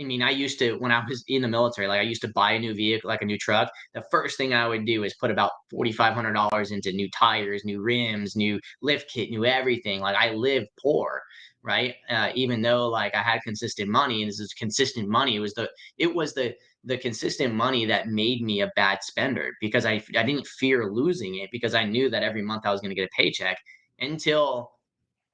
I 0.00 0.04
mean, 0.04 0.22
I 0.22 0.30
used 0.30 0.58
to 0.60 0.74
when 0.78 0.92
I 0.92 1.04
was 1.06 1.22
in 1.28 1.42
the 1.42 1.48
military, 1.48 1.86
like 1.86 2.00
I 2.00 2.04
used 2.04 2.22
to 2.22 2.28
buy 2.28 2.52
a 2.52 2.58
new 2.58 2.74
vehicle, 2.74 3.08
like 3.08 3.22
a 3.22 3.26
new 3.26 3.36
truck. 3.36 3.70
The 3.94 4.02
first 4.10 4.38
thing 4.38 4.54
I 4.54 4.66
would 4.66 4.86
do 4.86 5.04
is 5.04 5.14
put 5.14 5.30
about 5.30 5.52
forty 5.70 5.92
five 5.92 6.14
hundred 6.14 6.32
dollars 6.32 6.70
into 6.70 6.92
new 6.92 7.08
tires, 7.10 7.64
new 7.64 7.82
rims, 7.82 8.34
new 8.34 8.58
lift 8.80 9.10
kit, 9.10 9.30
new 9.30 9.44
everything. 9.44 10.00
Like 10.00 10.16
I 10.16 10.30
lived 10.32 10.68
poor, 10.80 11.22
right? 11.62 11.94
Uh, 12.08 12.30
even 12.34 12.62
though 12.62 12.88
like 12.88 13.14
I 13.14 13.22
had 13.22 13.42
consistent 13.42 13.90
money, 13.90 14.22
and 14.22 14.30
this 14.30 14.40
is 14.40 14.54
consistent 14.54 15.08
money. 15.08 15.36
It 15.36 15.40
was 15.40 15.54
the 15.54 15.68
it 15.98 16.14
was 16.14 16.32
the 16.32 16.54
the 16.84 16.96
consistent 16.96 17.54
money 17.54 17.84
that 17.84 18.08
made 18.08 18.42
me 18.42 18.62
a 18.62 18.72
bad 18.76 19.02
spender 19.02 19.52
because 19.60 19.84
I 19.84 20.02
I 20.16 20.22
didn't 20.22 20.46
fear 20.46 20.90
losing 20.90 21.36
it 21.40 21.50
because 21.52 21.74
I 21.74 21.84
knew 21.84 22.08
that 22.08 22.22
every 22.22 22.42
month 22.42 22.64
I 22.64 22.72
was 22.72 22.80
going 22.80 22.90
to 22.90 22.94
get 22.94 23.10
a 23.12 23.22
paycheck 23.22 23.58
until 23.98 24.72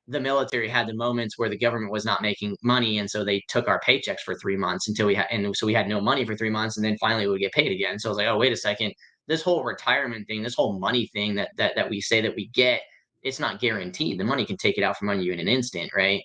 the 0.08 0.20
military 0.20 0.68
had 0.68 0.86
the 0.86 0.94
moments 0.94 1.36
where 1.36 1.48
the 1.48 1.58
government 1.58 1.92
was 1.92 2.04
not 2.04 2.22
making 2.22 2.56
money 2.62 2.98
and 2.98 3.10
so 3.10 3.24
they 3.24 3.42
took 3.48 3.66
our 3.68 3.80
paychecks 3.80 4.20
for 4.20 4.34
three 4.36 4.56
months 4.56 4.88
until 4.88 5.06
we 5.06 5.14
had 5.14 5.26
and 5.30 5.56
so 5.56 5.66
we 5.66 5.74
had 5.74 5.88
no 5.88 6.00
money 6.00 6.24
for 6.24 6.36
three 6.36 6.50
months 6.50 6.76
and 6.76 6.84
then 6.84 6.96
finally 6.98 7.26
we 7.26 7.32
would 7.32 7.40
get 7.40 7.52
paid 7.52 7.72
again 7.72 7.98
so 7.98 8.08
i 8.08 8.10
was 8.10 8.18
like 8.18 8.28
oh 8.28 8.38
wait 8.38 8.52
a 8.52 8.56
second 8.56 8.92
this 9.26 9.42
whole 9.42 9.64
retirement 9.64 10.26
thing 10.26 10.42
this 10.42 10.54
whole 10.54 10.78
money 10.78 11.08
thing 11.12 11.34
that 11.34 11.50
that, 11.56 11.74
that 11.74 11.90
we 11.90 12.00
say 12.00 12.20
that 12.20 12.34
we 12.36 12.46
get 12.48 12.82
it's 13.26 13.40
not 13.40 13.60
guaranteed. 13.60 14.20
The 14.20 14.24
money 14.24 14.46
can 14.46 14.56
take 14.56 14.78
it 14.78 14.84
out 14.84 14.96
from 14.96 15.08
under 15.08 15.22
you 15.22 15.32
in 15.32 15.40
an 15.40 15.48
instant, 15.48 15.90
right? 15.94 16.22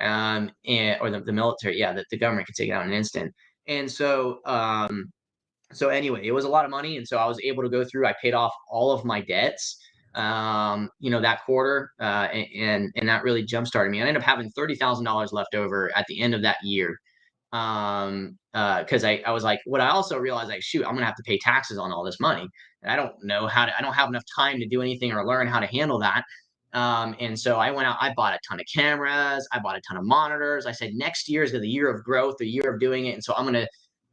Um, 0.00 0.50
and 0.66 1.00
or 1.00 1.10
the, 1.10 1.20
the 1.20 1.32
military, 1.32 1.78
yeah, 1.78 1.92
the, 1.92 2.04
the 2.10 2.18
government 2.18 2.46
can 2.46 2.54
take 2.54 2.70
it 2.70 2.72
out 2.72 2.82
in 2.84 2.90
an 2.90 2.96
instant. 2.96 3.32
And 3.68 3.90
so, 3.90 4.40
um, 4.46 5.12
so 5.72 5.90
anyway, 5.90 6.26
it 6.26 6.32
was 6.32 6.44
a 6.44 6.48
lot 6.48 6.64
of 6.64 6.70
money, 6.72 6.96
and 6.96 7.06
so 7.06 7.18
I 7.18 7.26
was 7.26 7.40
able 7.44 7.62
to 7.62 7.68
go 7.68 7.84
through. 7.84 8.06
I 8.06 8.14
paid 8.20 8.34
off 8.34 8.52
all 8.68 8.90
of 8.90 9.04
my 9.04 9.20
debts, 9.20 9.78
um, 10.14 10.90
you 10.98 11.10
know, 11.10 11.20
that 11.20 11.44
quarter, 11.44 11.92
uh, 12.00 12.28
and 12.34 12.90
and 12.96 13.08
that 13.08 13.22
really 13.22 13.44
jump 13.44 13.66
started 13.66 13.90
me. 13.90 13.98
I 13.98 14.02
ended 14.06 14.16
up 14.16 14.22
having 14.22 14.50
thirty 14.50 14.74
thousand 14.74 15.04
dollars 15.04 15.32
left 15.32 15.54
over 15.54 15.90
at 15.96 16.06
the 16.08 16.20
end 16.20 16.34
of 16.34 16.42
that 16.42 16.58
year, 16.62 16.98
um, 17.52 18.38
because 18.52 19.04
uh, 19.04 19.08
I 19.08 19.22
I 19.26 19.30
was 19.32 19.44
like, 19.44 19.60
what 19.66 19.80
I 19.80 19.90
also 19.90 20.18
realized, 20.18 20.48
like, 20.50 20.62
shoot, 20.62 20.84
I'm 20.84 20.94
gonna 20.94 21.06
have 21.06 21.16
to 21.16 21.22
pay 21.24 21.38
taxes 21.38 21.78
on 21.78 21.92
all 21.92 22.04
this 22.04 22.20
money, 22.20 22.48
and 22.82 22.92
I 22.92 22.96
don't 22.96 23.14
know 23.22 23.46
how 23.46 23.66
to. 23.66 23.76
I 23.78 23.82
don't 23.82 23.94
have 23.94 24.08
enough 24.08 24.24
time 24.34 24.58
to 24.60 24.66
do 24.66 24.82
anything 24.82 25.12
or 25.12 25.26
learn 25.26 25.46
how 25.46 25.60
to 25.60 25.66
handle 25.66 25.98
that. 26.00 26.24
Um, 26.72 27.16
and 27.20 27.38
so 27.38 27.56
I 27.56 27.70
went 27.72 27.88
out, 27.88 27.96
I 28.00 28.12
bought 28.14 28.34
a 28.34 28.38
ton 28.48 28.60
of 28.60 28.66
cameras, 28.72 29.48
I 29.52 29.58
bought 29.58 29.76
a 29.76 29.80
ton 29.88 29.96
of 29.96 30.04
monitors. 30.04 30.66
I 30.66 30.72
said, 30.72 30.92
next 30.94 31.28
year 31.28 31.42
is 31.42 31.52
the 31.52 31.66
year 31.66 31.90
of 31.90 32.04
growth, 32.04 32.36
the 32.38 32.46
year 32.46 32.72
of 32.72 32.80
doing 32.80 33.06
it. 33.06 33.14
And 33.14 33.24
so 33.24 33.34
I'm 33.36 33.52
to, 33.54 33.68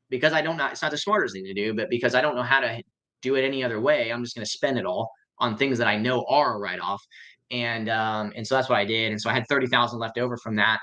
because 0.10 0.34
I 0.34 0.42
don't 0.42 0.58
know, 0.58 0.68
it's 0.68 0.82
not 0.82 0.92
the 0.92 0.98
smartest 0.98 1.36
thing 1.36 1.46
to 1.46 1.54
do, 1.54 1.74
but 1.76 1.90
because 1.90 2.16
I 2.16 2.22
don't 2.22 2.36
know 2.36 2.44
how 2.44 2.60
to 2.62 2.82
do 3.22 3.36
it 3.36 3.44
any 3.44 3.64
other 3.64 3.80
way, 3.80 4.12
I'm 4.12 4.24
just 4.24 4.36
to 4.46 4.52
spend 4.52 4.80
it 4.80 4.86
all 4.86 5.12
on 5.40 5.58
things 5.58 5.78
that 5.78 5.88
I 5.88 5.98
know 5.98 6.26
are 6.30 6.56
a 6.56 6.58
write 6.58 6.80
off. 6.80 7.06
And, 7.52 7.90
um, 7.90 8.34
and 8.36 8.46
so 8.46 8.56
that's 8.56 8.70
what 8.70 8.78
I 8.78 8.86
did. 8.86 9.12
And 9.12 9.22
so 9.22 9.30
I 9.30 9.34
had 9.34 9.46
30,000 9.48 10.00
left 10.00 10.18
over 10.18 10.38
from 10.38 10.56
that. 10.58 10.80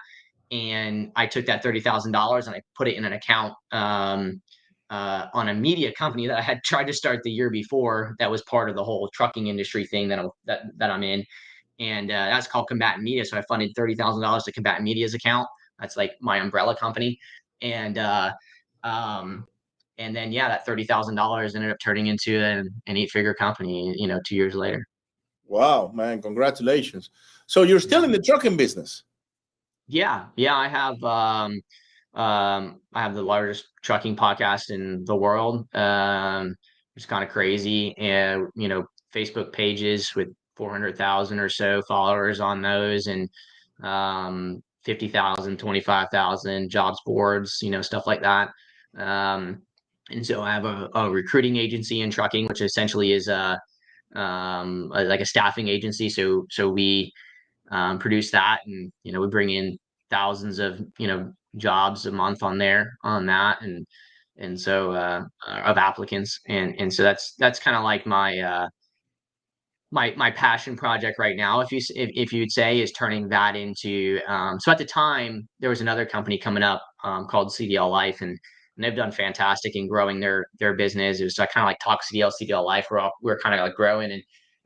And 0.50 1.10
I 1.16 1.26
took 1.26 1.46
that 1.46 1.62
$30,000 1.62 2.46
and 2.46 2.54
I 2.54 2.62
put 2.76 2.88
it 2.88 2.96
in 2.96 3.04
an 3.04 3.12
account, 3.12 3.54
um, 3.72 4.40
uh, 4.90 5.26
on 5.34 5.48
a 5.48 5.54
media 5.54 5.92
company 5.92 6.26
that 6.26 6.38
I 6.38 6.42
had 6.42 6.62
tried 6.64 6.86
to 6.86 6.92
start 6.92 7.22
the 7.22 7.30
year 7.30 7.50
before. 7.50 8.14
That 8.18 8.30
was 8.30 8.42
part 8.42 8.70
of 8.70 8.76
the 8.76 8.84
whole 8.84 9.10
trucking 9.12 9.46
industry 9.46 9.86
thing 9.86 10.08
that 10.08 10.18
I'm, 10.18 10.30
that, 10.46 10.62
that 10.78 10.90
I'm 10.90 11.02
in 11.02 11.24
and 11.78 12.10
uh, 12.10 12.26
that's 12.26 12.46
called 12.46 12.68
Combatant 12.68 13.02
Media. 13.02 13.24
So 13.24 13.36
I 13.36 13.42
funded 13.42 13.72
thirty 13.74 13.94
thousand 13.94 14.22
dollars 14.22 14.44
to 14.44 14.52
Combatant 14.52 14.84
Media's 14.84 15.14
account. 15.14 15.48
That's 15.78 15.96
like 15.96 16.12
my 16.20 16.38
umbrella 16.38 16.76
company, 16.76 17.18
and 17.62 17.98
uh, 17.98 18.32
um, 18.84 19.46
and 19.98 20.14
then 20.14 20.32
yeah, 20.32 20.48
that 20.48 20.66
thirty 20.66 20.84
thousand 20.84 21.14
dollars 21.14 21.54
ended 21.54 21.70
up 21.70 21.78
turning 21.82 22.06
into 22.08 22.38
an, 22.38 22.68
an 22.86 22.96
eight-figure 22.96 23.34
company. 23.34 23.94
You 23.96 24.08
know, 24.08 24.20
two 24.26 24.36
years 24.36 24.54
later. 24.54 24.86
Wow, 25.46 25.90
man! 25.94 26.22
Congratulations. 26.22 27.10
So 27.46 27.62
you're 27.62 27.80
still 27.80 28.04
in 28.04 28.12
the 28.12 28.18
trucking 28.18 28.56
business? 28.56 29.02
Yeah, 29.86 30.26
yeah. 30.36 30.56
I 30.56 30.68
have 30.68 31.02
um, 31.04 31.60
um, 32.14 32.80
I 32.94 33.02
have 33.02 33.14
the 33.14 33.22
largest 33.22 33.66
trucking 33.82 34.16
podcast 34.16 34.70
in 34.70 35.04
the 35.04 35.16
world. 35.16 35.66
Um, 35.74 36.56
it's 36.96 37.06
kind 37.06 37.24
of 37.24 37.30
crazy, 37.30 37.96
and 37.98 38.48
you 38.54 38.68
know, 38.68 38.86
Facebook 39.14 39.52
pages 39.52 40.14
with 40.14 40.28
400,000 40.56 41.38
or 41.38 41.48
so 41.48 41.82
followers 41.82 42.40
on 42.40 42.62
those 42.62 43.06
and 43.06 43.28
um, 43.82 44.62
50,000, 44.84 45.58
25,000 45.58 46.70
jobs 46.70 47.00
boards, 47.04 47.58
you 47.62 47.70
know, 47.70 47.82
stuff 47.82 48.06
like 48.06 48.22
that. 48.22 48.50
Um, 48.96 49.62
and 50.10 50.26
so 50.26 50.42
I 50.42 50.52
have 50.52 50.64
a, 50.64 50.88
a, 50.94 51.10
recruiting 51.10 51.56
agency 51.56 52.00
in 52.00 52.10
trucking, 52.10 52.46
which 52.46 52.60
essentially 52.60 53.12
is 53.12 53.28
a, 53.28 53.58
um, 54.14 54.88
like 54.88 55.20
a 55.20 55.26
staffing 55.26 55.68
agency. 55.68 56.10
So, 56.10 56.46
so 56.50 56.68
we 56.68 57.12
um, 57.70 57.98
produce 57.98 58.30
that 58.32 58.60
and, 58.66 58.92
you 59.02 59.12
know, 59.12 59.20
we 59.20 59.28
bring 59.28 59.50
in 59.50 59.78
thousands 60.10 60.58
of, 60.58 60.80
you 60.98 61.06
know, 61.06 61.32
jobs 61.56 62.06
a 62.06 62.12
month 62.12 62.42
on 62.42 62.58
there 62.58 62.92
on 63.02 63.26
that. 63.26 63.62
And, 63.62 63.86
and 64.36 64.60
so, 64.60 64.92
uh, 64.92 65.22
of 65.46 65.78
applicants. 65.78 66.38
And, 66.48 66.74
and 66.78 66.92
so 66.92 67.02
that's, 67.02 67.34
that's 67.38 67.58
kind 67.58 67.76
of 67.76 67.82
like 67.82 68.06
my, 68.06 68.38
uh, 68.38 68.68
my 69.90 70.12
my 70.16 70.30
passion 70.30 70.76
project 70.76 71.18
right 71.20 71.36
now 71.36 71.60
if 71.60 71.70
you 71.70 71.78
if, 71.94 72.10
if 72.14 72.32
you'd 72.32 72.50
say 72.50 72.80
is 72.80 72.90
turning 72.92 73.28
that 73.28 73.54
into 73.54 74.18
um, 74.26 74.58
so 74.58 74.72
at 74.72 74.78
the 74.78 74.84
time 74.84 75.46
there 75.60 75.70
was 75.70 75.80
another 75.80 76.04
company 76.04 76.36
coming 76.36 76.64
up 76.64 76.82
um, 77.04 77.26
called 77.28 77.48
cdl 77.48 77.90
life 77.90 78.20
and, 78.20 78.36
and 78.76 78.84
they've 78.84 78.96
done 78.96 79.12
fantastic 79.12 79.76
in 79.76 79.88
growing 79.88 80.20
their 80.20 80.46
their 80.58 80.74
business 80.74 81.20
it 81.20 81.24
was 81.24 81.38
like, 81.38 81.52
kind 81.52 81.64
of 81.64 81.68
like 81.68 81.78
talk 81.82 82.00
cdl 82.04 82.32
cdl 82.40 82.64
life 82.64 82.86
we're 82.90 82.98
all 82.98 83.12
we're 83.22 83.38
kind 83.38 83.54
of 83.54 83.60
like 83.60 83.74
growing 83.74 84.12
and 84.12 84.22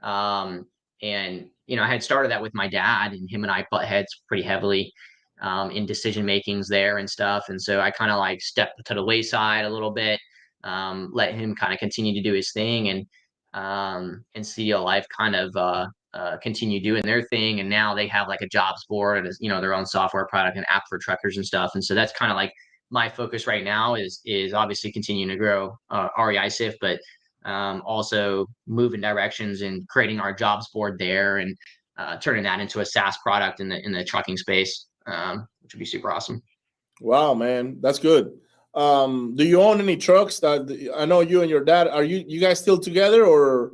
um 0.09 0.67
and 1.03 1.49
you 1.67 1.77
know 1.77 1.83
i 1.83 1.89
had 1.89 2.03
started 2.03 2.31
that 2.31 2.43
with 2.43 2.55
my 2.55 2.69
dad 2.69 3.13
and 3.13 3.31
him 3.31 3.45
and 3.45 3.51
i 3.51 3.65
butt 3.71 3.85
heads 3.85 4.23
pretty 4.27 4.43
heavily 4.43 4.93
um, 5.41 5.71
in 5.71 5.87
decision 5.87 6.27
makings 6.27 6.69
there 6.69 6.99
and 6.99 7.09
stuff 7.09 7.45
and 7.49 7.61
so 7.61 7.81
i 7.81 7.91
kind 7.91 8.11
of 8.11 8.19
like 8.19 8.41
stepped 8.41 8.85
to 8.85 8.95
the 8.95 9.05
wayside 9.05 9.65
a 9.65 9.71
little 9.71 9.93
bit 9.93 10.19
um, 10.65 11.11
let 11.13 11.35
him 11.35 11.55
kind 11.55 11.73
of 11.73 11.79
continue 11.79 12.13
to 12.13 12.23
do 12.23 12.35
his 12.35 12.51
thing 12.53 12.89
and 12.89 13.07
um, 13.55 14.25
and 14.35 14.45
CDL 14.45 14.85
Life 14.85 15.07
kind 15.17 15.35
of 15.35 15.55
uh, 15.57 15.87
uh, 16.15 16.37
continue 16.39 16.81
doing 16.81 17.03
their 17.03 17.23
thing. 17.23 17.61
And 17.61 17.69
now 17.69 17.95
they 17.95 18.07
have 18.09 18.29
like 18.29 18.41
a 18.41 18.49
jobs 18.49 18.85
board 18.89 19.25
and 19.25 19.35
you 19.41 19.49
know 19.49 19.61
their 19.61 19.75
own 19.75 19.87
software 19.87 20.27
product 20.27 20.57
and 20.57 20.67
app 20.69 20.85
for 20.89 20.99
truckers 20.99 21.37
and 21.37 21.47
stuff. 21.47 21.73
And 21.75 21.85
so 21.85 21.95
that's 21.95 22.13
kind 22.13 22.31
of 22.31 22.37
like 22.37 22.53
my 22.91 23.09
focus 23.09 23.47
right 23.47 23.65
now 23.65 23.95
is 23.95 24.21
is 24.25 24.55
obviously 24.55 24.91
continuing 24.93 25.29
to 25.29 25.37
grow 25.37 25.79
uh, 25.91 26.09
REI 26.19 26.49
Sift, 26.49 26.79
but 26.81 27.01
um, 27.45 27.83
also 27.85 28.47
moving 28.67 29.01
directions 29.01 29.63
and 29.63 29.87
creating 29.89 30.21
our 30.21 30.33
jobs 30.33 30.69
board 30.71 30.99
there 30.99 31.39
and 31.39 31.57
uh, 31.97 32.17
turning 32.19 32.45
that 32.45 32.61
into 32.61 32.81
a 32.81 32.85
SaaS 32.85 33.17
product 33.19 33.61
in 33.61 33.69
the 33.69 33.85
in 33.85 33.93
the 33.93 34.05
trucking 34.05 34.37
space, 34.37 34.87
um, 35.07 35.47
which 35.63 35.75
would 35.75 35.81
be 35.81 35.87
super 35.87 36.11
awesome. 36.11 36.43
Wow, 37.01 37.35
man, 37.35 37.79
that's 37.81 37.99
good. 37.99 38.33
Um, 38.75 39.35
do 39.37 39.45
you 39.45 39.61
own 39.61 39.81
any 39.81 39.97
trucks? 39.97 40.41
That 40.41 40.91
I 40.97 41.05
know 41.05 41.21
you 41.21 41.43
and 41.43 41.51
your 41.51 41.65
dad 41.65 41.89
are 41.89 42.05
you 42.05 42.25
you 42.27 42.41
guys 42.41 42.59
still 42.59 42.79
together 42.79 43.25
or? 43.25 43.73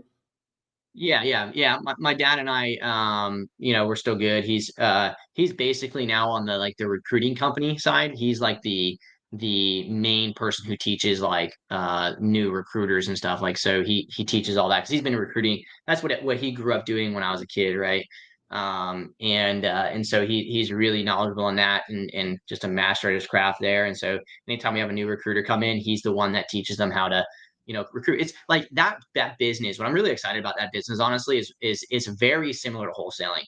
Yeah, 0.96 1.22
yeah, 1.24 1.50
yeah. 1.54 1.78
My, 1.82 1.94
my 1.98 2.14
dad 2.14 2.38
and 2.38 2.48
I, 2.48 2.76
um, 2.82 3.48
you 3.58 3.72
know, 3.72 3.86
we're 3.86 3.96
still 3.96 4.14
good. 4.14 4.44
He's 4.44 4.70
uh 4.78 5.12
he's 5.34 5.52
basically 5.52 6.06
now 6.06 6.28
on 6.30 6.44
the 6.46 6.56
like 6.56 6.76
the 6.78 6.88
recruiting 6.88 7.34
company 7.34 7.76
side. 7.78 8.12
He's 8.14 8.40
like 8.40 8.60
the 8.62 8.96
the 9.32 9.88
main 9.90 10.32
person 10.34 10.66
who 10.66 10.76
teaches 10.76 11.20
like 11.20 11.52
uh, 11.70 12.12
new 12.20 12.52
recruiters 12.52 13.08
and 13.08 13.16
stuff. 13.18 13.42
Like 13.42 13.58
so, 13.58 13.82
he 13.82 14.08
he 14.14 14.24
teaches 14.24 14.56
all 14.56 14.68
that 14.68 14.80
because 14.80 14.90
he's 14.90 15.02
been 15.02 15.16
recruiting. 15.16 15.60
That's 15.88 16.02
what 16.04 16.22
what 16.22 16.36
he 16.36 16.52
grew 16.52 16.74
up 16.74 16.86
doing 16.86 17.12
when 17.12 17.24
I 17.24 17.32
was 17.32 17.42
a 17.42 17.46
kid, 17.48 17.74
right? 17.76 18.06
Um, 18.50 19.14
and 19.20 19.64
uh, 19.64 19.88
and 19.90 20.06
so 20.06 20.24
he 20.24 20.44
he's 20.44 20.70
really 20.72 21.02
knowledgeable 21.02 21.48
in 21.48 21.56
that 21.56 21.82
and 21.88 22.08
and 22.14 22.38
just 22.48 22.62
a 22.64 22.68
master 22.68 23.08
at 23.08 23.14
his 23.14 23.26
craft 23.26 23.58
there. 23.60 23.86
And 23.86 23.96
so 23.96 24.20
anytime 24.46 24.74
we 24.74 24.80
have 24.80 24.90
a 24.90 24.92
new 24.92 25.08
recruiter 25.08 25.42
come 25.42 25.64
in, 25.64 25.78
he's 25.78 26.02
the 26.02 26.12
one 26.12 26.30
that 26.32 26.48
teaches 26.48 26.76
them 26.76 26.92
how 26.92 27.08
to 27.08 27.26
you 27.66 27.74
know 27.74 27.84
recruit. 27.92 28.20
It's 28.20 28.32
like 28.48 28.68
that 28.72 28.98
that 29.14 29.36
business. 29.38 29.78
What 29.78 29.86
I'm 29.86 29.94
really 29.94 30.10
excited 30.10 30.40
about 30.40 30.54
that 30.58 30.70
business, 30.72 31.00
honestly, 31.00 31.38
is 31.38 31.52
is 31.60 31.84
is 31.90 32.06
very 32.06 32.52
similar 32.52 32.86
to 32.86 32.92
wholesaling 32.92 33.44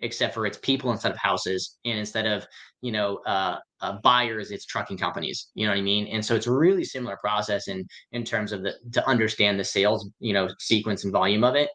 except 0.00 0.34
for 0.34 0.46
it's 0.46 0.58
people 0.58 0.92
instead 0.92 1.10
of 1.10 1.18
houses 1.18 1.78
and 1.84 1.98
instead 1.98 2.26
of 2.26 2.46
you 2.82 2.92
know 2.92 3.16
uh, 3.26 3.58
uh, 3.80 3.98
buyers 4.02 4.50
it's 4.50 4.66
trucking 4.66 4.96
companies 4.96 5.48
you 5.54 5.66
know 5.66 5.72
what 5.72 5.78
i 5.78 5.82
mean 5.82 6.06
and 6.08 6.24
so 6.24 6.34
it's 6.34 6.46
a 6.46 6.52
really 6.52 6.84
similar 6.84 7.16
process 7.16 7.68
in 7.68 7.84
in 8.12 8.24
terms 8.24 8.52
of 8.52 8.62
the 8.62 8.74
to 8.92 9.06
understand 9.08 9.58
the 9.58 9.64
sales 9.64 10.08
you 10.20 10.32
know 10.32 10.48
sequence 10.58 11.04
and 11.04 11.12
volume 11.12 11.44
of 11.44 11.54
it 11.54 11.70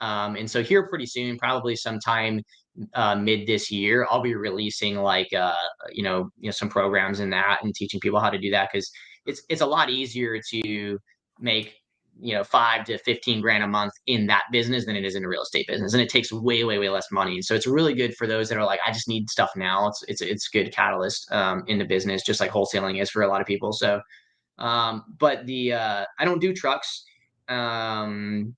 um, 0.00 0.36
and 0.36 0.48
so 0.48 0.62
here 0.62 0.88
pretty 0.88 1.06
soon 1.06 1.36
probably 1.38 1.74
sometime 1.74 2.40
uh, 2.94 3.14
mid 3.14 3.46
this 3.46 3.70
year 3.70 4.06
i'll 4.10 4.22
be 4.22 4.34
releasing 4.34 4.96
like 4.96 5.32
uh, 5.32 5.54
you 5.92 6.02
know 6.02 6.30
you 6.38 6.48
know 6.48 6.52
some 6.52 6.68
programs 6.68 7.20
in 7.20 7.30
that 7.30 7.58
and 7.62 7.74
teaching 7.74 8.00
people 8.00 8.20
how 8.20 8.30
to 8.30 8.38
do 8.38 8.50
that 8.50 8.68
because 8.72 8.90
it's 9.26 9.42
it's 9.48 9.60
a 9.60 9.66
lot 9.66 9.90
easier 9.90 10.40
to 10.50 10.98
make 11.40 11.74
you 12.20 12.34
know 12.34 12.42
five 12.42 12.84
to 12.84 12.98
15 12.98 13.40
grand 13.40 13.62
a 13.62 13.66
month 13.66 13.92
in 14.06 14.26
that 14.26 14.44
business 14.50 14.84
than 14.86 14.96
it 14.96 15.04
is 15.04 15.14
in 15.14 15.24
a 15.24 15.28
real 15.28 15.42
estate 15.42 15.66
business. 15.68 15.92
And 15.92 16.02
it 16.02 16.08
takes 16.08 16.32
way 16.32 16.64
way 16.64 16.78
way 16.78 16.88
less 16.88 17.10
money. 17.10 17.40
So 17.42 17.54
it's 17.54 17.66
really 17.66 17.94
good 17.94 18.16
for 18.16 18.26
those 18.26 18.48
that 18.48 18.58
are 18.58 18.64
like 18.64 18.80
i 18.86 18.92
just 18.92 19.08
need 19.08 19.30
stuff 19.30 19.50
now. 19.56 19.88
It's 19.88 20.02
it's 20.08 20.20
it's 20.20 20.48
good 20.48 20.72
catalyst 20.72 21.30
um, 21.32 21.64
in 21.68 21.78
the 21.78 21.84
business 21.84 22.22
just 22.22 22.40
like 22.40 22.50
wholesaling 22.50 23.00
is 23.00 23.10
for 23.10 23.22
a 23.22 23.28
lot 23.28 23.40
of 23.40 23.46
people. 23.46 23.72
So 23.72 24.00
um, 24.58 25.04
but 25.18 25.46
the 25.46 25.72
uh, 25.72 26.04
i 26.18 26.24
don't 26.24 26.40
do 26.40 26.52
trucks 26.52 27.04
um, 27.48 28.54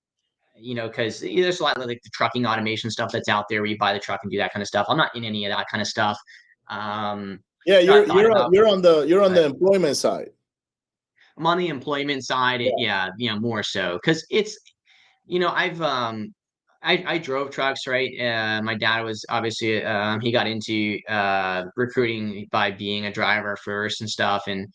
you 0.56 0.74
know 0.74 0.88
because 0.88 1.20
there's 1.20 1.60
a 1.60 1.62
lot 1.62 1.76
of 1.76 1.86
like 1.86 2.00
the 2.02 2.10
trucking 2.10 2.46
automation 2.46 2.90
stuff 2.90 3.12
that's 3.12 3.28
out 3.28 3.46
there 3.50 3.60
where 3.60 3.70
you 3.70 3.78
buy 3.78 3.92
the 3.92 3.98
truck 3.98 4.20
and 4.22 4.32
do 4.32 4.38
that 4.38 4.52
kind 4.52 4.62
of 4.62 4.68
stuff. 4.68 4.86
I'm 4.88 4.96
not 4.96 5.14
in 5.14 5.24
any 5.24 5.44
of 5.44 5.52
that 5.52 5.66
kind 5.70 5.80
of 5.80 5.86
stuff. 5.86 6.18
Um, 6.68 7.40
yeah 7.66 7.78
you're 7.78 8.06
you're, 8.06 8.32
on, 8.32 8.52
you're 8.52 8.68
on 8.68 8.80
the 8.82 9.02
you're 9.02 9.22
on 9.22 9.34
the 9.34 9.44
employment 9.44 9.96
side 9.96 10.30
on 11.46 11.58
the 11.58 11.68
employment 11.68 12.24
side. 12.24 12.60
Yeah, 12.60 12.70
yeah 12.78 13.08
you 13.18 13.30
know, 13.30 13.40
more 13.40 13.62
so 13.62 13.98
because 14.02 14.24
it's, 14.30 14.58
you 15.26 15.38
know, 15.38 15.50
I've 15.50 15.80
um, 15.82 16.34
I, 16.82 17.04
I 17.06 17.18
drove 17.18 17.50
trucks, 17.50 17.86
right? 17.86 18.10
Uh, 18.18 18.62
my 18.62 18.74
dad 18.74 19.02
was 19.02 19.24
obviously 19.28 19.84
um, 19.84 20.20
he 20.20 20.32
got 20.32 20.46
into 20.46 20.98
uh, 21.08 21.64
recruiting 21.76 22.46
by 22.50 22.70
being 22.70 23.06
a 23.06 23.12
driver 23.12 23.56
first 23.56 24.00
and 24.00 24.08
stuff, 24.08 24.44
and 24.46 24.66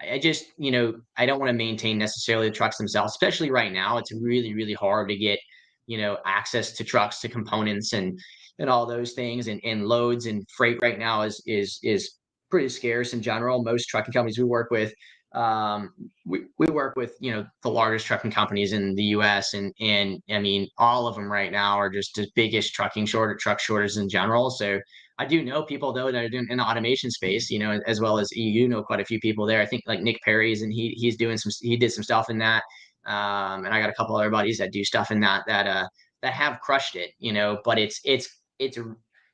I 0.00 0.18
just, 0.18 0.44
you 0.58 0.70
know, 0.70 0.94
I 1.16 1.24
don't 1.24 1.40
want 1.40 1.48
to 1.48 1.56
maintain 1.56 1.96
necessarily 1.96 2.48
the 2.48 2.54
trucks 2.54 2.76
themselves, 2.76 3.12
especially 3.12 3.50
right 3.50 3.72
now. 3.72 3.96
It's 3.96 4.12
really, 4.12 4.54
really 4.54 4.74
hard 4.74 5.08
to 5.08 5.16
get, 5.16 5.38
you 5.86 5.96
know, 5.96 6.18
access 6.26 6.72
to 6.72 6.84
trucks, 6.84 7.20
to 7.20 7.28
components, 7.28 7.94
and 7.94 8.18
and 8.58 8.68
all 8.68 8.86
those 8.86 9.12
things, 9.12 9.48
and 9.48 9.60
and 9.64 9.86
loads 9.86 10.26
and 10.26 10.46
freight 10.56 10.78
right 10.82 10.98
now 10.98 11.22
is 11.22 11.42
is 11.46 11.78
is 11.82 12.16
pretty 12.50 12.68
scarce 12.68 13.14
in 13.14 13.22
general. 13.22 13.64
Most 13.64 13.86
trucking 13.86 14.12
companies 14.12 14.38
we 14.38 14.44
work 14.44 14.70
with 14.70 14.92
um, 15.36 15.92
we, 16.24 16.46
we 16.58 16.66
work 16.68 16.96
with 16.96 17.14
you 17.20 17.30
know 17.30 17.46
the 17.62 17.68
largest 17.68 18.06
trucking 18.06 18.30
companies 18.30 18.72
in 18.72 18.94
the 18.94 19.04
U.S. 19.04 19.52
and 19.52 19.72
and 19.80 20.22
I 20.30 20.40
mean 20.40 20.66
all 20.78 21.06
of 21.06 21.14
them 21.14 21.30
right 21.30 21.52
now 21.52 21.78
are 21.78 21.90
just 21.90 22.14
the 22.16 22.26
biggest 22.34 22.72
trucking 22.72 23.06
shorter 23.06 23.36
truck 23.36 23.60
shortages 23.60 23.98
in 23.98 24.08
general. 24.08 24.50
So 24.50 24.80
I 25.18 25.26
do 25.26 25.44
know 25.44 25.62
people 25.62 25.92
though 25.92 26.10
that 26.10 26.24
are 26.24 26.28
doing 26.28 26.46
in 26.48 26.56
the 26.56 26.64
automation 26.64 27.10
space, 27.10 27.50
you 27.50 27.58
know, 27.58 27.80
as 27.86 28.00
well 28.00 28.18
as 28.18 28.30
you 28.32 28.66
know 28.66 28.82
quite 28.82 29.00
a 29.00 29.04
few 29.04 29.20
people 29.20 29.46
there. 29.46 29.60
I 29.60 29.66
think 29.66 29.82
like 29.86 30.00
Nick 30.00 30.20
Perry's 30.24 30.62
and 30.62 30.72
he 30.72 30.94
he's 30.96 31.18
doing 31.18 31.36
some 31.36 31.52
he 31.60 31.76
did 31.76 31.92
some 31.92 32.04
stuff 32.04 32.30
in 32.30 32.38
that, 32.38 32.62
um, 33.06 33.66
and 33.66 33.74
I 33.74 33.80
got 33.80 33.90
a 33.90 33.94
couple 33.94 34.16
other 34.16 34.30
buddies 34.30 34.56
that 34.58 34.72
do 34.72 34.84
stuff 34.84 35.10
in 35.10 35.20
that 35.20 35.44
that 35.46 35.66
uh 35.66 35.86
that 36.22 36.32
have 36.32 36.60
crushed 36.60 36.96
it, 36.96 37.10
you 37.18 37.34
know. 37.34 37.58
But 37.62 37.78
it's 37.78 38.00
it's 38.04 38.26
it's 38.58 38.78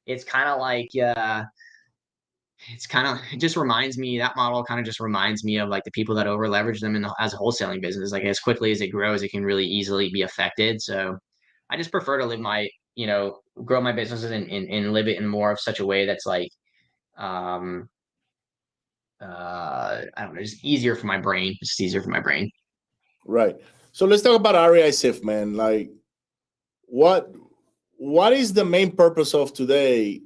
it's 0.07 0.25
kind 0.25 0.49
of 0.49 0.59
like 0.59 0.91
uh 1.01 1.45
it's 2.73 2.87
kind 2.87 3.07
of 3.07 3.19
it 3.33 3.39
just 3.39 3.57
reminds 3.57 3.99
me 3.99 4.19
that 4.19 4.37
model 4.37 4.65
kind 4.65 4.81
of 4.81 4.87
just 4.87 5.01
reminds 5.01 5.45
me 5.45 5.59
of 5.59 5.69
like 5.69 5.85
the 5.85 5.91
people 5.91 6.15
that 6.15 6.27
over 6.27 6.49
leverage 6.49 6.81
them 6.81 6.97
in 6.97 7.03
the, 7.03 7.15
as 7.19 7.35
a 7.35 7.37
wholesaling 7.37 7.81
business 7.81 8.13
like 8.13 8.25
as 8.25 8.41
quickly 8.41 8.71
as 8.71 8.81
it 8.81 8.89
grows 8.89 9.23
it 9.23 9.31
can 9.31 9.45
really 9.45 9.67
easily 9.67 10.11
be 10.11 10.23
affected 10.23 10.81
so 10.81 11.17
i 11.71 11.77
just 11.77 11.91
prefer 11.91 12.19
to 12.19 12.27
live 12.27 12.41
my 12.41 12.69
you 12.95 13.07
know 13.07 13.39
grow 13.65 13.81
my 13.81 13.93
businesses 13.93 14.31
and, 14.31 14.51
and, 14.51 14.69
and 14.69 14.93
live 14.93 15.09
it 15.09 15.19
in 15.19 15.27
more 15.27 15.51
of 15.51 15.61
such 15.61 15.81
a 15.81 15.87
way 15.87 16.07
that's 16.07 16.27
like 16.27 16.51
um 17.19 17.89
uh 19.21 20.03
i 20.17 20.25
don't 20.25 20.35
know 20.35 20.43
just 20.43 20.65
easier 20.65 20.97
for 20.97 21.07
my 21.07 21.19
brain 21.19 21.55
just 21.61 21.81
easier 21.81 22.03
for 22.03 22.11
my 22.11 22.21
brain. 22.21 22.51
Right. 23.25 23.57
So 23.93 24.07
let's 24.07 24.23
talk 24.23 24.35
about 24.35 24.71
REI 24.71 24.91
Sift 24.91 25.25
man 25.25 25.55
like 25.55 25.91
what 26.87 27.33
what 27.99 28.33
is 28.33 28.53
the 28.53 28.65
main 28.65 28.97
purpose 28.97 29.33
of 29.33 29.53
today 29.53 30.23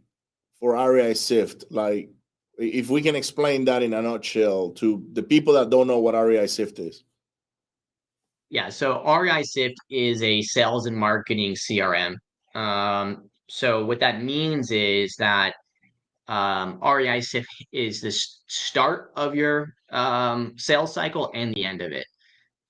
for 0.58 0.72
REI 0.72 1.14
Sift 1.14 1.64
like 1.70 2.10
if 2.58 2.88
we 2.88 3.02
can 3.02 3.14
explain 3.14 3.64
that 3.66 3.82
in 3.82 3.92
a 3.92 4.02
nutshell 4.02 4.70
to 4.70 5.04
the 5.12 5.22
people 5.22 5.54
that 5.54 5.70
don't 5.70 5.86
know 5.86 5.98
what 5.98 6.14
REI 6.14 6.46
Sift 6.46 6.78
is. 6.78 7.04
Yeah, 8.48 8.68
so 8.68 9.02
REI 9.04 9.42
Sift 9.42 9.76
is 9.90 10.22
a 10.22 10.40
sales 10.42 10.86
and 10.86 10.96
marketing 10.96 11.54
CRM. 11.54 12.16
Um, 12.54 13.28
so 13.48 13.84
what 13.84 14.00
that 14.00 14.22
means 14.22 14.70
is 14.70 15.14
that 15.18 15.54
um, 16.28 16.80
REI 16.82 17.20
Sift 17.20 17.48
is 17.72 18.00
the 18.00 18.12
start 18.46 19.12
of 19.16 19.34
your 19.34 19.74
um, 19.90 20.54
sales 20.56 20.94
cycle 20.94 21.30
and 21.34 21.54
the 21.54 21.64
end 21.64 21.82
of 21.82 21.92
it. 21.92 22.06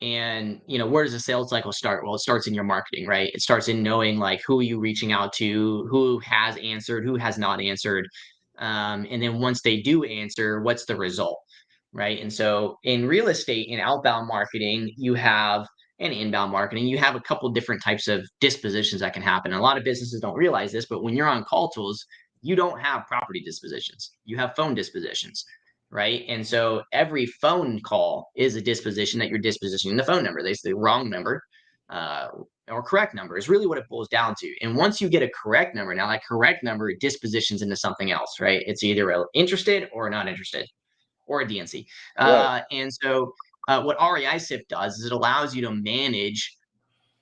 And 0.02 0.60
you 0.66 0.78
know, 0.78 0.86
where 0.86 1.04
does 1.04 1.12
the 1.12 1.20
sales 1.20 1.48
cycle 1.48 1.72
start? 1.72 2.04
Well, 2.04 2.16
it 2.16 2.20
starts 2.20 2.46
in 2.46 2.54
your 2.54 2.64
marketing, 2.64 3.06
right? 3.06 3.30
It 3.32 3.40
starts 3.40 3.68
in 3.68 3.82
knowing 3.82 4.18
like 4.18 4.42
who 4.46 4.60
are 4.60 4.64
you 4.64 4.78
reaching 4.78 5.12
out 5.12 5.32
to, 5.34 5.86
who 5.90 6.18
has 6.18 6.58
answered, 6.58 7.04
who 7.04 7.16
has 7.16 7.38
not 7.38 7.62
answered, 7.62 8.06
um, 8.58 9.06
and 9.10 9.22
then 9.22 9.40
once 9.40 9.62
they 9.62 9.80
do 9.80 10.04
answer, 10.04 10.60
what's 10.62 10.84
the 10.84 10.96
result? 10.96 11.38
Right. 11.92 12.20
And 12.20 12.32
so 12.32 12.78
in 12.84 13.06
real 13.06 13.28
estate, 13.28 13.68
in 13.68 13.80
outbound 13.80 14.28
marketing, 14.28 14.92
you 14.96 15.14
have 15.14 15.66
and 15.98 16.12
inbound 16.12 16.52
marketing, 16.52 16.86
you 16.86 16.98
have 16.98 17.14
a 17.14 17.20
couple 17.20 17.48
different 17.50 17.82
types 17.82 18.06
of 18.06 18.28
dispositions 18.40 19.00
that 19.00 19.14
can 19.14 19.22
happen. 19.22 19.52
A 19.52 19.60
lot 19.60 19.78
of 19.78 19.84
businesses 19.84 20.20
don't 20.20 20.34
realize 20.34 20.72
this, 20.72 20.86
but 20.86 21.02
when 21.02 21.16
you're 21.16 21.26
on 21.26 21.44
CallTools, 21.44 21.96
you 22.42 22.54
don't 22.54 22.78
have 22.80 23.06
property 23.06 23.40
dispositions, 23.40 24.12
you 24.24 24.36
have 24.36 24.54
phone 24.54 24.74
dispositions. 24.74 25.44
Right. 25.90 26.24
And 26.28 26.44
so 26.46 26.82
every 26.92 27.26
phone 27.26 27.80
call 27.80 28.30
is 28.36 28.56
a 28.56 28.60
disposition 28.60 29.20
that 29.20 29.28
you're 29.28 29.38
dispositioning 29.38 29.96
the 29.96 30.04
phone 30.04 30.24
number. 30.24 30.42
They 30.42 30.52
say 30.52 30.70
the 30.70 30.76
wrong 30.76 31.08
number 31.08 31.40
uh, 31.88 32.28
or 32.68 32.82
correct 32.82 33.14
number 33.14 33.36
is 33.36 33.48
really 33.48 33.66
what 33.66 33.78
it 33.78 33.88
boils 33.88 34.08
down 34.08 34.34
to. 34.38 34.52
And 34.60 34.76
once 34.76 35.00
you 35.00 35.08
get 35.08 35.22
a 35.22 35.30
correct 35.30 35.74
number, 35.74 35.94
now 35.94 36.08
that 36.08 36.24
correct 36.24 36.64
number 36.64 36.92
dispositions 36.94 37.62
into 37.62 37.76
something 37.76 38.10
else, 38.10 38.40
right? 38.40 38.62
It's 38.66 38.82
either 38.82 39.26
interested 39.34 39.88
or 39.92 40.10
not 40.10 40.28
interested 40.28 40.68
or 41.26 41.42
a 41.42 41.46
DNC. 41.46 41.84
Uh, 42.16 42.60
and 42.70 42.92
so 42.92 43.32
uh, 43.68 43.82
what 43.82 43.96
REI 44.00 44.38
Sift 44.38 44.68
does 44.68 44.98
is 44.98 45.06
it 45.06 45.12
allows 45.12 45.54
you 45.54 45.62
to 45.62 45.70
manage 45.70 46.56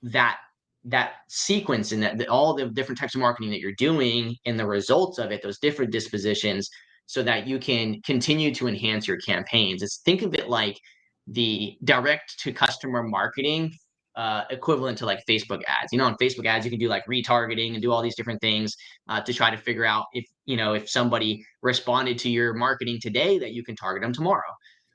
that 0.02 0.38
that 0.86 1.14
sequence 1.28 1.92
and 1.92 2.02
that, 2.02 2.18
that 2.18 2.28
all 2.28 2.52
the 2.52 2.66
different 2.66 2.98
types 2.98 3.14
of 3.14 3.20
marketing 3.20 3.50
that 3.50 3.58
you're 3.58 3.72
doing 3.72 4.36
and 4.44 4.60
the 4.60 4.66
results 4.66 5.18
of 5.18 5.32
it, 5.32 5.42
those 5.42 5.58
different 5.58 5.90
dispositions, 5.90 6.68
so 7.06 7.22
that 7.22 7.46
you 7.46 7.58
can 7.58 8.02
continue 8.02 8.54
to 8.54 8.68
enhance 8.68 9.08
your 9.08 9.16
campaigns. 9.18 9.82
It's 9.82 10.02
think 10.04 10.20
of 10.20 10.34
it 10.34 10.50
like 10.50 10.78
the 11.26 11.78
direct 11.84 12.38
to 12.40 12.52
customer 12.52 13.02
marketing 13.02 13.72
uh, 14.16 14.42
equivalent 14.50 14.98
to 14.98 15.06
like 15.06 15.24
Facebook 15.28 15.62
ads. 15.66 15.92
You 15.92 15.98
know, 15.98 16.04
on 16.04 16.16
Facebook 16.16 16.46
ads, 16.46 16.64
you 16.64 16.70
can 16.70 16.80
do 16.80 16.88
like 16.88 17.04
retargeting 17.06 17.72
and 17.72 17.82
do 17.82 17.92
all 17.92 18.02
these 18.02 18.16
different 18.16 18.40
things 18.40 18.74
uh, 19.08 19.20
to 19.20 19.32
try 19.32 19.50
to 19.50 19.56
figure 19.56 19.84
out 19.84 20.06
if 20.12 20.24
you 20.46 20.56
know 20.56 20.74
if 20.74 20.88
somebody 20.88 21.44
responded 21.62 22.18
to 22.18 22.30
your 22.30 22.54
marketing 22.54 22.98
today, 23.00 23.38
that 23.38 23.52
you 23.52 23.64
can 23.64 23.76
target 23.76 24.02
them 24.02 24.12
tomorrow. 24.12 24.42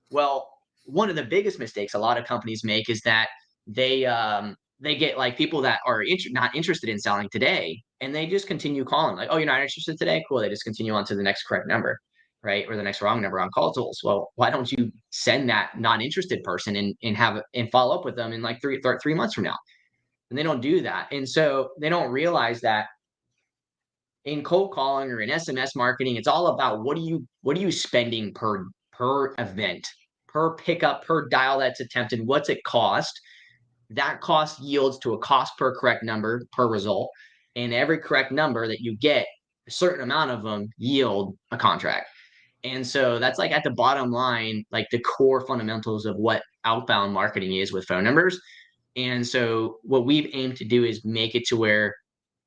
Well, 0.10 0.50
one 0.86 1.10
of 1.10 1.16
the 1.16 1.24
biggest 1.24 1.60
mistakes 1.60 1.94
a 1.94 2.00
lot 2.00 2.18
of 2.18 2.26
companies 2.26 2.64
make 2.64 2.90
is 2.90 3.02
that 3.02 3.28
they 3.68 4.06
um, 4.06 4.56
they 4.80 4.96
get 4.96 5.18
like 5.18 5.38
people 5.38 5.62
that 5.62 5.80
are 5.86 6.04
not 6.32 6.56
interested 6.56 6.90
in 6.90 7.00
selling 7.00 7.30
today, 7.32 7.82
and 8.02 8.14
they 8.16 8.26
just 8.26 8.48
continue 8.48 8.86
calling 8.86 9.16
like, 9.16 9.30
"Oh, 9.32 9.38
you're 9.38 9.46
not 9.46 9.62
interested 9.62 9.98
today? 9.98 10.24
Cool." 10.28 10.40
They 10.40 10.50
just 10.50 10.64
continue 10.64 10.94
on 10.94 11.06
to 11.06 11.16
the 11.16 11.24
next 11.24 11.44
correct 11.44 11.68
number 11.68 12.00
right? 12.44 12.66
Or 12.68 12.76
the 12.76 12.84
next 12.84 13.02
wrong 13.02 13.22
number 13.22 13.40
on 13.40 13.50
CallTools. 13.52 14.04
Well, 14.04 14.32
why 14.36 14.50
don't 14.50 14.72
you 14.72 14.92
send 15.10 15.50
that 15.50 15.78
non-interested 15.78 16.44
person 16.44 16.76
and, 16.76 16.96
and 17.04 17.18
have 17.18 17.42
and 17.54 17.70
follow 17.72 17.96
up 17.96 18.06
with 18.06 18.16
them 18.16 18.34
in 18.34 18.42
like 18.42 18.62
three, 18.62 18.82
three 19.02 19.14
months 19.14 19.34
from 19.34 19.44
now? 19.44 19.58
And 20.30 20.38
they 20.38 20.44
don't 20.44 20.62
do 20.62 20.82
that. 20.82 21.12
And 21.12 21.28
so 21.28 21.70
they 21.80 21.90
don't 21.90 22.12
realize 22.12 22.62
that 22.62 22.88
in 24.26 24.44
cold 24.44 24.72
calling 24.72 25.10
or 25.10 25.22
in 25.22 25.30
SMS 25.30 25.76
marketing, 25.76 26.16
it's 26.16 26.28
all 26.28 26.48
about 26.48 26.84
what 26.84 26.98
are 26.98 27.02
you 27.02 27.26
what 27.42 27.58
are 27.58 27.62
you 27.62 27.72
spending 27.72 28.34
per 28.34 28.66
per 28.92 29.34
event, 29.38 29.88
per 30.28 30.56
pickup, 30.56 31.06
per 31.06 31.28
dial 31.30 31.60
that's 31.60 31.80
attempted, 31.80 32.26
what's 32.26 32.50
it 32.50 32.64
cost? 32.64 33.20
That 33.90 34.22
cost 34.22 34.62
yields 34.62 35.00
to 35.00 35.14
a 35.14 35.20
cost 35.20 35.54
per 35.58 35.76
correct 35.76 36.04
number 36.04 36.44
per 36.52 36.68
result. 36.68 37.10
And 37.56 37.74
every 37.74 37.98
correct 37.98 38.32
number 38.32 38.68
that 38.68 38.82
you 38.82 38.96
get, 38.98 39.26
a 39.68 39.72
certain 39.72 40.04
amount 40.04 40.32
of 40.32 40.44
them 40.44 40.68
yield 40.78 41.36
a 41.52 41.58
contract. 41.58 42.08
And 42.64 42.86
so 42.86 43.20
that's 43.20 43.40
like 43.40 43.52
at 43.52 43.64
the 43.64 43.72
bottom 43.72 44.12
line, 44.12 44.64
like 44.72 44.88
the 44.92 45.00
core 45.00 45.46
fundamentals 45.46 46.06
of 46.06 46.16
what 46.18 46.44
outbound 46.66 47.14
marketing 47.14 47.56
is 47.56 47.72
with 47.72 47.86
phone 47.86 48.04
numbers. 48.04 48.40
And 48.96 49.26
so 49.26 49.78
what 49.84 50.06
we've 50.06 50.30
aimed 50.34 50.58
to 50.58 50.66
do 50.66 50.84
is 50.84 51.06
make 51.06 51.36
it 51.36 51.46
to 51.48 51.58
where 51.58 51.96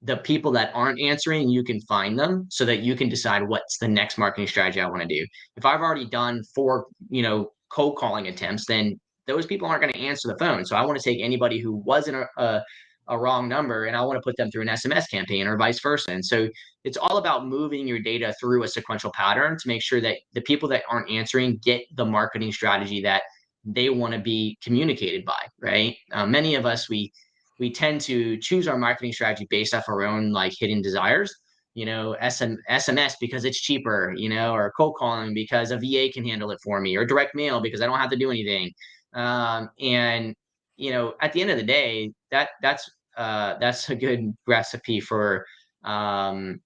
the 0.03 0.17
people 0.19 0.51
that 0.53 0.73
aren't 0.75 1.01
answering, 1.01 1.49
you 1.49 1.63
can 1.63 1.81
find 1.83 2.19
them 2.19 2.47
so 2.51 2.65
that 2.65 2.81
you 2.81 2.97
can 2.97 3.09
decide 3.09 3.47
what's 3.47 3.79
the 3.79 3.89
next 3.89 4.19
marketing 4.19 4.49
strategy 4.49 4.81
I 4.81 4.89
want 4.89 5.03
to 5.03 5.09
do. 5.09 5.25
If 5.57 5.65
I've 5.65 5.81
already 5.81 6.07
done 6.07 6.43
four, 6.55 6.87
you 7.09 7.23
know, 7.23 7.51
cold 7.71 7.97
calling 7.97 8.27
attempts, 8.27 8.67
then 8.67 8.99
those 9.27 9.47
people 9.47 9.69
aren't 9.69 9.81
going 9.81 9.93
to 9.93 10.01
answer 10.01 10.29
the 10.29 10.37
phone. 10.39 10.65
So 10.65 10.77
I 10.77 10.85
want 10.85 11.01
to 11.01 11.05
take 11.05 11.23
anybody 11.23 11.61
who 11.61 11.77
wasn't 11.77 12.17
a, 12.17 12.29
a, 12.37 12.65
a 13.09 13.19
wrong 13.19 13.49
number 13.49 13.87
and 13.87 13.97
I 13.97 14.03
want 14.03 14.17
to 14.17 14.23
put 14.23 14.37
them 14.37 14.51
through 14.51 14.63
an 14.63 14.69
SMS 14.69 15.11
campaign 15.11 15.47
or 15.47 15.57
vice 15.57 15.81
versa. 15.81 16.13
And 16.13 16.25
so 16.25 16.49
it's 16.85 16.97
all 16.97 17.19
about 17.19 17.47
moving 17.47 17.87
your 17.87 17.99
data 17.99 18.35
through 18.41 18.63
a 18.63 18.69
sequential 18.69 19.13
pattern 19.13 19.59
to 19.59 19.69
make 19.69 19.83
sure 19.83 20.01
that 20.01 20.19
the 20.35 20.41
people 20.41 20.69
that 20.71 20.83
aren't 20.89 21.11
answering 21.11 21.59
get 21.65 21.83
the 21.97 22.05
marketing 22.05 22.53
strategy 22.53 23.01
that 23.03 23.23
they 23.65 23.91
want 23.91 24.13
to 24.13 24.21
be 24.21 24.59
communicated 24.63 25.25
by, 25.25 25.47
right? 25.61 25.97
Uh, 26.13 26.27
many 26.27 26.55
of 26.55 26.67
us, 26.67 26.89
we 26.89 27.13
we 27.59 27.71
tend 27.71 28.01
to 28.01 28.37
choose 28.39 28.67
our 28.67 28.77
marketing 28.77 29.13
strategy 29.13 29.47
based 29.49 29.73
off 29.73 29.89
our 29.89 30.03
own 30.03 30.33
like 30.33 30.53
hidden 30.59 30.83
desires 30.83 31.33
you 31.75 31.87
know 31.87 32.17
SM, 32.21 32.55
sms 32.71 33.15
because 33.21 33.45
it's 33.45 33.61
cheaper 33.61 34.13
you 34.17 34.29
know 34.29 34.53
or 34.53 34.73
cold 34.77 34.97
calling 34.99 35.33
because 35.33 35.71
a 35.71 35.77
va 35.77 36.11
can 36.13 36.25
handle 36.25 36.51
it 36.51 36.59
for 36.63 36.81
me 36.81 36.97
or 36.97 37.05
direct 37.05 37.35
mail 37.35 37.61
because 37.61 37.81
i 37.81 37.87
don't 37.87 37.99
have 37.99 38.11
to 38.11 38.17
do 38.17 38.31
anything 38.31 38.71
um, 39.15 39.71
and 39.81 40.35
you 40.83 40.91
know 40.91 41.15
at 41.21 41.33
the 41.33 41.41
end 41.41 41.51
of 41.51 41.57
the 41.57 41.63
day 41.63 42.13
that 42.31 42.51
that's 42.61 42.91
uh, 43.17 43.55
that's 43.61 43.89
a 43.91 43.95
good 43.95 44.35
recipe 44.47 44.99
for 44.99 45.45
um, 45.85 46.61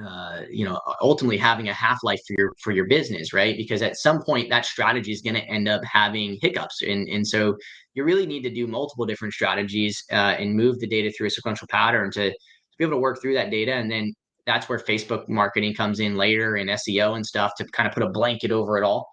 uh, 0.00 0.42
you 0.50 0.64
know 0.64 0.78
ultimately 1.00 1.38
having 1.38 1.68
a 1.68 1.72
half 1.72 1.98
life 2.02 2.20
for 2.26 2.34
your 2.38 2.52
for 2.58 2.72
your 2.72 2.86
business 2.86 3.32
right? 3.32 3.56
Because 3.56 3.82
at 3.82 3.96
some 3.96 4.22
point 4.22 4.50
that 4.50 4.66
strategy 4.66 5.12
is 5.12 5.22
going 5.22 5.34
to 5.34 5.44
end 5.44 5.68
up 5.68 5.82
having 5.84 6.38
hiccups. 6.42 6.82
And 6.82 7.08
and 7.08 7.26
so 7.26 7.56
you 7.94 8.04
really 8.04 8.26
need 8.26 8.42
to 8.42 8.50
do 8.50 8.66
multiple 8.66 9.06
different 9.06 9.34
strategies 9.34 10.04
uh, 10.12 10.36
and 10.38 10.54
move 10.54 10.78
the 10.78 10.86
data 10.86 11.10
through 11.10 11.28
a 11.28 11.30
sequential 11.30 11.66
pattern 11.68 12.10
to, 12.12 12.30
to 12.30 12.36
be 12.78 12.84
able 12.84 12.96
to 12.96 13.00
work 13.00 13.20
through 13.20 13.34
that 13.34 13.50
data. 13.50 13.72
And 13.72 13.90
then 13.90 14.12
that's 14.46 14.68
where 14.68 14.78
facebook 14.78 15.28
marketing 15.28 15.74
comes 15.74 16.00
in 16.00 16.16
later 16.16 16.56
and 16.56 16.70
seo 16.70 17.14
and 17.14 17.24
stuff 17.24 17.52
to 17.56 17.64
kind 17.66 17.86
of 17.86 17.92
put 17.94 18.02
a 18.02 18.08
blanket 18.08 18.50
over 18.50 18.78
it 18.78 18.84
all 18.84 19.06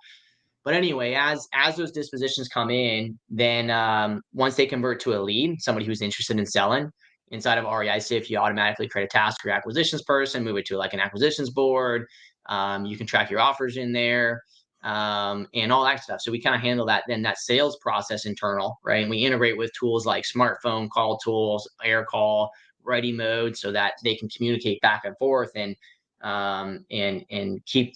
but 0.68 0.74
anyway 0.74 1.14
as 1.14 1.48
as 1.54 1.78
those 1.78 1.92
dispositions 1.92 2.48
come 2.50 2.70
in 2.70 3.18
then 3.30 3.72
um, 3.72 4.22
once 4.34 4.56
they 4.56 4.66
convert 4.66 5.00
to 5.00 5.14
a 5.14 5.20
lead 5.30 5.62
somebody 5.62 5.86
who's 5.86 6.02
interested 6.02 6.38
in 6.38 6.46
selling 6.46 6.92
inside 7.32 7.58
of 7.58 7.66
REI 7.66 8.00
Sift, 8.00 8.30
you 8.30 8.38
automatically 8.38 8.88
create 8.88 9.06
a 9.06 9.10
task 9.10 9.42
for 9.42 9.50
your 9.50 9.58
acquisitions 9.58 10.04
person, 10.04 10.44
move 10.44 10.58
it 10.58 10.66
to 10.68 10.78
like 10.78 10.94
an 10.94 11.00
acquisitions 11.00 11.50
board. 11.50 12.06
Um, 12.48 12.86
you 12.86 12.98
can 12.98 13.08
track 13.08 13.30
your 13.30 13.40
offers 13.40 13.78
in 13.78 13.92
there 13.92 14.44
um, 14.84 15.48
and 15.54 15.72
all 15.72 15.84
that 15.84 16.04
stuff. 16.04 16.22
So 16.22 16.32
we 16.32 16.42
kind 16.42 16.56
of 16.56 16.62
handle 16.62 16.86
that 16.86 17.04
then 17.08 17.22
that 17.24 17.38
sales 17.38 17.78
process 17.82 18.26
internal, 18.26 18.80
right? 18.84 19.02
And 19.02 19.10
we 19.10 19.26
integrate 19.26 19.58
with 19.58 19.72
tools 19.78 20.06
like 20.06 20.24
smrtPhone 20.24 20.90
call 20.90 21.18
tools, 21.18 21.70
Aircall, 21.86 22.50
ready 22.84 23.12
mode, 23.12 23.58
so 23.58 23.72
that 23.72 23.94
they 24.04 24.16
can 24.16 24.30
communicate 24.30 24.80
back 24.82 25.04
and 25.04 25.18
forth 25.18 25.52
and 25.56 25.76
um, 26.22 26.86
and 26.90 27.26
and 27.30 27.64
keep 27.66 27.96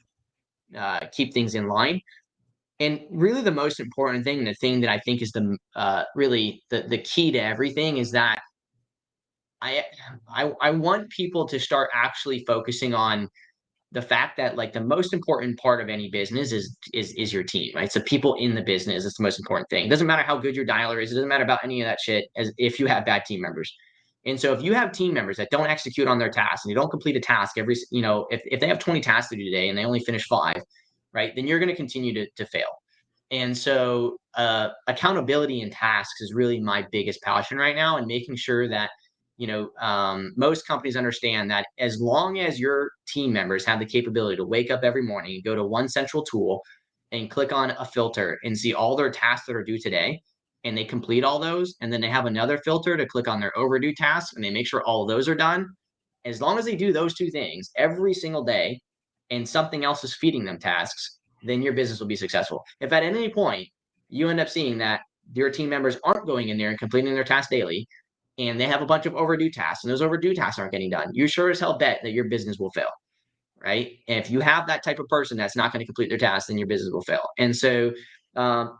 uh, 0.78 1.08
keep 1.12 1.34
things 1.34 1.56
in 1.56 1.68
line. 1.68 2.02
And 2.82 3.02
really, 3.12 3.44
the 3.44 3.52
most 3.52 3.80
important 3.80 4.24
thing, 4.24 4.44
the 4.44 4.56
thing 4.56 4.82
that 4.82 4.90
I 4.90 4.98
think 4.98 5.22
is 5.22 5.32
the 5.32 5.56
uh, 5.76 6.04
really 6.16 6.64
the 6.72 6.82
the 6.88 6.98
key 6.98 7.32
to 7.32 7.38
everything, 7.38 7.98
is 7.98 8.10
that 8.12 8.40
I, 9.62 9.86
I 10.28 10.52
I 10.60 10.72
want 10.72 11.12
people 11.12 11.48
to 11.48 11.60
start 11.60 11.92
actually 11.94 12.44
focusing 12.48 12.96
on 12.96 13.30
the 13.92 14.02
fact 14.02 14.36
that 14.38 14.56
like 14.56 14.74
the 14.74 14.82
most 14.82 15.14
important 15.14 15.60
part 15.60 15.80
of 15.80 15.90
any 15.90 16.10
business 16.10 16.52
is 16.52 16.76
is 16.92 17.14
is 17.14 17.32
your 17.32 17.44
team, 17.44 17.72
right? 17.76 17.92
So 17.92 18.02
people 18.02 18.34
in 18.40 18.56
the 18.56 18.64
business 18.64 19.06
is 19.06 19.14
the 19.14 19.22
most 19.22 19.38
important 19.38 19.70
thing. 19.70 19.86
It 19.86 19.90
doesn't 19.90 20.08
matter 20.08 20.24
how 20.24 20.40
good 20.40 20.56
your 20.56 20.66
dialer 20.66 21.04
is. 21.04 21.12
It 21.12 21.16
doesn't 21.16 21.30
matter 21.30 21.44
about 21.44 21.64
any 21.64 21.82
of 21.82 21.86
that 21.86 22.00
shit 22.02 22.26
as 22.36 22.52
if 22.58 22.80
you 22.80 22.88
have 22.88 23.06
bad 23.06 23.26
team 23.26 23.42
members. 23.42 23.72
And 24.26 24.40
so 24.40 24.54
if 24.54 24.64
you 24.64 24.74
have 24.74 24.92
team 24.92 25.14
members 25.14 25.38
that 25.38 25.50
don't 25.52 25.68
execute 25.68 26.08
on 26.08 26.18
their 26.18 26.32
tasks 26.32 26.66
and 26.66 26.72
you 26.72 26.76
don't 26.76 26.90
complete 26.90 27.16
a 27.16 27.20
task 27.20 27.58
every, 27.58 27.76
you 27.92 28.02
know, 28.02 28.28
if, 28.30 28.42
if 28.46 28.60
they 28.60 28.68
have 28.68 28.78
20 28.80 29.02
tasks 29.02 29.30
to 29.30 29.36
do 29.36 29.44
today 29.44 29.70
and 29.70 29.78
they 29.78 29.84
only 29.84 30.00
finish 30.00 30.28
five, 30.28 30.62
right, 31.14 31.34
then 31.36 31.47
you're 31.47 31.59
going 31.59 31.70
to 31.70 31.76
continue 31.76 32.14
to, 32.14 32.28
to 32.36 32.45
fail. 32.45 32.70
And 33.32 33.57
so 33.57 34.18
uh, 34.36 34.70
accountability 34.88 35.62
and 35.62 35.72
tasks 35.72 36.22
is 36.22 36.34
really 36.34 36.59
my 36.59 36.86
biggest 36.91 37.22
passion 37.22 37.57
right 37.57 37.76
now 37.76 37.97
and 37.97 38.05
making 38.07 38.36
sure 38.36 38.68
that 38.68 38.89
you 39.41 39.47
know, 39.47 39.72
um, 39.80 40.34
most 40.38 40.68
companies 40.68 40.95
understand 40.95 41.49
that 41.49 41.66
as 41.80 41.99
long 41.99 42.38
as 42.38 42.59
your 42.59 42.91
team 43.07 43.34
members 43.34 43.66
have 43.66 43.80
the 43.80 43.86
capability 43.88 44.36
to 44.36 44.45
wake 44.45 44.70
up 44.70 44.84
every 44.84 45.01
morning 45.01 45.34
and 45.34 45.43
go 45.43 45.55
to 45.55 45.64
one 45.64 45.89
central 45.89 46.24
tool 46.24 46.62
and 47.12 47.32
click 47.32 47.51
on 47.51 47.72
a 47.72 47.86
filter 47.86 48.38
and 48.43 48.55
see 48.55 48.76
all 48.76 48.95
their 48.95 49.09
tasks 49.09 49.47
that 49.47 49.55
are 49.55 49.64
due 49.64 49.80
today, 49.80 50.22
and 50.64 50.78
they 50.78 50.86
complete 50.86 51.24
all 51.24 51.39
those, 51.39 51.74
and 51.82 51.91
then 51.91 52.01
they 52.01 52.07
have 52.07 52.28
another 52.28 52.59
filter 52.59 52.95
to 52.95 53.07
click 53.07 53.28
on 53.28 53.39
their 53.39 53.57
overdue 53.57 53.95
tasks 53.95 54.34
and 54.36 54.43
they 54.43 54.51
make 54.51 54.68
sure 54.68 54.84
all 54.84 55.07
those 55.07 55.28
are 55.28 55.34
done. 55.34 55.68
As 56.24 56.39
long 56.39 56.59
as 56.59 56.66
they 56.66 56.76
do 56.76 56.93
those 56.93 57.16
two 57.16 57.32
things 57.32 57.72
every 57.78 58.14
single 58.14 58.43
day 58.43 58.80
and 59.32 59.48
something 59.48 59.84
else 59.84 60.04
is 60.04 60.14
feeding 60.14 60.46
them 60.46 60.60
tasks, 60.60 61.20
then 61.44 61.62
your 61.62 61.74
business 61.74 62.00
will 62.00 62.08
be 62.08 62.16
successful. 62.16 62.64
If 62.80 62.94
at 62.94 63.04
any 63.04 63.30
point 63.30 63.68
you 64.10 64.30
end 64.30 64.40
up 64.40 64.50
seeing 64.50 64.78
that 64.80 65.02
your 65.34 65.50
team 65.50 65.70
members 65.70 65.98
aren't 66.04 66.28
going 66.28 66.50
in 66.50 66.58
there 66.58 66.70
and 66.70 66.78
completing 66.78 67.14
their 67.14 67.24
tasks 67.24 67.50
daily, 67.50 67.88
and 68.38 68.60
they 68.60 68.68
have 68.68 68.82
a 68.82 68.86
bunch 68.86 69.06
of 69.06 69.16
overdue 69.16 69.50
tasks 69.50 69.84
and 69.84 69.92
those 69.92 70.02
overdue 70.02 70.34
tasks 70.34 70.60
aren't 70.60 70.72
getting 70.72 70.90
done, 70.90 71.10
you 71.14 71.28
sure 71.28 71.50
as 71.50 71.60
hell 71.60 71.78
bet 71.78 72.00
that 72.04 72.12
your 72.12 72.26
business 72.26 72.58
will 72.60 72.72
fail. 72.72 72.90
Right. 73.64 74.00
And 74.08 74.20
if 74.20 74.32
you 74.32 74.40
have 74.40 74.66
that 74.68 74.84
type 74.84 74.98
of 74.98 75.08
person 75.08 75.38
that's 75.38 75.56
not 75.56 75.72
going 75.72 75.82
to 75.82 75.86
complete 75.86 76.10
their 76.10 76.18
tasks, 76.18 76.48
then 76.48 76.58
your 76.58 76.68
business 76.68 76.92
will 76.92 77.04
fail. 77.04 77.28
And 77.38 77.56
so 77.56 77.92
um, 78.36 78.78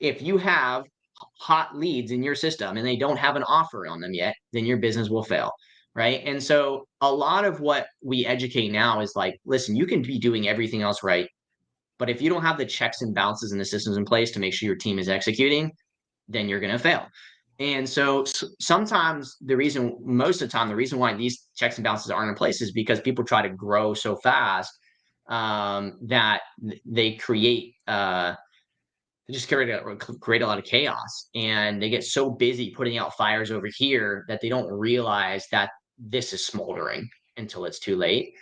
if 0.00 0.22
you 0.22 0.38
have 0.38 0.84
hot 1.38 1.76
leads 1.76 2.10
in 2.10 2.22
your 2.22 2.34
system 2.34 2.76
and 2.78 2.86
they 2.86 2.96
don't 2.96 3.18
have 3.18 3.36
an 3.36 3.42
offer 3.42 3.86
on 3.86 4.00
them 4.00 4.14
yet, 4.14 4.34
then 4.52 4.64
your 4.64 4.78
business 4.78 5.10
will 5.10 5.24
fail. 5.24 5.52
Right. 5.96 6.22
And 6.24 6.42
so 6.42 6.88
a 7.00 7.12
lot 7.12 7.44
of 7.44 7.60
what 7.60 7.86
we 8.02 8.26
educate 8.26 8.70
now 8.72 9.00
is 9.00 9.12
like, 9.14 9.38
listen, 9.44 9.76
you 9.76 9.86
can 9.86 10.02
be 10.02 10.18
doing 10.18 10.48
everything 10.48 10.82
else 10.82 11.04
right. 11.04 11.28
But 12.00 12.10
if 12.10 12.20
you 12.20 12.28
don't 12.28 12.42
have 12.42 12.58
the 12.58 12.66
checks 12.66 13.02
and 13.02 13.14
balances 13.14 13.52
and 13.52 13.60
the 13.60 13.64
systems 13.64 13.96
in 13.96 14.04
place 14.04 14.32
to 14.32 14.40
make 14.40 14.54
sure 14.54 14.66
your 14.66 14.76
team 14.76 14.98
is 14.98 15.08
executing, 15.08 15.70
then 16.26 16.48
you're 16.48 16.58
going 16.58 16.72
to 16.72 16.78
fail. 16.78 17.06
And 17.60 17.88
so 17.88 18.24
sometimes 18.58 19.36
the 19.40 19.56
reason, 19.56 19.96
most 20.02 20.42
of 20.42 20.48
the 20.48 20.52
time, 20.52 20.68
the 20.68 20.74
reason 20.74 20.98
why 20.98 21.14
these 21.14 21.46
checks 21.54 21.76
and 21.78 21.84
balances 21.84 22.10
aren't 22.10 22.30
in 22.30 22.34
place 22.34 22.60
is 22.60 22.72
because 22.72 23.00
people 23.00 23.24
try 23.24 23.42
to 23.42 23.50
grow 23.50 23.94
so 23.94 24.16
fast 24.16 24.76
um, 25.28 25.98
that 26.02 26.40
they 26.84 27.12
create, 27.12 27.74
uh, 27.86 28.34
they 29.28 29.34
just 29.34 29.48
create 29.48 29.70
a, 29.70 29.96
create 30.20 30.42
a 30.42 30.46
lot 30.46 30.58
of 30.58 30.64
chaos 30.64 31.28
and 31.36 31.80
they 31.80 31.88
get 31.88 32.02
so 32.02 32.28
busy 32.28 32.70
putting 32.70 32.98
out 32.98 33.14
fires 33.14 33.52
over 33.52 33.68
here 33.76 34.24
that 34.26 34.40
they 34.42 34.48
don't 34.48 34.70
realize 34.70 35.46
that 35.52 35.70
this 35.98 36.32
is 36.32 36.44
smoldering 36.44 37.08
until 37.36 37.64
it's 37.64 37.78
too 37.78 37.96
late. 37.96 38.34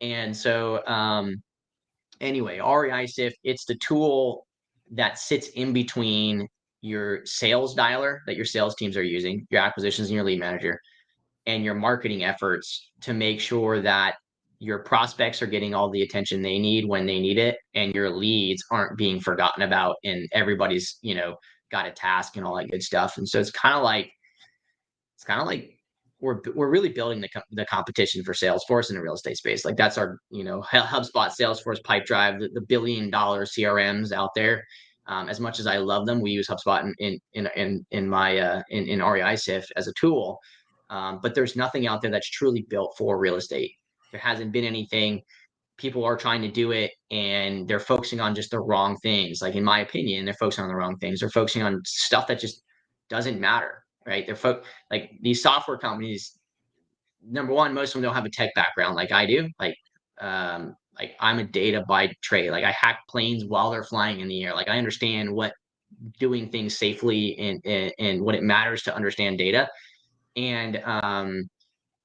And 0.00 0.36
so, 0.36 0.84
um, 0.86 1.42
anyway, 2.20 2.60
REI 2.60 3.06
Sift, 3.06 3.36
it's 3.44 3.64
the 3.64 3.76
tool 3.76 4.46
that 4.92 5.18
sits 5.18 5.48
in 5.48 5.72
between 5.72 6.48
your 6.82 7.24
sales 7.26 7.76
dialer 7.76 8.18
that 8.26 8.36
your 8.36 8.44
sales 8.44 8.74
teams 8.74 8.96
are 8.96 9.02
using, 9.02 9.46
your 9.50 9.60
acquisitions 9.60 10.08
and 10.08 10.14
your 10.14 10.24
lead 10.24 10.40
manager, 10.40 10.80
and 11.46 11.64
your 11.64 11.74
marketing 11.74 12.24
efforts 12.24 12.90
to 13.02 13.12
make 13.12 13.40
sure 13.40 13.80
that 13.82 14.14
your 14.60 14.80
prospects 14.80 15.40
are 15.40 15.46
getting 15.46 15.74
all 15.74 15.90
the 15.90 16.02
attention 16.02 16.42
they 16.42 16.58
need 16.58 16.86
when 16.86 17.06
they 17.06 17.18
need 17.18 17.38
it 17.38 17.56
and 17.74 17.94
your 17.94 18.10
leads 18.10 18.62
aren't 18.70 18.96
being 18.96 19.18
forgotten 19.18 19.62
about 19.62 19.96
and 20.04 20.28
everybody's 20.32 20.98
you 21.00 21.14
know 21.14 21.34
got 21.72 21.86
a 21.86 21.90
task 21.90 22.36
and 22.36 22.44
all 22.44 22.56
that 22.56 22.70
good 22.70 22.82
stuff 22.82 23.16
and 23.16 23.26
so 23.26 23.40
it's 23.40 23.50
kind 23.50 23.74
of 23.74 23.82
like 23.82 24.10
it's 25.16 25.24
kind 25.24 25.40
of 25.40 25.46
like 25.46 25.79
we're 26.20 26.40
we're 26.54 26.70
really 26.70 26.90
building 26.90 27.20
the, 27.20 27.28
the 27.50 27.64
competition 27.66 28.22
for 28.22 28.34
Salesforce 28.34 28.90
in 28.90 28.96
the 28.96 29.02
real 29.02 29.14
estate 29.14 29.36
space. 29.36 29.64
Like 29.64 29.76
that's 29.76 29.98
our 29.98 30.18
you 30.30 30.44
know 30.44 30.62
HubSpot, 30.62 31.30
Salesforce, 31.38 31.82
Pipedrive, 31.82 32.40
the, 32.40 32.48
the 32.52 32.60
billion 32.60 33.10
dollar 33.10 33.44
CRMs 33.44 34.12
out 34.12 34.30
there. 34.34 34.64
Um, 35.06 35.28
as 35.28 35.40
much 35.40 35.58
as 35.58 35.66
I 35.66 35.78
love 35.78 36.06
them, 36.06 36.20
we 36.20 36.30
use 36.30 36.48
HubSpot 36.48 36.92
in 36.98 37.18
in 37.32 37.48
in 37.56 37.86
in 37.90 38.08
my 38.08 38.38
uh, 38.38 38.62
in 38.70 38.86
in 38.86 39.02
REI 39.02 39.36
Sift 39.36 39.72
as 39.76 39.88
a 39.88 39.92
tool. 39.98 40.38
Um, 40.90 41.20
but 41.22 41.34
there's 41.34 41.56
nothing 41.56 41.86
out 41.86 42.02
there 42.02 42.10
that's 42.10 42.30
truly 42.30 42.66
built 42.68 42.94
for 42.98 43.18
real 43.18 43.36
estate. 43.36 43.72
There 44.10 44.20
hasn't 44.20 44.52
been 44.52 44.64
anything. 44.64 45.22
People 45.78 46.04
are 46.04 46.16
trying 46.16 46.42
to 46.42 46.50
do 46.50 46.72
it, 46.72 46.90
and 47.10 47.66
they're 47.66 47.80
focusing 47.80 48.20
on 48.20 48.34
just 48.34 48.50
the 48.50 48.60
wrong 48.60 48.96
things. 48.98 49.40
Like 49.40 49.54
in 49.54 49.64
my 49.64 49.80
opinion, 49.80 50.24
they're 50.24 50.34
focusing 50.34 50.64
on 50.64 50.68
the 50.68 50.76
wrong 50.76 50.98
things. 50.98 51.20
They're 51.20 51.30
focusing 51.30 51.62
on 51.62 51.80
stuff 51.86 52.26
that 52.26 52.40
just 52.40 52.62
doesn't 53.08 53.40
matter, 53.40 53.79
right? 54.06 54.26
They're 54.26 54.36
fo- 54.36 54.62
like 54.90 55.12
these 55.20 55.42
software 55.42 55.78
companies. 55.78 56.38
Number 57.22 57.52
one, 57.52 57.74
most 57.74 57.90
of 57.90 57.94
them 57.94 58.02
don't 58.02 58.14
have 58.14 58.24
a 58.24 58.30
tech 58.30 58.50
background 58.54 58.96
like 58.96 59.12
I 59.12 59.26
do. 59.26 59.48
Like 59.58 59.76
um, 60.20 60.74
like 60.98 61.12
I'm 61.20 61.38
a 61.38 61.44
data 61.44 61.84
by 61.88 62.12
trade. 62.22 62.50
Like 62.50 62.64
I 62.64 62.72
hack 62.72 63.00
planes 63.08 63.44
while 63.44 63.70
they're 63.70 63.84
flying 63.84 64.20
in 64.20 64.28
the 64.28 64.44
air. 64.44 64.54
Like 64.54 64.68
I 64.68 64.78
understand 64.78 65.32
what 65.32 65.52
doing 66.18 66.50
things 66.50 66.76
safely 66.76 67.36
and 67.38 67.60
and, 67.64 67.92
and 67.98 68.22
what 68.22 68.34
it 68.34 68.42
matters 68.42 68.82
to 68.84 68.94
understand 68.94 69.38
data. 69.38 69.68
And 70.36 70.76
um 70.84 71.48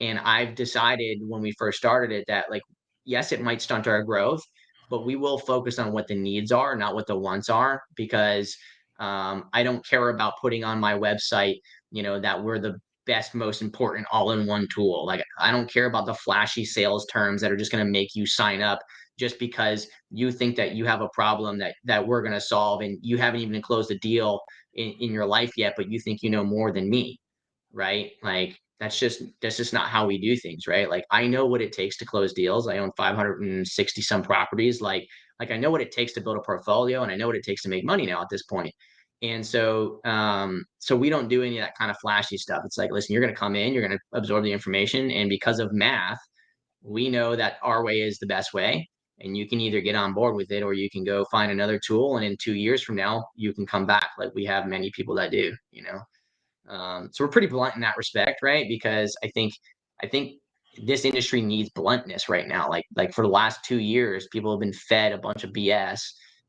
and 0.01 0.19
I've 0.19 0.55
decided 0.55 1.19
when 1.21 1.41
we 1.41 1.53
first 1.53 1.77
started 1.77 2.11
it 2.11 2.25
that 2.27 2.49
like 2.49 2.63
yes, 3.05 3.31
it 3.31 3.41
might 3.41 3.61
stunt 3.61 3.87
our 3.87 4.03
growth, 4.03 4.41
but 4.89 5.05
we 5.05 5.15
will 5.15 5.37
focus 5.37 5.79
on 5.79 5.91
what 5.93 6.07
the 6.07 6.15
needs 6.15 6.51
are, 6.51 6.75
not 6.75 6.95
what 6.95 7.07
the 7.07 7.17
wants 7.17 7.49
are, 7.49 7.81
because 7.95 8.55
um, 8.99 9.49
I 9.53 9.63
don't 9.63 9.85
care 9.87 10.09
about 10.09 10.33
putting 10.41 10.63
on 10.63 10.79
my 10.79 10.93
website, 10.93 11.59
you 11.95 12.03
know, 12.03 12.19
that 12.19 12.43
we're 12.43 12.59
the 12.59 12.75
best, 13.05 13.33
most 13.33 13.61
important 13.61 14.05
all-in-one 14.11 14.67
tool. 14.69 15.05
Like 15.05 15.23
I 15.39 15.49
don't 15.49 15.71
care 15.71 15.85
about 15.85 16.05
the 16.05 16.13
flashy 16.13 16.65
sales 16.65 17.05
terms 17.05 17.41
that 17.41 17.51
are 17.53 17.55
just 17.55 17.71
going 17.71 17.85
to 17.85 17.89
make 17.89 18.15
you 18.15 18.25
sign 18.25 18.61
up 18.61 18.79
just 19.17 19.39
because 19.39 19.87
you 20.11 20.29
think 20.29 20.57
that 20.57 20.73
you 20.73 20.83
have 20.85 20.99
a 20.99 21.07
problem 21.13 21.57
that 21.59 21.75
that 21.85 22.05
we're 22.05 22.21
going 22.21 22.33
to 22.33 22.41
solve 22.41 22.81
and 22.81 22.97
you 23.01 23.17
haven't 23.17 23.39
even 23.39 23.61
closed 23.61 23.91
a 23.91 23.97
deal 23.99 24.41
in, 24.73 24.91
in 24.99 25.11
your 25.11 25.25
life 25.25 25.53
yet, 25.55 25.73
but 25.77 25.89
you 25.89 25.97
think 26.01 26.21
you 26.21 26.29
know 26.29 26.43
more 26.43 26.73
than 26.73 26.89
me, 26.89 27.17
right? 27.71 28.11
Like 28.21 28.59
that's 28.81 28.99
just 28.99 29.21
that's 29.41 29.55
just 29.55 29.71
not 29.71 29.87
how 29.87 30.05
we 30.05 30.19
do 30.19 30.35
things, 30.35 30.67
right? 30.67 30.89
Like 30.89 31.05
I 31.11 31.27
know 31.27 31.45
what 31.45 31.61
it 31.61 31.71
takes 31.71 31.95
to 31.99 32.05
close 32.05 32.33
deals. 32.33 32.67
I 32.67 32.79
own 32.79 32.91
560 32.97 34.01
some 34.01 34.21
properties. 34.21 34.81
Like 34.81 35.07
like 35.39 35.51
I 35.51 35.55
know 35.57 35.71
what 35.71 35.81
it 35.81 35.93
takes 35.93 36.11
to 36.13 36.21
build 36.21 36.35
a 36.35 36.41
portfolio 36.41 37.03
and 37.03 37.11
I 37.11 37.15
know 37.15 37.27
what 37.27 37.37
it 37.37 37.45
takes 37.45 37.61
to 37.63 37.69
make 37.69 37.85
money 37.85 38.05
now 38.05 38.21
at 38.21 38.27
this 38.29 38.43
point. 38.43 38.73
And 39.31 39.45
so, 39.45 39.99
um, 40.05 40.65
so 40.79 40.95
we 40.95 41.09
don't 41.09 41.27
do 41.27 41.41
any 41.43 41.57
of 41.57 41.65
that 41.65 41.77
kind 41.77 41.89
of 41.89 41.97
flashy 41.99 42.37
stuff. 42.37 42.61
It's 42.65 42.77
like, 42.77 42.91
listen, 42.91 43.13
you're 43.13 43.21
going 43.21 43.33
to 43.33 43.39
come 43.39 43.55
in, 43.55 43.73
you're 43.73 43.85
going 43.85 43.97
to 43.97 44.17
absorb 44.17 44.43
the 44.43 44.51
information, 44.51 45.09
and 45.11 45.29
because 45.29 45.59
of 45.59 45.71
math, 45.71 46.19
we 46.81 47.09
know 47.09 47.35
that 47.35 47.57
our 47.63 47.83
way 47.83 48.01
is 48.01 48.19
the 48.19 48.27
best 48.27 48.53
way. 48.53 48.87
And 49.19 49.37
you 49.37 49.47
can 49.47 49.61
either 49.61 49.79
get 49.79 49.95
on 49.95 50.13
board 50.13 50.35
with 50.35 50.51
it, 50.51 50.61
or 50.61 50.73
you 50.73 50.89
can 50.89 51.05
go 51.05 51.25
find 51.31 51.51
another 51.51 51.79
tool. 51.79 52.17
And 52.17 52.25
in 52.25 52.35
two 52.37 52.53
years 52.53 52.83
from 52.83 52.97
now, 52.97 53.25
you 53.35 53.53
can 53.53 53.65
come 53.65 53.85
back, 53.85 54.09
like 54.19 54.31
we 54.35 54.43
have 54.45 54.67
many 54.67 54.91
people 54.93 55.15
that 55.15 55.31
do. 55.31 55.55
You 55.71 55.83
know, 55.83 56.73
um, 56.73 57.09
so 57.13 57.23
we're 57.23 57.31
pretty 57.31 57.47
blunt 57.47 57.75
in 57.75 57.81
that 57.81 57.97
respect, 57.97 58.41
right? 58.43 58.65
Because 58.67 59.15
I 59.23 59.29
think, 59.29 59.53
I 60.03 60.07
think 60.07 60.33
this 60.83 61.05
industry 61.05 61.41
needs 61.41 61.69
bluntness 61.69 62.27
right 62.27 62.47
now. 62.47 62.69
Like, 62.69 62.83
like 62.97 63.13
for 63.13 63.21
the 63.21 63.31
last 63.31 63.63
two 63.63 63.79
years, 63.79 64.27
people 64.33 64.51
have 64.51 64.59
been 64.59 64.73
fed 64.73 65.13
a 65.13 65.17
bunch 65.17 65.45
of 65.45 65.51
BS 65.51 66.01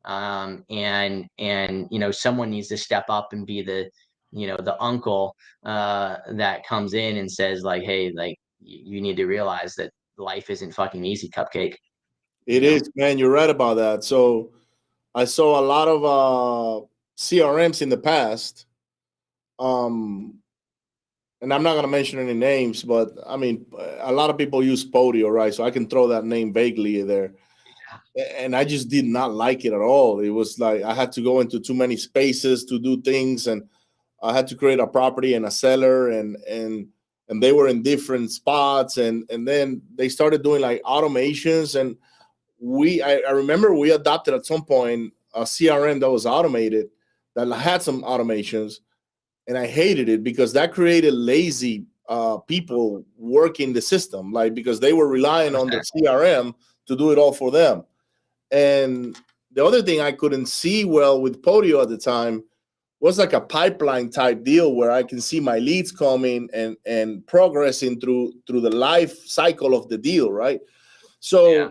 um, 0.06 0.64
and 0.70 1.26
and 1.38 1.86
you 1.90 1.98
know 1.98 2.10
someone 2.10 2.50
needs 2.50 2.68
to 2.68 2.76
step 2.76 3.04
up 3.08 3.32
and 3.32 3.46
be 3.46 3.62
the 3.62 3.90
you 4.32 4.46
know 4.46 4.56
the 4.56 4.80
uncle 4.82 5.34
uh, 5.64 6.16
that 6.32 6.66
comes 6.66 6.94
in 6.94 7.16
and 7.18 7.30
says 7.30 7.62
like 7.62 7.82
hey 7.82 8.12
like 8.14 8.36
you 8.60 9.00
need 9.00 9.16
to 9.16 9.26
realize 9.26 9.74
that 9.74 9.90
life 10.18 10.50
isn't 10.50 10.72
fucking 10.72 11.04
easy 11.04 11.28
cupcake. 11.28 11.74
It 12.46 12.62
you 12.62 12.70
is, 12.70 12.82
know? 12.82 13.04
man 13.04 13.18
you're 13.18 13.30
right 13.30 13.50
about 13.50 13.74
that. 13.74 14.04
So 14.04 14.52
i 15.16 15.24
saw 15.24 15.58
a 15.58 15.64
lot 15.64 15.88
of 15.88 16.04
uh 16.04 16.86
crms 17.18 17.80
in 17.80 17.88
the 17.88 17.96
past 17.96 18.66
um 19.58 20.34
and 21.40 21.52
i'm 21.52 21.62
not 21.62 21.72
going 21.72 21.82
to 21.84 21.88
mention 21.88 22.18
any 22.18 22.34
names 22.34 22.82
but 22.82 23.12
i 23.26 23.36
mean 23.36 23.64
a 24.00 24.12
lot 24.12 24.28
of 24.30 24.36
people 24.36 24.62
use 24.62 24.88
podio 24.88 25.32
right? 25.32 25.54
So 25.54 25.64
i 25.64 25.70
can 25.70 25.88
throw 25.88 26.06
that 26.08 26.24
name 26.24 26.52
vaguely 26.52 27.02
there 27.02 27.32
and 28.16 28.56
I 28.56 28.64
just 28.64 28.88
did 28.88 29.04
not 29.04 29.34
like 29.34 29.64
it 29.64 29.72
at 29.72 29.80
all. 29.80 30.20
It 30.20 30.30
was 30.30 30.58
like 30.58 30.82
I 30.82 30.94
had 30.94 31.12
to 31.12 31.22
go 31.22 31.40
into 31.40 31.60
too 31.60 31.74
many 31.74 31.96
spaces 31.96 32.64
to 32.66 32.78
do 32.78 33.00
things, 33.02 33.46
and 33.46 33.68
I 34.22 34.32
had 34.32 34.46
to 34.48 34.56
create 34.56 34.80
a 34.80 34.86
property 34.86 35.34
and 35.34 35.44
a 35.44 35.50
seller, 35.50 36.10
and 36.10 36.36
and 36.48 36.88
and 37.28 37.42
they 37.42 37.52
were 37.52 37.68
in 37.68 37.82
different 37.82 38.30
spots, 38.30 38.96
and 38.96 39.28
and 39.30 39.46
then 39.46 39.82
they 39.94 40.08
started 40.08 40.42
doing 40.42 40.62
like 40.62 40.82
automations, 40.82 41.78
and 41.78 41.96
we 42.58 43.02
I, 43.02 43.20
I 43.28 43.32
remember 43.32 43.74
we 43.74 43.90
adopted 43.90 44.34
at 44.34 44.46
some 44.46 44.64
point 44.64 45.12
a 45.34 45.42
CRM 45.42 46.00
that 46.00 46.10
was 46.10 46.24
automated 46.24 46.88
that 47.34 47.52
had 47.52 47.82
some 47.82 48.02
automations, 48.02 48.76
and 49.46 49.58
I 49.58 49.66
hated 49.66 50.08
it 50.08 50.24
because 50.24 50.54
that 50.54 50.72
created 50.72 51.12
lazy 51.12 51.84
uh, 52.08 52.38
people 52.38 53.04
working 53.18 53.74
the 53.74 53.82
system, 53.82 54.32
like 54.32 54.54
because 54.54 54.80
they 54.80 54.94
were 54.94 55.08
relying 55.08 55.54
on 55.54 55.66
the 55.66 55.84
CRM 55.96 56.54
to 56.86 56.96
do 56.96 57.10
it 57.10 57.18
all 57.18 57.34
for 57.34 57.50
them 57.50 57.84
and 58.50 59.16
the 59.52 59.64
other 59.64 59.82
thing 59.82 60.00
I 60.00 60.12
couldn't 60.12 60.46
see 60.46 60.84
well 60.84 61.20
with 61.20 61.42
Podio 61.42 61.82
at 61.82 61.88
the 61.88 61.98
time 61.98 62.44
was 63.00 63.18
like 63.18 63.32
a 63.32 63.40
pipeline 63.40 64.10
type 64.10 64.42
deal 64.42 64.74
where 64.74 64.90
I 64.90 65.02
can 65.02 65.20
see 65.20 65.40
my 65.40 65.58
leads 65.58 65.92
coming 65.92 66.48
and 66.52 66.76
and 66.86 67.26
progressing 67.26 68.00
through 68.00 68.32
through 68.46 68.60
the 68.60 68.74
life 68.74 69.16
cycle 69.26 69.74
of 69.74 69.88
the 69.88 69.98
deal, 69.98 70.32
right? 70.32 70.60
So 71.20 71.48
yeah. 71.48 71.68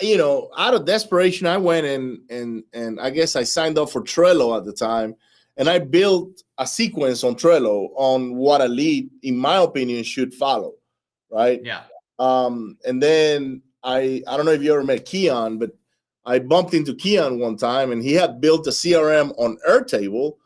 you 0.00 0.16
know, 0.16 0.50
out 0.56 0.74
of 0.74 0.84
desperation, 0.84 1.46
I 1.46 1.56
went 1.56 1.86
and 1.86 2.18
and 2.30 2.64
and 2.72 3.00
I 3.00 3.10
guess 3.10 3.36
I 3.36 3.42
signed 3.42 3.78
up 3.78 3.90
for 3.90 4.02
Trello 4.02 4.56
at 4.56 4.64
the 4.64 4.72
time, 4.72 5.14
and 5.56 5.68
I 5.68 5.78
built 5.78 6.42
a 6.58 6.66
sequence 6.66 7.24
on 7.24 7.34
Trello 7.34 7.90
on 7.94 8.34
what 8.34 8.60
a 8.60 8.68
lead, 8.68 9.10
in 9.22 9.36
my 9.36 9.58
opinion, 9.58 10.02
should 10.04 10.34
follow, 10.34 10.74
right? 11.30 11.60
Yeah. 11.64 11.82
Um, 12.18 12.76
and 12.84 13.02
then 13.02 13.62
I 13.88 14.22
I 14.28 14.36
don't 14.36 14.44
know 14.44 14.52
if 14.52 14.62
you 14.62 14.72
ever 14.72 14.84
met 14.84 15.06
Keon, 15.06 15.58
but 15.58 15.70
I 16.26 16.38
bumped 16.38 16.74
into 16.74 16.94
Keon 16.94 17.38
one 17.38 17.56
time, 17.56 17.90
and 17.90 18.02
he 18.02 18.12
had 18.12 18.40
built 18.40 18.66
a 18.66 18.70
CRM 18.70 19.32
on 19.38 19.56
Airtable 19.66 20.36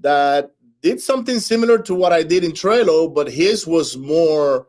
that 0.00 0.52
did 0.80 1.00
something 1.00 1.38
similar 1.38 1.78
to 1.78 1.94
what 1.94 2.12
I 2.12 2.22
did 2.22 2.42
in 2.42 2.52
Trello, 2.52 3.12
but 3.12 3.30
his 3.30 3.66
was 3.66 3.96
more. 3.96 4.68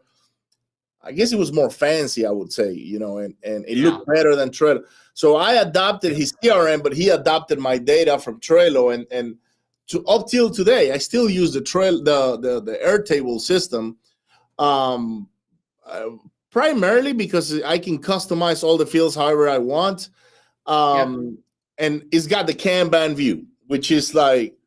I 1.02 1.14
guess 1.14 1.32
it 1.32 1.40
was 1.40 1.54
more 1.54 1.70
fancy, 1.70 2.26
I 2.26 2.32
would 2.32 2.52
say, 2.52 2.74
you 2.74 3.00
know, 3.00 3.20
and, 3.20 3.34
and 3.42 3.64
it 3.66 3.78
yeah. 3.78 3.92
looked 3.92 4.08
better 4.08 4.36
than 4.36 4.50
Trello. 4.50 4.84
So 5.14 5.38
I 5.38 5.54
adopted 5.54 6.18
his 6.18 6.34
CRM, 6.44 6.84
but 6.84 6.92
he 6.92 7.08
adopted 7.10 7.60
my 7.60 7.78
data 7.78 8.20
from 8.20 8.42
Trello, 8.42 8.94
and 8.94 9.08
and 9.10 9.38
to 9.88 10.04
up 10.06 10.28
till 10.28 10.50
today, 10.50 10.92
I 10.92 10.98
still 10.98 11.30
use 11.30 11.54
the 11.54 11.62
trail 11.62 12.04
the 12.04 12.38
the 12.38 12.62
the 12.62 12.78
Airtable 12.86 13.40
system. 13.40 13.98
Um, 14.60 15.30
primarily 16.52 17.14
because 17.14 17.62
I 17.64 17.78
can 17.78 18.02
customize 18.02 18.64
all 18.64 18.78
the 18.78 18.86
fields 18.86 19.16
however 19.16 19.50
I 19.50 19.58
want. 19.58 20.10
Um, 20.66 21.38
and 21.78 22.06
it's 22.12 22.28
got 22.28 22.48
the 22.48 22.54
Kanban 22.54 23.16
view, 23.16 23.45
which 23.68 23.91
is 23.91 24.14
like 24.14 24.58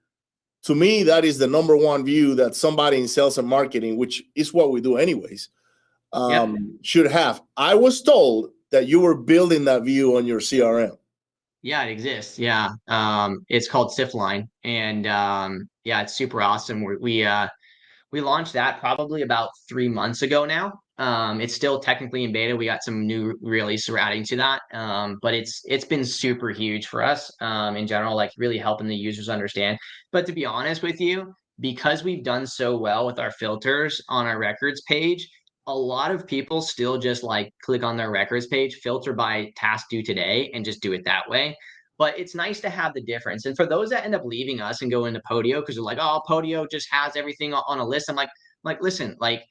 to 0.65 0.75
me, 0.75 1.03
that 1.05 1.25
is 1.25 1.39
the 1.39 1.47
number 1.47 1.77
one 1.77 2.05
view 2.05 2.35
that 2.35 2.55
somebody 2.55 2.99
in 2.99 3.09
sales 3.09 3.39
and 3.39 3.49
marketing, 3.49 3.97
which 3.97 4.23
is 4.35 4.53
what 4.53 4.71
we 4.71 4.81
do 4.81 4.97
anyways, 4.97 5.49
um, 6.13 6.79
should 6.83 7.11
have. 7.11 7.41
I 7.57 7.75
was 7.75 8.03
told 8.03 8.51
that 8.71 8.87
you 8.87 9.01
were 9.01 9.15
building 9.15 9.65
that 9.65 9.83
view 9.83 10.17
on 10.17 10.27
your 10.27 10.41
CRM. 10.41 10.97
Yeah, 11.63 11.83
it 11.85 11.93
exists. 11.93 12.39
Yeah. 12.39 12.71
Um, 12.89 13.45
it's 13.49 13.69
called 13.69 13.93
SiftLine. 13.97 14.49
And 14.65 15.07
um, 15.07 15.69
yeah, 15.85 16.03
it's 16.03 16.15
super 16.15 16.43
awesome. 16.43 16.85
We, 16.85 16.97
we 16.97 17.25
uh 17.25 17.49
we 18.13 18.21
launched 18.21 18.55
that 18.55 18.81
probably 18.81 19.23
about 19.23 19.51
three 19.69 19.89
months 19.89 20.23
ago 20.23 20.45
now. 20.45 20.81
Um, 21.01 21.41
it's 21.41 21.55
still 21.55 21.81
technically 21.81 22.25
in 22.25 22.33
beta. 22.33 22.55
We 22.55 22.67
got 22.67 22.85
some 22.85 23.07
new 23.07 23.35
release 23.41 23.89
we're 23.89 23.97
adding 23.97 24.23
to 24.25 24.37
that, 24.37 24.61
um, 24.75 25.19
but 25.23 25.33
it's 25.33 25.63
it's 25.65 25.87
been 25.87 26.05
super 26.05 26.51
huge 26.51 26.89
for 26.89 27.03
us 27.03 27.33
um, 27.41 27.75
in 27.77 27.87
general, 27.87 28.15
like 28.15 28.33
really 28.37 28.59
helping 28.59 28.87
the 28.87 28.95
users 28.95 29.31
understand. 29.31 29.79
But 30.13 30.27
to 30.27 30.33
be 30.33 30.45
honest 30.45 30.83
with 30.83 31.01
you, 31.01 31.35
because 31.59 32.05
we've 32.05 32.23
done 32.23 32.47
so 32.47 32.77
well 32.77 33.07
with 33.07 33.19
our 33.19 33.31
filters 33.31 34.03
on 34.11 34.27
our 34.27 34.39
records 34.39 34.83
page, 34.83 35.27
a 35.67 35.75
lot 35.75 36.11
of 36.11 36.27
people 36.27 36.61
still 36.61 36.99
just 36.99 37.23
like 37.23 37.51
click 37.63 37.83
on 37.83 37.97
their 37.97 38.11
records 38.11 38.47
page, 38.47 38.75
filter 38.83 39.15
by 39.15 39.51
task 39.57 39.87
due 39.89 40.03
today, 40.03 40.51
and 40.53 40.67
just 40.67 40.83
do 40.83 40.93
it 40.93 41.07
that 41.07 41.31
way. 41.31 41.57
But 41.97 42.19
it's 42.19 42.35
nice 42.35 42.61
to 42.61 42.69
have 42.69 42.93
the 42.93 43.03
difference. 43.03 43.47
And 43.47 43.57
for 43.57 43.65
those 43.65 43.89
that 43.89 44.05
end 44.05 44.15
up 44.15 44.25
leaving 44.27 44.61
us 44.61 44.83
and 44.83 44.91
go 44.91 45.07
into 45.07 45.23
Podio 45.31 45.61
because 45.61 45.77
they're 45.77 45.83
like, 45.85 45.99
oh, 45.99 46.21
Podio 46.29 46.71
just 46.71 46.89
has 46.91 47.17
everything 47.17 47.55
on 47.55 47.79
a 47.79 47.87
list. 47.87 48.11
I'm 48.11 48.17
like, 48.17 48.31
like 48.65 48.83
listen, 48.83 49.17
like 49.19 49.45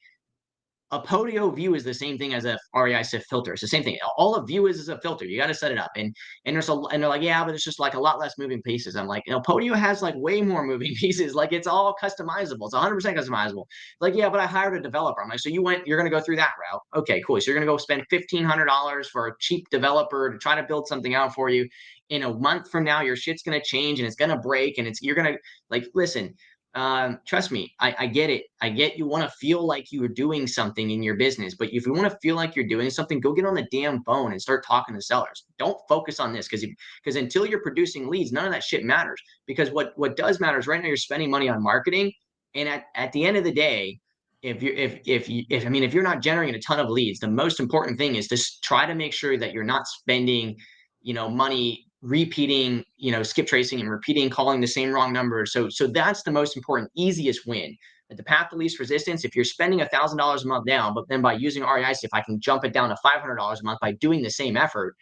a 0.92 1.00
Podio 1.00 1.54
view 1.54 1.74
is 1.74 1.84
the 1.84 1.94
same 1.94 2.18
thing 2.18 2.34
as 2.34 2.44
a 2.44 2.58
REI 2.74 3.02
Sift 3.04 3.26
filter. 3.30 3.52
It's 3.52 3.62
the 3.62 3.68
same 3.68 3.84
thing. 3.84 3.96
All 4.16 4.34
a 4.34 4.44
view 4.44 4.66
is 4.66 4.80
is 4.80 4.88
a 4.88 4.98
filter. 5.00 5.24
You 5.24 5.38
got 5.38 5.46
to 5.46 5.54
set 5.54 5.70
it 5.70 5.78
up, 5.78 5.92
and 5.96 6.14
and 6.44 6.56
there's 6.56 6.68
a 6.68 6.74
and 6.74 7.02
they're 7.02 7.08
like, 7.08 7.22
yeah, 7.22 7.44
but 7.44 7.54
it's 7.54 7.62
just 7.62 7.78
like 7.78 7.94
a 7.94 8.00
lot 8.00 8.18
less 8.18 8.36
moving 8.38 8.60
pieces. 8.62 8.96
I'm 8.96 9.06
like, 9.06 9.22
you 9.26 9.32
know, 9.32 9.40
Podio 9.40 9.74
has 9.76 10.02
like 10.02 10.14
way 10.16 10.42
more 10.42 10.64
moving 10.66 10.92
pieces. 10.96 11.34
Like 11.34 11.52
it's 11.52 11.68
all 11.68 11.94
customizable. 12.02 12.66
It's 12.66 12.74
100 12.74 12.94
percent 12.94 13.16
customizable. 13.16 13.66
Like 14.00 14.14
yeah, 14.16 14.28
but 14.28 14.40
I 14.40 14.46
hired 14.46 14.76
a 14.76 14.80
developer. 14.80 15.22
I'm 15.22 15.28
like, 15.28 15.40
so 15.40 15.48
you 15.48 15.62
went, 15.62 15.86
you're 15.86 15.98
gonna 15.98 16.10
go 16.10 16.20
through 16.20 16.36
that 16.36 16.52
route. 16.72 16.82
Okay, 16.96 17.22
cool. 17.24 17.40
So 17.40 17.50
you're 17.50 17.60
gonna 17.60 17.70
go 17.70 17.76
spend 17.76 18.02
fifteen 18.10 18.44
hundred 18.44 18.66
dollars 18.66 19.08
for 19.08 19.28
a 19.28 19.32
cheap 19.38 19.68
developer 19.70 20.32
to 20.32 20.38
try 20.38 20.60
to 20.60 20.66
build 20.66 20.88
something 20.88 21.14
out 21.14 21.34
for 21.34 21.50
you. 21.50 21.68
In 22.08 22.24
a 22.24 22.34
month 22.34 22.68
from 22.68 22.82
now, 22.82 23.02
your 23.02 23.14
shit's 23.14 23.44
gonna 23.44 23.62
change 23.62 24.00
and 24.00 24.06
it's 24.06 24.16
gonna 24.16 24.38
break, 24.38 24.78
and 24.78 24.88
it's 24.88 25.00
you're 25.00 25.14
gonna 25.14 25.36
like 25.70 25.86
listen 25.94 26.34
um, 26.74 27.18
trust 27.26 27.50
me, 27.50 27.74
I, 27.80 27.94
I 27.98 28.06
get 28.06 28.30
it. 28.30 28.44
I 28.60 28.70
get 28.70 28.96
you 28.96 29.06
want 29.06 29.24
to 29.24 29.36
feel 29.40 29.66
like 29.66 29.90
you 29.90 30.04
are 30.04 30.08
doing 30.08 30.46
something 30.46 30.90
in 30.90 31.02
your 31.02 31.16
business, 31.16 31.56
but 31.56 31.72
if 31.72 31.84
you 31.84 31.92
want 31.92 32.08
to 32.10 32.18
feel 32.22 32.36
like 32.36 32.54
you're 32.54 32.68
doing 32.68 32.90
something, 32.90 33.18
go 33.18 33.32
get 33.32 33.44
on 33.44 33.54
the 33.54 33.66
damn 33.72 34.04
phone 34.04 34.30
and 34.30 34.40
start 34.40 34.64
talking 34.64 34.94
to 34.94 35.02
sellers. 35.02 35.44
Don't 35.58 35.78
focus 35.88 36.20
on 36.20 36.32
this 36.32 36.46
because 36.46 36.64
because 37.02 37.16
until 37.16 37.44
you're 37.44 37.62
producing 37.62 38.08
leads, 38.08 38.30
none 38.30 38.46
of 38.46 38.52
that 38.52 38.62
shit 38.62 38.84
matters. 38.84 39.20
Because 39.46 39.70
what 39.70 39.92
what 39.96 40.16
does 40.16 40.38
matter 40.38 40.58
is 40.58 40.68
right 40.68 40.80
now 40.80 40.86
you're 40.86 40.96
spending 40.96 41.30
money 41.30 41.48
on 41.48 41.60
marketing, 41.60 42.12
and 42.54 42.68
at, 42.68 42.84
at 42.94 43.10
the 43.12 43.24
end 43.24 43.36
of 43.36 43.42
the 43.42 43.52
day, 43.52 43.98
if 44.42 44.62
you 44.62 44.72
if 44.72 45.00
if 45.06 45.28
you 45.28 45.42
if 45.50 45.66
I 45.66 45.70
mean 45.70 45.82
if 45.82 45.92
you're 45.92 46.04
not 46.04 46.22
generating 46.22 46.54
a 46.54 46.60
ton 46.60 46.78
of 46.78 46.88
leads, 46.88 47.18
the 47.18 47.28
most 47.28 47.58
important 47.58 47.98
thing 47.98 48.14
is 48.14 48.28
to 48.28 48.38
try 48.62 48.86
to 48.86 48.94
make 48.94 49.12
sure 49.12 49.36
that 49.36 49.52
you're 49.52 49.64
not 49.64 49.88
spending, 49.88 50.56
you 51.02 51.14
know, 51.14 51.28
money 51.28 51.89
repeating, 52.02 52.84
you 52.96 53.12
know, 53.12 53.22
skip 53.22 53.46
tracing 53.46 53.80
and 53.80 53.90
repeating, 53.90 54.30
calling 54.30 54.60
the 54.60 54.66
same 54.66 54.92
wrong 54.92 55.12
number. 55.12 55.44
So, 55.46 55.68
so 55.68 55.86
that's 55.86 56.22
the 56.22 56.30
most 56.30 56.56
important, 56.56 56.90
easiest 56.96 57.46
win. 57.46 57.76
At 58.10 58.16
the 58.16 58.24
path 58.24 58.52
of 58.52 58.58
least 58.58 58.80
resistance, 58.80 59.24
if 59.24 59.36
you're 59.36 59.44
spending 59.44 59.82
a 59.82 59.88
thousand 59.88 60.18
dollars 60.18 60.44
a 60.44 60.48
month 60.48 60.64
now, 60.66 60.92
but 60.92 61.08
then 61.08 61.22
by 61.22 61.34
using 61.34 61.62
REI 61.62 61.94
Sift 61.94 62.12
I 62.12 62.22
can 62.22 62.40
jump 62.40 62.64
it 62.64 62.72
down 62.72 62.88
to 62.88 62.96
five 63.02 63.20
hundred 63.20 63.36
dollars 63.36 63.60
a 63.60 63.64
month 63.64 63.78
by 63.80 63.92
doing 63.92 64.22
the 64.22 64.30
same 64.30 64.56
effort, 64.56 64.96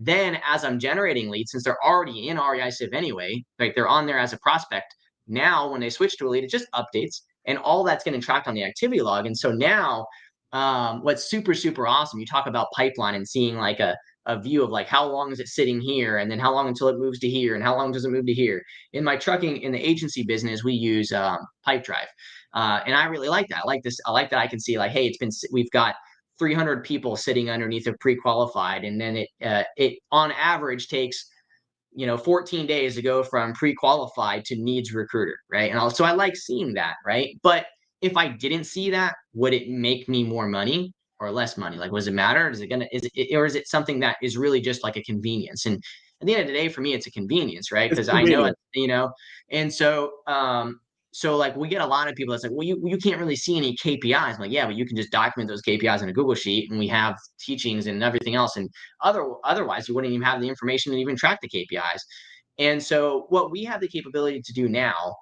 then 0.00 0.38
as 0.44 0.64
I'm 0.64 0.78
generating 0.78 1.28
leads, 1.28 1.52
since 1.52 1.62
they're 1.62 1.82
already 1.84 2.28
in 2.28 2.36
REI 2.36 2.70
Sift 2.70 2.94
anyway, 2.94 3.44
like 3.58 3.74
they're 3.74 3.88
on 3.88 4.06
there 4.06 4.18
as 4.18 4.32
a 4.32 4.38
prospect. 4.38 4.94
Now, 5.28 5.70
when 5.70 5.80
they 5.80 5.90
switch 5.90 6.16
to 6.16 6.26
a 6.26 6.30
lead, 6.30 6.44
it 6.44 6.50
just 6.50 6.66
updates 6.74 7.20
and 7.46 7.58
all 7.58 7.84
that's 7.84 8.04
getting 8.04 8.20
tracked 8.20 8.48
on 8.48 8.54
the 8.54 8.64
activity 8.64 9.00
log. 9.00 9.26
And 9.26 9.36
so 9.36 9.52
now, 9.52 10.06
um, 10.52 11.02
what's 11.02 11.30
super, 11.30 11.54
super 11.54 11.86
awesome, 11.86 12.18
you 12.20 12.26
talk 12.26 12.46
about 12.46 12.68
pipeline 12.74 13.14
and 13.14 13.28
seeing 13.28 13.56
like 13.56 13.80
a, 13.80 13.96
a 14.26 14.40
view 14.40 14.62
of 14.62 14.70
like 14.70 14.86
how 14.86 15.06
long 15.06 15.32
is 15.32 15.40
it 15.40 15.48
sitting 15.48 15.80
here 15.80 16.18
and 16.18 16.30
then 16.30 16.38
how 16.38 16.52
long 16.52 16.68
until 16.68 16.88
it 16.88 16.98
moves 16.98 17.18
to 17.20 17.28
here 17.28 17.54
and 17.54 17.64
how 17.64 17.74
long 17.74 17.92
does 17.92 18.04
it 18.04 18.10
move 18.10 18.26
to 18.26 18.34
here. 18.34 18.62
In 18.92 19.02
my 19.02 19.16
trucking, 19.16 19.62
in 19.62 19.72
the 19.72 19.78
agency 19.78 20.22
business, 20.22 20.62
we 20.62 20.74
use 20.74 21.12
um, 21.12 21.38
Pipedrive. 21.66 22.08
Uh, 22.54 22.80
and 22.86 22.94
I 22.94 23.06
really 23.06 23.28
like 23.28 23.48
that. 23.48 23.62
I 23.64 23.66
like 23.66 23.82
this. 23.82 23.98
I 24.06 24.10
like 24.10 24.30
that 24.30 24.38
I 24.38 24.46
can 24.46 24.60
see 24.60 24.78
like, 24.78 24.90
hey, 24.90 25.06
it's 25.06 25.18
been, 25.18 25.30
we've 25.52 25.70
got 25.70 25.94
300 26.38 26.84
people 26.84 27.16
sitting 27.16 27.50
underneath 27.50 27.86
a 27.86 27.94
pre-qualified 27.94 28.84
and 28.84 29.00
then 29.00 29.16
it 29.16 29.28
uh, 29.44 29.64
it 29.76 29.98
on 30.12 30.32
average 30.32 30.88
takes 30.88 31.26
you 31.92 32.06
know 32.06 32.16
14 32.16 32.66
days 32.66 32.94
to 32.94 33.02
go 33.02 33.22
from 33.22 33.52
pre-qualified 33.54 34.44
to 34.44 34.56
needs 34.56 34.92
recruiter 34.92 35.36
right 35.50 35.72
and 35.72 35.92
so 35.92 36.04
i 36.04 36.12
like 36.12 36.36
seeing 36.36 36.74
that 36.74 36.94
right 37.04 37.36
but 37.42 37.66
if 38.02 38.16
i 38.16 38.28
didn't 38.28 38.64
see 38.64 38.90
that 38.90 39.14
would 39.34 39.52
it 39.52 39.68
make 39.68 40.08
me 40.08 40.22
more 40.22 40.46
money 40.46 40.92
or 41.20 41.30
less 41.30 41.56
money 41.56 41.76
like 41.76 41.90
does 41.90 42.06
it 42.06 42.14
matter 42.14 42.50
is 42.50 42.60
it 42.60 42.68
gonna 42.68 42.86
is 42.92 43.08
it 43.14 43.34
or 43.34 43.44
is 43.44 43.54
it 43.54 43.68
something 43.68 44.00
that 44.00 44.16
is 44.22 44.36
really 44.36 44.60
just 44.60 44.82
like 44.82 44.96
a 44.96 45.02
convenience 45.02 45.66
and 45.66 45.82
at 46.20 46.26
the 46.26 46.34
end 46.34 46.42
of 46.42 46.48
the 46.48 46.52
day 46.52 46.68
for 46.68 46.80
me 46.80 46.94
it's 46.94 47.06
a 47.06 47.10
convenience 47.10 47.72
right 47.72 47.90
because 47.90 48.08
i 48.08 48.22
know 48.22 48.44
it 48.44 48.54
you 48.74 48.88
know 48.88 49.10
and 49.50 49.72
so 49.72 50.12
um 50.26 50.80
so 51.12 51.36
like 51.36 51.56
we 51.56 51.68
get 51.68 51.80
a 51.80 51.86
lot 51.86 52.06
of 52.06 52.14
people 52.14 52.32
that's 52.32 52.44
like, 52.44 52.52
well, 52.52 52.66
you, 52.66 52.80
you 52.84 52.98
can't 52.98 53.18
really 53.18 53.34
see 53.34 53.56
any 53.56 53.74
KPIs. 53.76 54.34
I'm 54.34 54.38
like, 54.38 54.52
yeah, 54.52 54.66
but 54.66 54.76
you 54.76 54.86
can 54.86 54.96
just 54.96 55.10
document 55.10 55.48
those 55.48 55.62
KPIs 55.62 56.02
in 56.02 56.08
a 56.08 56.12
Google 56.12 56.34
sheet 56.34 56.70
and 56.70 56.78
we 56.78 56.86
have 56.88 57.16
teachings 57.40 57.86
and 57.86 58.04
everything 58.04 58.34
else. 58.34 58.56
And 58.56 58.68
other 59.02 59.26
otherwise 59.42 59.88
you 59.88 59.94
wouldn't 59.94 60.12
even 60.12 60.24
have 60.24 60.40
the 60.40 60.48
information 60.48 60.92
and 60.92 61.00
even 61.00 61.16
track 61.16 61.40
the 61.40 61.48
KPIs. 61.48 62.00
And 62.58 62.82
so 62.82 63.26
what 63.30 63.50
we 63.50 63.64
have 63.64 63.80
the 63.80 63.88
capability 63.88 64.42
to 64.42 64.52
do 64.52 64.68
now, 64.68 65.16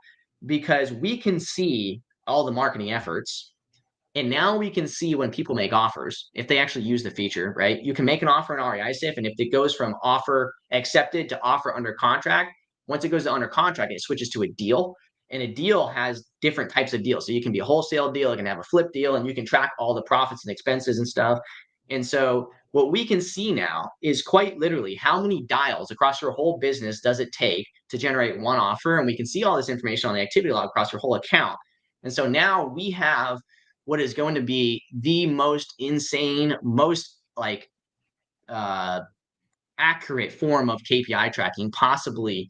because 0.45 0.93
we 0.93 1.17
can 1.17 1.39
see 1.39 2.03
all 2.27 2.45
the 2.45 2.53
marketing 2.53 2.93
efforts, 2.93 3.53
and 4.17 4.29
now 4.29 4.57
we 4.57 4.71
can 4.71 4.89
see 4.89 5.15
when 5.15 5.31
people 5.31 5.55
make 5.55 5.73
offers, 5.73 6.31
if 6.35 6.49
they 6.49 6.59
actually 6.59 6.85
use 6.85 7.05
the 7.05 7.11
feature, 7.11 7.55
right? 7.57 7.81
You 7.83 7.95
can 7.95 8.05
make 8.05 8.23
an 8.23 8.29
offer 8.29 8.59
in 8.59 8.65
REI 8.65 8.93
Sift, 8.93 9.19
and 9.19 9.27
if 9.27 9.35
it 9.39 9.53
goes 9.53 9.75
from 9.75 9.95
offer 10.03 10.53
accepted 10.73 11.29
to 11.29 11.41
offer 11.43 11.77
under 11.77 11.93
contract, 11.93 12.51
once 12.89 13.05
it 13.05 13.11
goes 13.11 13.25
to 13.25 13.33
under 13.33 13.47
contract, 13.47 13.93
it 13.93 14.01
switches 14.01 14.31
to 14.31 14.43
a 14.43 14.49
deal 14.49 14.97
and 15.31 15.43
a 15.43 15.47
deal 15.47 15.89
has 15.89 16.25
different 16.41 16.71
types 16.71 16.95
of 16.95 17.03
deals. 17.03 17.27
So 17.27 17.33
you 17.33 17.43
can 17.43 17.53
be 17.53 17.59
a 17.59 17.65
wholesale 17.65 18.13
deal, 18.13 18.31
you 18.31 18.37
can 18.37 18.47
have 18.47 18.59
a 18.59 18.65
flip 18.65 18.93
deal, 18.93 19.17
and 19.17 19.27
you 19.27 19.35
can 19.35 19.45
track 19.45 19.73
all 19.79 19.95
the 19.95 20.03
profits 20.03 20.45
and 20.45 20.53
expenses 20.53 20.99
and 20.99 21.07
stuff. 21.07 21.39
And 21.91 22.05
so 22.07 22.51
what 22.73 22.93
we 22.93 23.07
can 23.07 23.21
see 23.21 23.53
now 23.53 23.91
is 24.03 24.23
quite 24.23 24.59
literally 24.59 24.95
how 24.95 25.21
many 25.21 25.45
dials 25.45 25.91
across 25.91 26.21
your 26.21 26.33
whole 26.33 26.59
business 26.59 27.01
does 27.01 27.21
it 27.21 27.33
take 27.33 27.67
to 27.91 27.99
generate 27.99 28.41
one 28.41 28.59
offer? 28.59 28.99
And 28.99 29.07
we 29.07 29.17
can 29.17 29.27
see 29.27 29.45
all 29.45 29.57
this 29.57 29.69
information 29.69 30.09
on 30.09 30.17
the 30.17 30.23
activity 30.23 30.53
log 30.53 30.67
across 30.67 30.93
your 30.93 31.01
whole 31.01 31.15
account. 31.15 31.59
And 32.03 32.13
so 32.13 32.29
now 32.29 32.67
we 32.67 32.91
have 32.91 33.41
what 33.87 34.01
is 34.01 34.15
going 34.15 34.35
to 34.35 34.43
be 34.43 34.83
the 35.01 35.27
most 35.27 35.75
insane, 35.79 36.55
most 36.63 37.23
like 37.37 37.71
uh, 38.49 39.01
accurate 39.79 40.33
form 40.33 40.69
of 40.69 40.81
KPI 40.83 41.33
tracking 41.33 41.71
possibly 41.71 42.49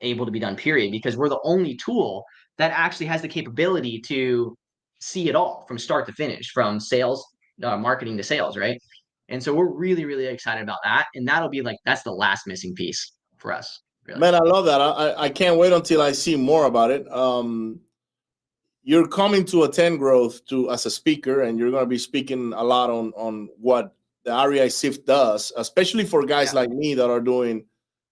able 0.00 0.26
to 0.26 0.32
be 0.32 0.40
done, 0.40 0.56
period, 0.56 0.90
because 0.90 1.16
we're 1.16 1.28
the 1.28 1.40
only 1.44 1.76
tool 1.76 2.24
that 2.58 2.72
actually 2.72 3.06
has 3.06 3.22
the 3.22 3.28
capability 3.28 4.00
to 4.00 4.56
see 5.00 5.28
it 5.28 5.34
all 5.34 5.64
from 5.66 5.78
start 5.78 6.06
to 6.06 6.12
finish, 6.12 6.50
from 6.52 6.78
sales, 6.78 7.24
uh, 7.62 7.76
marketing 7.76 8.16
to 8.16 8.22
sales, 8.22 8.56
right? 8.56 8.80
And 9.28 9.42
so 9.42 9.54
we're 9.54 9.72
really, 9.72 10.04
really 10.04 10.26
excited 10.26 10.62
about 10.62 10.78
that. 10.84 11.06
And 11.14 11.26
that'll 11.26 11.48
be 11.48 11.62
like, 11.62 11.78
that's 11.84 12.02
the 12.02 12.12
last 12.12 12.46
missing 12.46 12.74
piece 12.74 13.12
for 13.38 13.52
us. 13.52 13.80
Really. 14.06 14.20
Man, 14.20 14.34
I 14.34 14.40
love 14.40 14.64
that. 14.64 14.80
I, 14.80 15.14
I 15.14 15.28
can't 15.28 15.56
wait 15.56 15.72
until 15.72 16.02
I 16.02 16.12
see 16.12 16.36
more 16.36 16.66
about 16.66 16.90
it. 16.90 17.10
Um, 17.10 17.80
you're 18.82 19.06
coming 19.06 19.44
to 19.46 19.64
attend 19.64 19.98
growth 19.98 20.44
to 20.46 20.70
as 20.70 20.86
a 20.86 20.90
speaker, 20.90 21.42
and 21.42 21.58
you're 21.58 21.70
going 21.70 21.84
to 21.84 21.88
be 21.88 21.98
speaking 21.98 22.52
a 22.52 22.62
lot 22.62 22.90
on 22.90 23.12
on 23.14 23.48
what 23.58 23.94
the 24.24 24.32
REI 24.32 24.68
sift 24.68 25.06
does, 25.06 25.52
especially 25.56 26.04
for 26.04 26.24
guys 26.24 26.52
yeah. 26.52 26.60
like 26.60 26.70
me 26.70 26.94
that 26.94 27.10
are 27.10 27.20
doing 27.20 27.64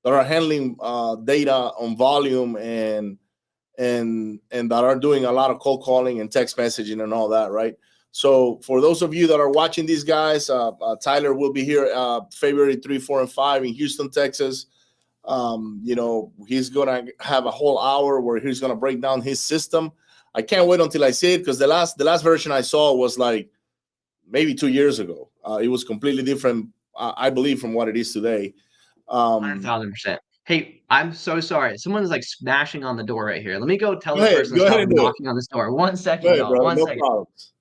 that 0.05 0.13
are 0.13 0.25
handling 0.25 0.77
uh, 0.81 1.17
data 1.17 1.55
on 1.55 1.97
volume 1.97 2.57
and 2.57 3.19
and 3.79 4.41
and 4.51 4.71
that 4.71 4.85
are 4.85 4.99
doing 4.99 5.25
a 5.25 5.33
lot 5.33 5.51
of 5.51 5.59
cold 5.59 5.83
calling 5.83 6.21
and 6.21 6.31
text 6.31 6.57
messaging 6.57 7.03
and 7.03 7.13
all 7.13 7.29
that, 7.29 7.51
right? 7.51 7.75
So 8.13 8.61
for 8.65 8.81
those 8.81 9.03
of 9.03 9.15
you 9.15 9.27
that 9.29 9.39
are 9.39 9.51
watching 9.51 9.87
these 9.87 10.03
guys, 10.03 10.51
uh, 10.51 10.71
uh, 10.71 10.97
Tyler 10.97 11.33
will 11.33 11.53
be 11.53 11.65
here 11.65 11.91
uh, 11.95 12.23
February 12.33 12.77
three, 12.77 12.99
four, 12.99 13.21
and 13.21 13.31
five 13.31 13.65
in 13.65 13.73
Houston, 13.73 14.11
Texas. 14.11 14.67
Um, 15.25 15.81
you 15.85 15.95
know, 15.95 16.33
he's 16.47 16.71
gonna 16.71 17.05
have 17.21 17.47
a 17.47 17.51
whole 17.51 17.79
hour 17.79 18.21
where 18.21 18.41
he's 18.41 18.61
gonna 18.61 18.77
break 18.77 19.01
down 19.01 19.21
his 19.21 19.41
system. 19.41 19.93
I 20.35 20.43
can't 20.43 20.67
wait 20.67 20.81
until 20.81 21.05
I 21.05 21.11
see 21.11 21.35
it 21.35 21.39
because 21.39 21.59
the 21.59 21.67
last 21.67 21.99
the 21.99 22.05
last 22.05 22.23
version 22.23 22.53
I 22.53 22.61
saw 22.61 22.95
was 22.95 23.19
like 23.19 23.51
maybe 24.29 24.55
two 24.55 24.69
years 24.69 24.99
ago. 24.99 25.31
Uh, 25.45 25.59
it 25.63 25.69
was 25.69 25.85
completely 25.85 26.23
different, 26.23 26.69
I 26.97 27.31
believe, 27.31 27.61
from 27.61 27.73
what 27.73 27.89
it 27.89 27.97
is 27.97 28.13
today. 28.13 28.55
Um, 29.09 29.43
Hundred 29.43 29.63
thousand 29.63 29.91
percent. 29.91 30.21
Hey, 30.45 30.83
I'm 30.89 31.13
so 31.13 31.41
sorry. 31.41 31.79
Someone's 31.79 32.11
like 32.11 32.25
smashing 32.25 32.85
on 32.85 32.97
the 32.97 33.03
door 33.03 33.27
right 33.27 33.43
here. 33.43 33.59
Let 33.59 33.69
me 33.69 33.77
go 33.77 33.95
tell 33.99 34.17
this 34.17 34.35
person 34.35 34.59
to 34.59 34.67
stop 34.67 34.89
knocking 34.89 35.27
on 35.27 35.37
this 35.37 35.47
door. 35.47 35.73
One 35.73 35.97
second, 35.97 36.27
ahead, 36.29 36.49
bro, 36.49 36.63
One 36.63 36.77
no 36.77 36.87
second. 36.87 37.01
Problems. 37.01 37.53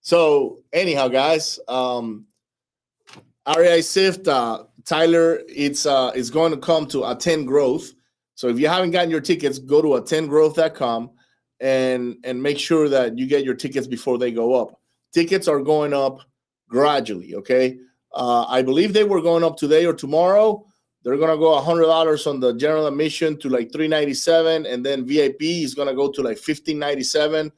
So 0.00 0.60
anyhow, 0.72 1.08
guys, 1.08 1.60
um, 1.68 2.26
REI 3.56 3.82
SIFT, 3.82 4.28
uh, 4.28 4.64
Tyler, 4.84 5.42
it's 5.48 5.84
uh, 5.84 6.12
it's 6.14 6.30
going 6.30 6.52
to 6.52 6.58
come 6.58 6.86
to 6.86 7.10
attend 7.10 7.46
growth. 7.46 7.92
So 8.34 8.48
if 8.48 8.58
you 8.58 8.68
haven't 8.68 8.92
gotten 8.92 9.10
your 9.10 9.20
tickets, 9.20 9.58
go 9.58 9.82
to 9.82 9.88
attendgrowth.com 9.88 11.10
and 11.60 12.16
and 12.24 12.42
make 12.42 12.58
sure 12.58 12.88
that 12.88 13.18
you 13.18 13.26
get 13.26 13.44
your 13.44 13.54
tickets 13.54 13.86
before 13.86 14.18
they 14.18 14.30
go 14.30 14.54
up. 14.54 14.80
Tickets 15.12 15.48
are 15.48 15.60
going 15.60 15.92
up 15.92 16.20
gradually. 16.68 17.34
Okay, 17.34 17.78
uh, 18.14 18.44
I 18.48 18.62
believe 18.62 18.92
they 18.92 19.04
were 19.04 19.20
going 19.20 19.44
up 19.44 19.56
today 19.56 19.86
or 19.86 19.92
tomorrow. 19.94 20.64
They're 21.02 21.16
gonna 21.16 21.38
go 21.38 21.54
a 21.54 21.60
hundred 21.60 21.86
dollars 21.86 22.26
on 22.26 22.40
the 22.40 22.52
general 22.54 22.86
admission 22.86 23.38
to 23.38 23.48
like 23.48 23.72
three 23.72 23.88
ninety 23.88 24.14
seven, 24.14 24.66
and 24.66 24.84
then 24.84 25.06
VIP 25.06 25.42
is 25.42 25.74
gonna 25.74 25.94
go 25.94 26.10
to 26.10 26.22
like 26.22 26.38
fifteen 26.38 26.78
ninety 26.78 27.04
seven. 27.04 27.52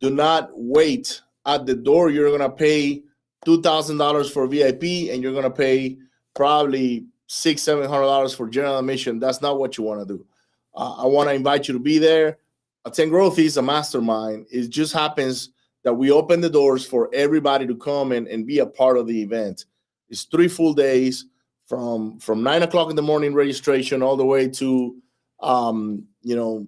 Do 0.00 0.10
not 0.10 0.50
wait 0.54 1.20
at 1.46 1.66
the 1.66 1.74
door. 1.74 2.10
You're 2.10 2.30
gonna 2.30 2.50
pay 2.50 3.02
two 3.44 3.60
thousand 3.62 3.98
dollars 3.98 4.30
for 4.30 4.46
VIP, 4.46 5.10
and 5.10 5.22
you're 5.22 5.34
gonna 5.34 5.50
pay 5.50 5.98
probably 6.34 7.06
six 7.26 7.62
seven 7.62 7.88
hundred 7.88 8.04
dollars 8.04 8.34
for 8.34 8.48
general 8.48 8.78
admission. 8.78 9.18
That's 9.18 9.40
not 9.40 9.58
what 9.58 9.76
you 9.78 9.84
want 9.84 10.06
to 10.06 10.16
do. 10.16 10.26
Uh, 10.74 11.02
I 11.02 11.06
want 11.06 11.28
to 11.28 11.34
invite 11.34 11.68
you 11.68 11.74
to 11.74 11.80
be 11.80 11.98
there. 11.98 12.38
Attend 12.84 13.10
Growth 13.10 13.38
is 13.38 13.56
a 13.56 13.62
mastermind. 13.62 14.46
It 14.50 14.68
just 14.68 14.92
happens 14.92 15.50
that 15.84 15.94
we 15.94 16.10
open 16.10 16.40
the 16.40 16.50
doors 16.50 16.84
for 16.84 17.08
everybody 17.12 17.66
to 17.66 17.76
come 17.76 18.12
and, 18.12 18.26
and 18.28 18.46
be 18.46 18.58
a 18.58 18.66
part 18.66 18.96
of 18.96 19.06
the 19.06 19.22
event. 19.22 19.66
It's 20.08 20.24
three 20.24 20.48
full 20.48 20.74
days 20.74 21.26
from 21.66 22.18
from 22.18 22.42
nine 22.42 22.62
o'clock 22.62 22.90
in 22.90 22.96
the 22.96 23.02
morning 23.02 23.34
registration 23.34 24.02
all 24.02 24.16
the 24.16 24.26
way 24.26 24.48
to 24.48 24.96
um, 25.40 26.04
you 26.22 26.36
know 26.36 26.66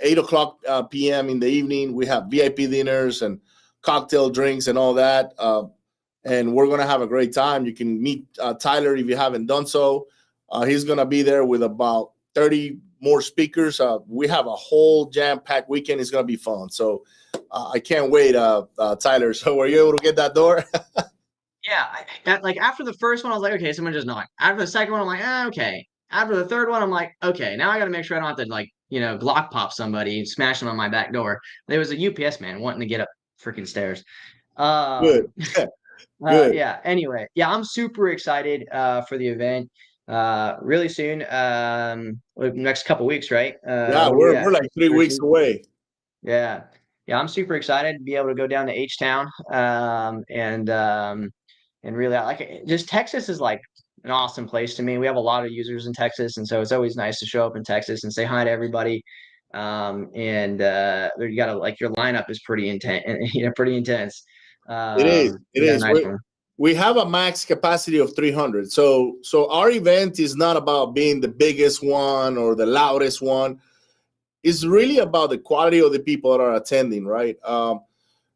eight 0.00 0.18
o'clock 0.18 0.58
uh, 0.66 0.82
p.m. 0.82 1.28
in 1.28 1.38
the 1.38 1.46
evening. 1.46 1.94
We 1.94 2.06
have 2.06 2.26
VIP 2.26 2.56
dinners 2.56 3.22
and 3.22 3.40
cocktail 3.82 4.30
drinks 4.30 4.66
and 4.66 4.76
all 4.76 4.94
that, 4.94 5.32
uh, 5.38 5.64
and 6.24 6.52
we're 6.52 6.66
gonna 6.66 6.86
have 6.86 7.02
a 7.02 7.06
great 7.06 7.32
time. 7.32 7.66
You 7.66 7.72
can 7.72 8.02
meet 8.02 8.26
uh, 8.40 8.54
Tyler 8.54 8.96
if 8.96 9.06
you 9.06 9.16
haven't 9.16 9.46
done 9.46 9.66
so. 9.66 10.06
Uh, 10.50 10.64
he's 10.64 10.84
gonna 10.84 11.06
be 11.06 11.22
there 11.22 11.44
with 11.44 11.62
about 11.62 12.12
thirty 12.34 12.78
more 13.00 13.22
speakers. 13.22 13.80
Uh, 13.80 13.98
we 14.06 14.28
have 14.28 14.46
a 14.46 14.54
whole 14.54 15.06
jam-packed 15.06 15.68
weekend. 15.68 16.00
It's 16.00 16.10
gonna 16.10 16.24
be 16.24 16.36
fun. 16.36 16.70
So 16.70 17.04
uh, 17.50 17.70
I 17.72 17.78
can't 17.78 18.10
wait, 18.10 18.34
uh, 18.34 18.66
uh, 18.78 18.96
Tyler. 18.96 19.34
So 19.40 19.56
were 19.56 19.66
you 19.66 19.80
able 19.80 19.96
to 19.96 20.02
get 20.02 20.16
that 20.16 20.34
door? 20.34 20.64
yeah, 21.64 21.86
I, 22.26 22.38
like 22.38 22.56
after 22.58 22.84
the 22.84 22.92
first 22.94 23.24
one, 23.24 23.32
I 23.32 23.36
was 23.36 23.42
like, 23.42 23.54
okay, 23.54 23.72
someone 23.72 23.92
just 23.92 24.06
knocked. 24.06 24.30
After 24.38 24.60
the 24.60 24.66
second 24.66 24.92
one, 24.92 25.00
I'm 25.00 25.06
like, 25.06 25.22
ah, 25.22 25.46
okay. 25.46 25.86
After 26.10 26.36
the 26.36 26.46
third 26.46 26.68
one, 26.68 26.82
I'm 26.82 26.90
like, 26.90 27.12
okay, 27.22 27.56
now 27.56 27.70
I 27.70 27.78
got 27.78 27.84
to 27.84 27.90
make 27.90 28.04
sure 28.04 28.16
I 28.16 28.20
don't 28.20 28.28
have 28.28 28.36
to 28.38 28.46
like, 28.46 28.68
you 28.88 29.00
know, 29.00 29.16
Glock 29.16 29.50
pop 29.50 29.72
somebody, 29.72 30.24
smash 30.24 30.60
them 30.60 30.68
on 30.68 30.76
my 30.76 30.88
back 30.88 31.12
door. 31.12 31.40
There 31.68 31.78
was 31.78 31.92
a 31.92 32.26
UPS 32.26 32.40
man 32.40 32.60
wanting 32.60 32.80
to 32.80 32.86
get 32.86 33.00
up 33.00 33.08
freaking 33.42 33.66
stairs. 33.66 34.04
Uh, 34.56 35.00
Good. 35.00 35.32
Uh, 35.56 35.66
Good. 36.22 36.50
Uh, 36.50 36.52
yeah. 36.52 36.80
Anyway, 36.84 37.26
yeah, 37.34 37.50
I'm 37.50 37.64
super 37.64 38.10
excited 38.10 38.68
uh, 38.70 39.00
for 39.02 39.16
the 39.16 39.26
event 39.26 39.70
uh, 40.10 40.56
really 40.60 40.88
soon. 40.88 41.24
Um, 41.30 42.20
next 42.36 42.84
couple 42.84 43.06
weeks, 43.06 43.30
right? 43.30 43.54
Uh, 43.66 43.88
yeah, 43.90 44.08
we're, 44.10 44.32
yeah, 44.32 44.44
we're 44.44 44.52
like 44.52 44.68
three 44.74 44.88
weeks 44.88 45.18
away. 45.20 45.62
Yeah, 46.22 46.64
yeah, 47.06 47.18
I'm 47.18 47.28
super 47.28 47.54
excited 47.54 47.96
to 47.96 48.02
be 48.02 48.16
able 48.16 48.28
to 48.28 48.34
go 48.34 48.46
down 48.46 48.66
to 48.66 48.72
H 48.72 48.98
Town. 48.98 49.28
Um, 49.52 50.24
and 50.28 50.68
um, 50.68 51.30
and 51.84 51.96
really, 51.96 52.16
I 52.16 52.24
like 52.24 52.40
it. 52.40 52.66
Just 52.66 52.88
Texas 52.88 53.28
is 53.28 53.40
like 53.40 53.60
an 54.02 54.10
awesome 54.10 54.48
place 54.48 54.74
to 54.76 54.82
me. 54.82 54.98
We 54.98 55.06
have 55.06 55.16
a 55.16 55.20
lot 55.20 55.44
of 55.44 55.52
users 55.52 55.86
in 55.86 55.92
Texas, 55.92 56.38
and 56.38 56.46
so 56.46 56.60
it's 56.60 56.72
always 56.72 56.96
nice 56.96 57.20
to 57.20 57.26
show 57.26 57.46
up 57.46 57.56
in 57.56 57.62
Texas 57.62 58.02
and 58.02 58.12
say 58.12 58.24
hi 58.24 58.42
to 58.44 58.50
everybody. 58.50 59.02
Um, 59.54 60.10
and 60.14 60.60
uh, 60.60 61.10
you 61.18 61.36
got 61.36 61.46
to 61.46 61.56
like 61.56 61.80
your 61.80 61.90
lineup 61.90 62.28
is 62.30 62.40
pretty 62.40 62.68
intense, 62.68 63.04
you 63.34 63.44
know, 63.44 63.52
pretty 63.54 63.76
intense. 63.76 64.24
Um, 64.68 64.98
it 64.98 65.06
is. 65.06 65.38
It 65.54 65.62
is. 65.62 65.82
Nice 65.82 66.04
we 66.60 66.74
have 66.74 66.98
a 66.98 67.08
max 67.08 67.42
capacity 67.42 67.96
of 67.96 68.14
300 68.14 68.70
so 68.70 69.16
so 69.22 69.50
our 69.50 69.70
event 69.70 70.20
is 70.20 70.36
not 70.36 70.58
about 70.58 70.94
being 70.94 71.18
the 71.18 71.34
biggest 71.44 71.82
one 71.82 72.36
or 72.36 72.54
the 72.54 72.66
loudest 72.66 73.22
one. 73.22 73.58
It's 74.42 74.66
really 74.66 74.98
about 74.98 75.30
the 75.30 75.38
quality 75.38 75.78
of 75.78 75.90
the 75.90 76.00
people 76.00 76.30
that 76.32 76.40
are 76.44 76.56
attending 76.56 77.06
right? 77.06 77.38
Um, 77.44 77.80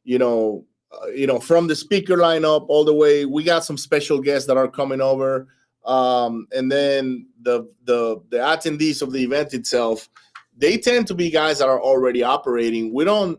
you 0.05 0.19
know 0.19 0.65
uh, 0.91 1.09
you 1.09 1.27
know 1.27 1.39
from 1.39 1.67
the 1.67 1.77
speaker 1.77 2.17
lineup 2.17 2.65
all 2.69 2.87
the 2.87 2.95
way 2.95 3.27
we 3.27 3.45
got 3.45 3.63
some 3.63 3.77
special 3.77 4.19
guests 4.21 4.49
that 4.49 4.57
are 4.57 4.69
coming 4.69 5.03
over. 5.03 5.49
Um, 5.85 6.49
and 6.51 6.73
then 6.73 7.27
the 7.43 7.69
the 7.85 8.23
the 8.31 8.39
attendees 8.39 9.03
of 9.03 9.13
the 9.13 9.23
event 9.23 9.53
itself 9.53 10.09
they 10.57 10.79
tend 10.79 11.09
to 11.09 11.15
be 11.15 11.29
guys 11.29 11.59
that 11.59 11.69
are 11.69 11.83
already 11.83 12.23
operating. 12.23 12.95
We 12.95 13.05
don't 13.05 13.39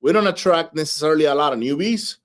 we 0.00 0.10
don't 0.12 0.26
attract 0.26 0.74
necessarily 0.74 1.26
a 1.26 1.34
lot 1.36 1.52
of 1.52 1.60
newbies 1.60 2.16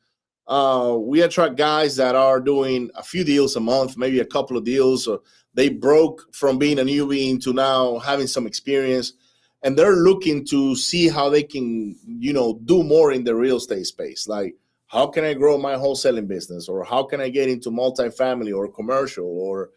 uh, 0.49 0.97
we 0.99 1.21
attract 1.21 1.55
guys 1.55 1.95
that 1.95 2.15
are 2.15 2.41
doing 2.41 2.89
a 2.95 3.03
few 3.03 3.23
deals 3.23 3.55
a 3.55 3.59
month, 3.59 3.95
maybe 3.97 4.19
a 4.19 4.25
couple 4.25 4.57
of 4.57 4.63
deals, 4.63 5.07
or 5.07 5.21
they 5.53 5.69
broke 5.69 6.33
from 6.33 6.57
being 6.57 6.79
a 6.79 6.83
newbie 6.83 7.29
into 7.29 7.53
now 7.53 7.99
having 7.99 8.27
some 8.27 8.47
experience, 8.47 9.13
and 9.61 9.77
they're 9.77 9.97
looking 9.97 10.43
to 10.47 10.75
see 10.75 11.07
how 11.07 11.29
they 11.29 11.43
can, 11.43 11.95
you 12.05 12.33
know, 12.33 12.59
do 12.65 12.83
more 12.83 13.11
in 13.11 13.23
the 13.23 13.35
real 13.35 13.57
estate 13.57 13.85
space. 13.85 14.27
Like, 14.27 14.55
how 14.87 15.05
can 15.05 15.23
I 15.23 15.35
grow 15.35 15.57
my 15.59 15.75
wholesaling 15.75 16.27
business, 16.27 16.67
or 16.67 16.83
how 16.83 17.03
can 17.03 17.21
I 17.21 17.29
get 17.29 17.47
into 17.47 17.69
multifamily 17.69 18.55
or 18.55 18.71
commercial, 18.71 19.27
or, 19.27 19.69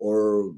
or 0.00 0.54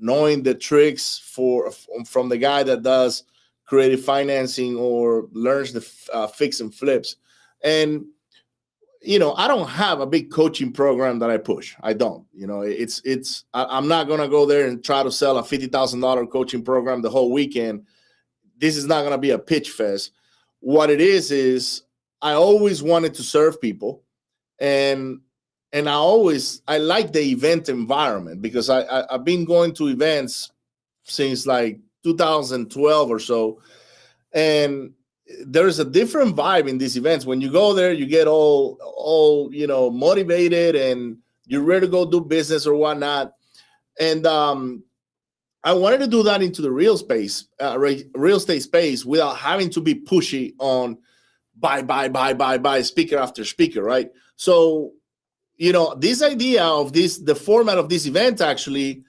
knowing 0.00 0.42
the 0.42 0.54
tricks 0.54 1.18
for 1.18 1.70
from 2.06 2.30
the 2.30 2.38
guy 2.38 2.62
that 2.62 2.82
does 2.82 3.24
creative 3.66 4.02
financing 4.02 4.76
or 4.76 5.28
learns 5.32 5.72
the 5.74 5.86
uh, 6.12 6.26
fix 6.26 6.60
and 6.60 6.74
flips, 6.74 7.16
and 7.62 8.06
you 9.04 9.18
know, 9.18 9.34
I 9.34 9.46
don't 9.48 9.68
have 9.68 10.00
a 10.00 10.06
big 10.06 10.30
coaching 10.30 10.72
program 10.72 11.18
that 11.18 11.30
I 11.30 11.36
push. 11.36 11.74
I 11.82 11.92
don't. 11.92 12.24
You 12.32 12.46
know, 12.46 12.62
it's 12.62 13.02
it's. 13.04 13.44
I, 13.52 13.76
am 13.76 13.86
not 13.86 14.08
gonna 14.08 14.28
go 14.28 14.46
there 14.46 14.66
and 14.66 14.82
try 14.82 15.02
to 15.02 15.12
sell 15.12 15.36
a 15.38 15.44
fifty 15.44 15.66
thousand 15.66 16.00
dollar 16.00 16.26
coaching 16.26 16.62
program 16.62 17.02
the 17.02 17.10
whole 17.10 17.30
weekend. 17.30 17.86
This 18.58 18.76
is 18.76 18.86
not 18.86 19.02
gonna 19.02 19.18
be 19.18 19.30
a 19.30 19.38
pitch 19.38 19.70
fest. 19.70 20.12
What 20.60 20.90
it 20.90 21.00
is 21.00 21.30
is 21.30 21.82
I 22.22 22.32
always 22.32 22.82
wanted 22.82 23.14
to 23.14 23.22
serve 23.22 23.60
people, 23.60 24.02
and 24.58 25.20
and 25.72 25.88
I 25.88 25.94
always 25.94 26.62
I 26.66 26.78
like 26.78 27.12
the 27.12 27.20
event 27.20 27.68
environment 27.68 28.40
because 28.40 28.70
I, 28.70 28.82
I 28.82 29.14
I've 29.14 29.24
been 29.24 29.44
going 29.44 29.74
to 29.74 29.88
events 29.88 30.50
since 31.02 31.46
like 31.46 31.78
2012 32.04 33.10
or 33.10 33.18
so, 33.18 33.60
and 34.32 34.92
there's 35.46 35.78
a 35.78 35.84
different 35.84 36.36
vibe 36.36 36.68
in 36.68 36.78
these 36.78 36.96
events. 36.96 37.24
When 37.24 37.40
you 37.40 37.50
go 37.50 37.72
there, 37.72 37.92
you 37.92 38.06
get 38.06 38.26
all 38.26 38.78
all 38.96 39.52
you 39.52 39.66
know 39.66 39.90
motivated 39.90 40.76
and 40.76 41.18
you're 41.46 41.62
ready 41.62 41.86
to 41.86 41.90
go 41.90 42.04
do 42.04 42.20
business 42.20 42.66
or 42.66 42.74
whatnot. 42.74 43.32
And 43.98 44.26
um, 44.26 44.82
I 45.62 45.72
wanted 45.72 46.00
to 46.00 46.06
do 46.06 46.22
that 46.24 46.42
into 46.42 46.62
the 46.62 46.70
real 46.70 46.98
space, 46.98 47.46
uh, 47.60 47.78
real 47.78 48.36
estate 48.36 48.62
space, 48.62 49.04
without 49.04 49.36
having 49.36 49.70
to 49.70 49.80
be 49.80 49.94
pushy 49.94 50.54
on 50.58 50.98
buy, 51.56 51.82
buy, 51.82 52.08
buy, 52.08 52.34
buy, 52.34 52.58
buy, 52.58 52.82
speaker 52.82 53.16
after 53.16 53.44
speaker, 53.44 53.82
right? 53.82 54.10
So, 54.36 54.92
you 55.56 55.72
know, 55.72 55.94
this 55.94 56.22
idea 56.22 56.64
of 56.64 56.92
this, 56.92 57.18
the 57.18 57.34
format 57.34 57.78
of 57.78 57.88
this 57.88 58.06
event 58.06 58.40
actually 58.40 59.04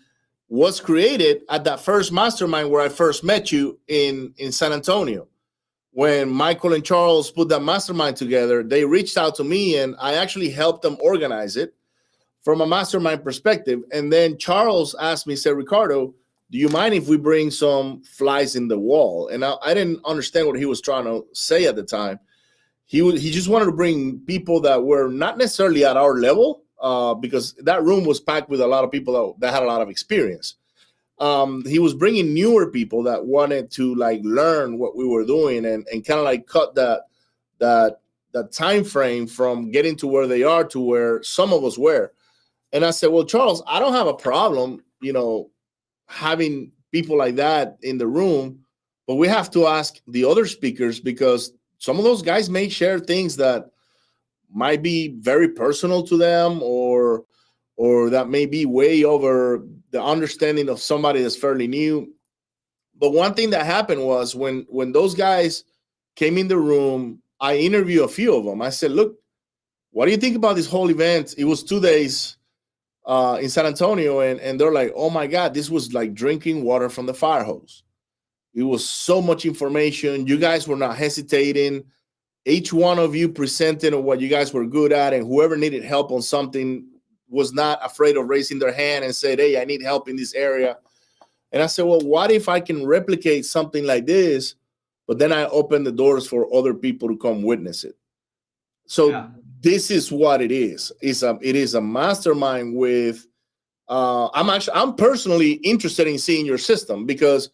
was 0.47 0.80
created 0.80 1.41
at 1.49 1.63
that 1.63 1.80
first 1.80 2.11
mastermind 2.11 2.70
where 2.70 2.82
I 2.82 2.89
first 2.89 3.24
met 3.24 3.51
you 3.51 3.80
in 3.88 4.34
in 4.38 4.51
San 4.51 4.72
Antonio 4.72 5.28
when 5.96 6.30
Michael 6.30 6.74
and 6.74 6.84
Charles 6.84 7.32
put 7.32 7.48
that 7.48 7.62
mastermind 7.62 8.18
together, 8.18 8.64
they 8.64 8.84
reached 8.84 9.18
out 9.18 9.34
to 9.36 9.46
me 9.46 9.78
and 9.78 9.96
I 9.98 10.16
actually 10.16 10.50
helped 10.50 10.82
them 10.82 10.98
organize 11.00 11.56
it 11.56 11.74
from 12.43 12.60
a 12.60 12.68
mastermind 12.68 13.24
perspective. 13.24 13.80
And 13.93 14.12
then 14.12 14.38
Charles 14.38 14.93
asked 15.00 15.26
me, 15.26 15.38
said, 15.38 15.56
Ricardo, 15.56 16.14
do 16.52 16.58
you 16.58 16.68
mind 16.68 16.96
if 16.96 17.08
we 17.08 17.16
bring 17.16 17.50
some 17.50 18.04
flies 18.04 18.58
in 18.58 18.68
the 18.68 18.78
wall? 18.78 19.30
And 19.30 19.46
I, 19.46 19.56
I 19.64 19.74
didn't 19.74 20.02
understand 20.04 20.48
what 20.48 20.60
he 20.60 20.66
was 20.66 20.82
trying 20.82 21.06
to 21.06 21.26
say 21.32 21.66
at 21.66 21.78
the 21.78 21.84
time. 21.84 22.20
He 22.86 23.02
was, 23.02 23.22
he 23.22 23.32
just 23.32 23.48
wanted 23.48 23.68
to 23.68 23.72
bring 23.72 24.20
people 24.20 24.60
that 24.62 24.84
were 24.84 25.08
not 25.08 25.38
necessarily 25.38 25.86
at 25.86 25.96
our 25.96 26.16
level, 26.16 26.64
uh, 26.82 27.14
because 27.14 27.54
that 27.60 27.84
room 27.84 28.04
was 28.04 28.20
packed 28.20 28.50
with 28.50 28.60
a 28.60 28.68
lot 28.68 28.84
of 28.84 28.91
people 28.91 29.14
that, 29.14 29.48
that 29.48 29.54
had 29.54 29.64
a 29.64 29.66
lot 29.66 29.82
of 29.82 29.89
experience 29.89 30.56
um, 31.20 31.63
he 31.66 31.80
was 31.80 31.93
bringing 31.93 32.34
newer 32.34 32.70
people 32.70 33.03
that 33.03 33.26
wanted 33.26 33.72
to 33.72 33.95
like 33.95 34.22
learn 34.24 34.78
what 34.78 34.95
we 34.95 35.05
were 35.05 35.26
doing 35.26 35.66
and, 35.66 35.88
and 35.91 36.05
kind 36.05 36.20
of 36.20 36.26
like 36.26 36.47
cut 36.47 36.76
that 36.76 37.03
that 37.59 38.01
that 38.34 38.51
time 38.51 38.84
frame 38.84 39.26
from 39.26 39.72
getting 39.72 39.95
to 39.95 40.07
where 40.07 40.28
they 40.28 40.43
are 40.43 40.66
to 40.66 40.80
where 40.80 41.24
some 41.24 41.53
of 41.53 41.63
us 41.63 41.78
were. 41.78 42.11
And 42.74 42.84
I 42.84 42.91
said, 42.91 43.11
well, 43.11 43.24
Charles, 43.24 43.63
I 43.66 43.80
don't 43.80 43.93
have 43.93 44.07
a 44.07 44.13
problem, 44.13 44.84
you 45.01 45.13
know, 45.13 45.51
having 46.07 46.74
people 46.91 47.18
like 47.18 47.36
that 47.38 47.78
in 47.82 47.97
the 47.97 48.07
room, 48.07 48.59
but 49.07 49.16
we 49.16 49.30
have 49.30 49.49
to 49.51 49.68
ask 49.68 50.01
the 50.07 50.26
other 50.26 50.45
speakers 50.45 50.99
because 50.99 51.53
some 51.78 51.97
of 51.97 52.03
those 52.03 52.22
guys 52.22 52.49
may 52.49 52.68
share 52.68 52.99
things 52.99 53.38
that 53.38 53.70
might 54.53 54.82
be 54.82 55.16
very 55.20 55.49
personal 55.49 56.03
to 56.03 56.18
them 56.18 56.61
or 56.61 57.24
or 57.78 58.09
that 58.09 58.30
may 58.30 58.45
be 58.45 58.66
way 58.66 59.03
over 59.03 59.66
the 59.96 60.04
understanding 60.04 60.68
of 60.68 60.82
somebody 60.82 61.22
that's 61.22 61.38
fairly 61.38 61.68
new. 61.68 62.14
But 63.00 63.14
one 63.14 63.34
thing 63.34 63.50
that 63.52 63.66
happened 63.66 64.04
was 64.04 64.36
when 64.36 64.66
when 64.68 64.91
those 64.91 65.16
guys 65.16 65.64
came 66.18 66.38
in 66.38 66.50
the 66.50 66.58
room, 66.58 67.22
I 67.39 67.56
interviewed 67.56 68.04
a 68.04 68.10
few 68.10 68.36
of 68.36 68.43
them. 68.43 68.62
I 68.62 68.72
said, 68.72 68.91
"Look, 68.91 69.18
what 69.91 70.06
do 70.06 70.12
you 70.12 70.18
think 70.18 70.36
about 70.36 70.58
this 70.58 70.68
whole 70.68 70.91
event? 70.91 71.36
It 71.38 71.46
was 71.46 71.64
two 71.64 71.80
days 71.80 72.36
uh, 73.06 73.39
in 73.41 73.50
San 73.50 73.66
Antonio, 73.66 74.20
and 74.20 74.41
and 74.41 74.60
they're 74.60 74.74
like, 74.74 74.91
"Oh 74.98 75.10
my 75.10 75.28
God, 75.28 75.54
this 75.54 75.70
was 75.70 75.93
like 75.93 76.14
drinking 76.14 76.66
water 76.66 76.89
from 76.89 77.06
the 77.06 77.14
fire 77.14 77.43
hose. 77.43 77.84
It 78.54 78.64
was 78.64 78.88
so 78.88 79.22
much 79.22 79.46
information. 79.46 80.28
You 80.28 80.38
guys 80.38 80.68
were 80.68 80.76
not 80.76 80.98
hesitating. 80.98 81.86
Each 82.43 82.74
one 82.74 83.00
of 83.00 83.16
you 83.16 83.30
presented 83.30 83.96
what 83.96 84.20
you 84.20 84.28
guys 84.28 84.54
were 84.54 84.66
good 84.66 84.91
at, 84.91 85.14
and 85.14 85.26
whoever 85.26 85.56
needed 85.56 85.86
help 85.86 86.12
on 86.12 86.22
something 86.22 86.86
was 87.30 87.53
not 87.53 87.80
afraid 87.84 88.17
of 88.17 88.28
raising 88.28 88.59
their 88.59 88.73
hand 88.73 89.03
and 89.03 89.13
said, 89.15 89.39
Hey, 89.39 89.61
I 89.61 89.65
need 89.65 89.82
help 89.82 90.07
in 90.09 90.15
this 90.15 90.34
area. 90.34 90.78
And 91.51 91.63
I 91.63 91.67
said, 91.67 91.86
Well, 91.86 92.01
what 92.01 92.32
if 92.32 92.49
I 92.49 92.59
can 92.59 92.86
replicate 92.86 93.45
something 93.45 93.86
like 93.86 94.05
this? 94.05 94.55
But 95.07 95.19
then 95.19 95.32
I 95.32 95.45
open 95.45 95.84
the 95.84 95.91
doors 95.91 96.28
for 96.28 96.53
other 96.53 96.73
people 96.73 97.07
to 97.09 97.17
come 97.17 97.43
witness 97.43 97.84
it. 97.84 97.95
So 98.88 99.09
yeah. 99.09 99.28
this 99.61 99.91
is 99.91 100.11
what 100.11 100.41
it 100.41 100.51
is. 100.51 100.91
It's 101.01 101.23
a 101.23 101.38
it 101.41 101.55
is 101.55 101.76
a 101.76 101.82
mastermind 101.82 102.76
with 102.76 103.28
uh 103.88 104.30
I'm 104.34 104.49
actually 104.49 104.76
I'm 104.76 104.95
personally 104.95 105.53
interested 105.53 106.07
in 106.07 106.17
seeing 106.17 106.45
your 106.45 106.57
system 106.57 107.05
because 107.05 107.49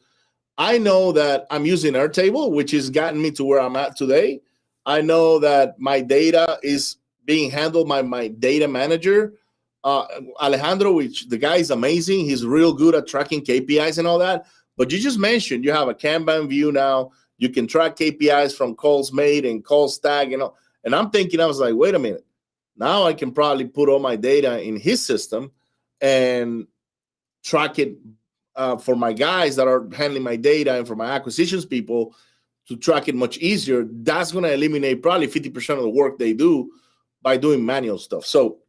I 0.58 0.78
know 0.78 1.12
that 1.14 1.48
I'm 1.50 1.66
using 1.66 1.94
Airtable, 1.94 2.52
which 2.52 2.72
has 2.72 2.90
gotten 2.90 3.22
me 3.22 3.32
to 3.32 3.44
where 3.44 3.62
I'm 3.62 3.76
at 3.76 3.96
today. 3.96 4.42
I 4.86 5.02
know 5.02 5.40
that 5.40 5.80
my 5.80 6.02
data 6.02 6.60
is 6.64 6.98
being 7.26 7.52
handled 7.52 7.88
by 7.88 8.02
my 8.02 8.28
data 8.28 8.68
manager 8.68 9.34
uh, 9.84 10.06
Alejandro, 10.42 10.94
which 10.94 11.28
the 11.28 11.38
guy 11.38 11.58
is 11.58 11.72
amazing. 11.72 12.26
He's 12.26 12.46
real 12.46 12.74
good 12.74 12.96
at 12.96 13.08
tracking 13.08 13.42
KPIs 13.42 13.98
and 13.98 14.08
all 14.08 14.20
that. 14.20 14.46
But 14.78 14.92
you 14.92 15.00
just 15.00 15.20
mentioned 15.20 15.64
you 15.64 15.72
have 15.72 15.88
a 15.88 15.94
Kanban 15.94 16.48
view 16.48 16.72
now. 16.72 17.12
You 17.38 17.50
can 17.50 17.68
track 17.68 17.96
KPIs 17.96 18.56
from 18.56 18.76
calls 18.76 19.12
made 19.12 19.46
and 19.46 19.64
calls 19.64 19.98
tag 20.00 20.34
and 20.34 20.44
all. 20.44 20.58
And 20.84 20.96
I'm 20.96 21.10
thinking, 21.10 21.40
I 21.40 21.46
was 21.46 21.60
like, 21.60 21.76
wait 21.76 21.96
a 21.96 22.00
minute. 22.00 22.26
Now 22.78 23.04
I 23.04 23.14
can 23.14 23.32
probably 23.32 23.66
put 23.66 23.90
all 23.90 24.00
my 24.00 24.16
data 24.16 24.62
in 24.62 24.80
his 24.80 25.06
system 25.06 25.52
and 26.00 26.68
track 27.44 27.80
it 27.80 27.96
uh, 28.56 28.78
for 28.78 28.96
my 28.96 29.14
guys 29.14 29.56
that 29.56 29.68
are 29.68 29.88
handling 29.94 30.24
my 30.24 30.36
data 30.36 30.78
and 30.78 30.88
for 30.88 30.96
my 30.96 31.12
acquisitions 31.12 31.66
people 31.66 32.16
to 32.68 32.76
track 32.76 33.08
it 33.08 33.16
much 33.16 33.38
easier. 33.38 33.86
That's 33.90 34.32
going 34.32 34.44
to 34.44 34.54
eliminate 34.54 35.02
probably 35.02 35.28
50% 35.28 35.78
of 35.78 35.84
the 35.84 35.90
work 35.90 36.18
they 36.18 36.34
do 36.34 36.72
by 37.22 37.38
doing 37.38 37.66
manual 37.66 37.98
stuff. 37.98 38.26
So 38.26 38.61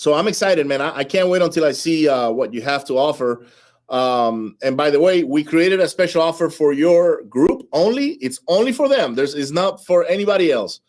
so 0.00 0.14
I'm 0.14 0.28
excited, 0.28 0.66
man. 0.66 0.80
I, 0.80 0.96
I 0.96 1.04
can't 1.04 1.28
wait 1.28 1.42
until 1.42 1.66
I 1.66 1.72
see 1.72 2.08
uh, 2.08 2.30
what 2.30 2.54
you 2.54 2.62
have 2.62 2.86
to 2.86 2.96
offer. 2.96 3.44
Um, 3.90 4.56
and 4.62 4.74
by 4.74 4.88
the 4.88 4.98
way, 4.98 5.24
we 5.24 5.44
created 5.44 5.78
a 5.78 5.86
special 5.86 6.22
offer 6.22 6.48
for 6.48 6.72
your 6.72 7.24
group 7.24 7.68
only. 7.74 8.12
It's 8.22 8.40
only 8.48 8.72
for 8.72 8.88
them. 8.88 9.14
There's 9.14 9.34
it's 9.34 9.50
not 9.50 9.84
for 9.84 10.06
anybody 10.06 10.52
else. 10.52 10.80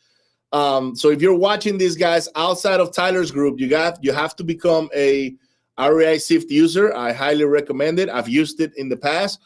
Um, 0.53 0.95
so 0.95 1.09
if 1.09 1.21
you're 1.21 1.37
watching 1.37 1.77
these 1.77 1.97
guys 1.97 2.29
outside 2.37 2.79
of 2.79 2.93
Tyler's 2.93 3.31
group, 3.31 3.59
you 3.59 3.67
got 3.67 4.01
you 4.01 4.13
have 4.13 4.33
to 4.37 4.45
become 4.45 4.89
a 4.95 5.35
REI 5.77 6.17
Sift 6.17 6.49
user. 6.49 6.95
I 6.95 7.11
highly 7.11 7.43
recommend 7.43 7.99
it. 7.99 8.07
I've 8.07 8.29
used 8.29 8.61
it 8.61 8.71
in 8.77 8.87
the 8.87 8.95
past. 8.95 9.41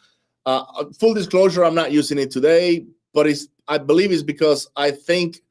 Uh, 0.45 0.63
full 0.99 1.15
disclosure, 1.15 1.65
I'm 1.65 1.73
not 1.73 1.91
using 1.91 2.19
it 2.19 2.29
today, 2.29 2.85
but 3.15 3.25
it's 3.25 3.47
I 3.67 3.79
believe 3.79 4.11
it's 4.11 4.21
because 4.21 4.69
I 4.75 4.91
think 4.91 5.41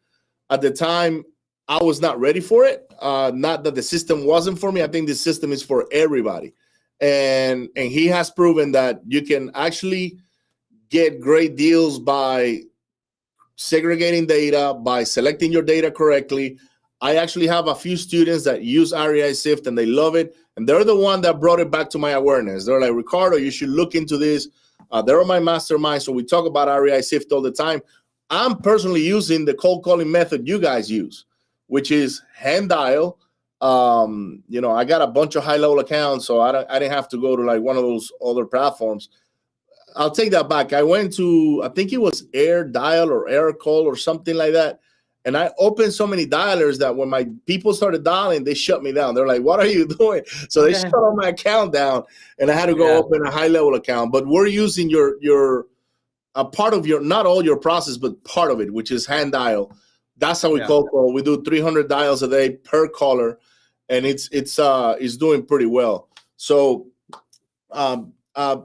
at 0.50 0.60
the 0.60 0.70
time 0.70 1.24
I 1.68 1.82
was 1.82 2.00
not 2.00 2.20
ready 2.20 2.40
for 2.40 2.64
it. 2.64 2.92
Uh, 3.00 3.32
not 3.34 3.64
that 3.64 3.74
the 3.74 3.82
system 3.82 4.24
wasn't 4.26 4.58
for 4.58 4.70
me. 4.70 4.82
I 4.82 4.86
think 4.86 5.08
the 5.08 5.14
system 5.14 5.52
is 5.52 5.62
for 5.62 5.86
everybody, 5.92 6.54
and 7.00 7.68
and 7.76 7.90
he 7.90 8.06
has 8.08 8.30
proven 8.30 8.72
that 8.72 9.00
you 9.06 9.22
can 9.22 9.50
actually 9.54 10.18
get 10.90 11.20
great 11.20 11.56
deals 11.56 11.98
by 11.98 12.60
segregating 13.56 14.26
data, 14.26 14.74
by 14.74 15.04
selecting 15.04 15.52
your 15.52 15.62
data 15.62 15.90
correctly. 15.90 16.58
I 17.00 17.16
actually 17.16 17.46
have 17.48 17.68
a 17.68 17.74
few 17.74 17.96
students 17.96 18.44
that 18.44 18.62
use 18.62 18.92
REI 18.92 19.34
Sift 19.34 19.66
and 19.66 19.76
they 19.76 19.86
love 19.86 20.14
it. 20.14 20.36
And 20.56 20.68
they're 20.68 20.84
the 20.84 20.96
one 20.96 21.20
that 21.22 21.40
brought 21.40 21.60
it 21.60 21.70
back 21.70 21.90
to 21.90 21.98
my 21.98 22.12
awareness. 22.12 22.64
They're 22.64 22.80
like, 22.80 22.92
Ricardo, 22.92 23.36
you 23.36 23.50
should 23.50 23.68
look 23.68 23.94
into 23.94 24.16
this. 24.16 24.48
Uh, 24.90 25.02
they're 25.02 25.20
on 25.20 25.26
my 25.26 25.40
mastermind. 25.40 26.02
So 26.02 26.12
we 26.12 26.24
talk 26.24 26.46
about 26.46 26.68
REI 26.80 27.02
Sift 27.02 27.32
all 27.32 27.42
the 27.42 27.50
time. 27.50 27.80
I'm 28.30 28.56
personally 28.56 29.02
using 29.02 29.44
the 29.44 29.54
cold 29.54 29.84
calling 29.84 30.10
method 30.10 30.48
you 30.48 30.58
guys 30.58 30.90
use, 30.90 31.26
which 31.66 31.90
is 31.90 32.22
hand 32.34 32.68
dial. 32.68 33.18
Um, 33.60 34.42
you 34.48 34.60
know, 34.60 34.72
I 34.72 34.84
got 34.84 35.02
a 35.02 35.06
bunch 35.06 35.36
of 35.36 35.44
high 35.44 35.56
level 35.56 35.78
accounts, 35.78 36.26
so 36.26 36.40
I, 36.40 36.52
don't, 36.52 36.70
I 36.70 36.78
didn't 36.78 36.92
have 36.92 37.08
to 37.10 37.20
go 37.20 37.36
to 37.36 37.42
like 37.42 37.62
one 37.62 37.76
of 37.76 37.82
those 37.82 38.12
other 38.24 38.44
platforms. 38.44 39.08
I'll 39.96 40.10
take 40.10 40.32
that 40.32 40.48
back. 40.48 40.72
I 40.72 40.82
went 40.82 41.14
to, 41.14 41.62
I 41.64 41.68
think 41.68 41.92
it 41.92 42.00
was 42.00 42.26
Air 42.34 42.64
Dial 42.64 43.10
or 43.10 43.26
Aircall 43.26 43.84
or 43.84 43.96
something 43.96 44.36
like 44.36 44.52
that. 44.52 44.80
And 45.24 45.38
I 45.38 45.50
opened 45.58 45.94
so 45.94 46.06
many 46.06 46.26
dialers 46.26 46.78
that 46.80 46.94
when 46.94 47.08
my 47.08 47.26
people 47.46 47.72
started 47.72 48.04
dialing, 48.04 48.44
they 48.44 48.52
shut 48.52 48.82
me 48.82 48.92
down. 48.92 49.14
They're 49.14 49.26
like, 49.26 49.40
"What 49.40 49.58
are 49.58 49.66
you 49.66 49.86
doing?" 49.98 50.22
So 50.50 50.62
they 50.62 50.74
shut 50.74 50.92
all 50.92 51.16
my 51.16 51.28
account 51.28 51.72
down, 51.72 52.04
and 52.38 52.50
I 52.50 52.54
had 52.54 52.66
to 52.66 52.74
go 52.74 52.86
yeah. 52.86 52.98
open 52.98 53.24
a 53.24 53.30
high 53.30 53.48
level 53.48 53.74
account. 53.74 54.12
But 54.12 54.26
we're 54.26 54.48
using 54.48 54.90
your 54.90 55.16
your 55.22 55.66
a 56.34 56.44
part 56.44 56.74
of 56.74 56.86
your 56.86 57.00
not 57.00 57.24
all 57.24 57.42
your 57.42 57.56
process, 57.56 57.96
but 57.96 58.22
part 58.24 58.50
of 58.50 58.60
it, 58.60 58.72
which 58.72 58.90
is 58.90 59.06
hand 59.06 59.32
dial. 59.32 59.74
That's 60.16 60.42
how 60.42 60.52
we 60.52 60.60
yeah. 60.60 60.66
call 60.66 60.86
call. 60.86 61.12
We 61.12 61.22
do 61.22 61.42
300 61.42 61.88
dials 61.88 62.22
a 62.22 62.28
day 62.28 62.50
per 62.50 62.88
caller, 62.88 63.38
and 63.88 64.06
it's 64.06 64.28
it's 64.30 64.58
uh 64.58 64.96
it's 65.00 65.16
doing 65.16 65.44
pretty 65.44 65.66
well. 65.66 66.08
So, 66.36 66.86
um, 67.70 68.12
uh, 68.34 68.58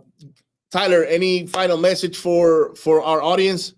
Tyler, 0.72 1.04
any 1.06 1.48
final 1.48 1.78
message 1.78 2.18
for 2.18 2.76
for 2.76 3.02
our 3.02 3.22
audience? 3.22 3.74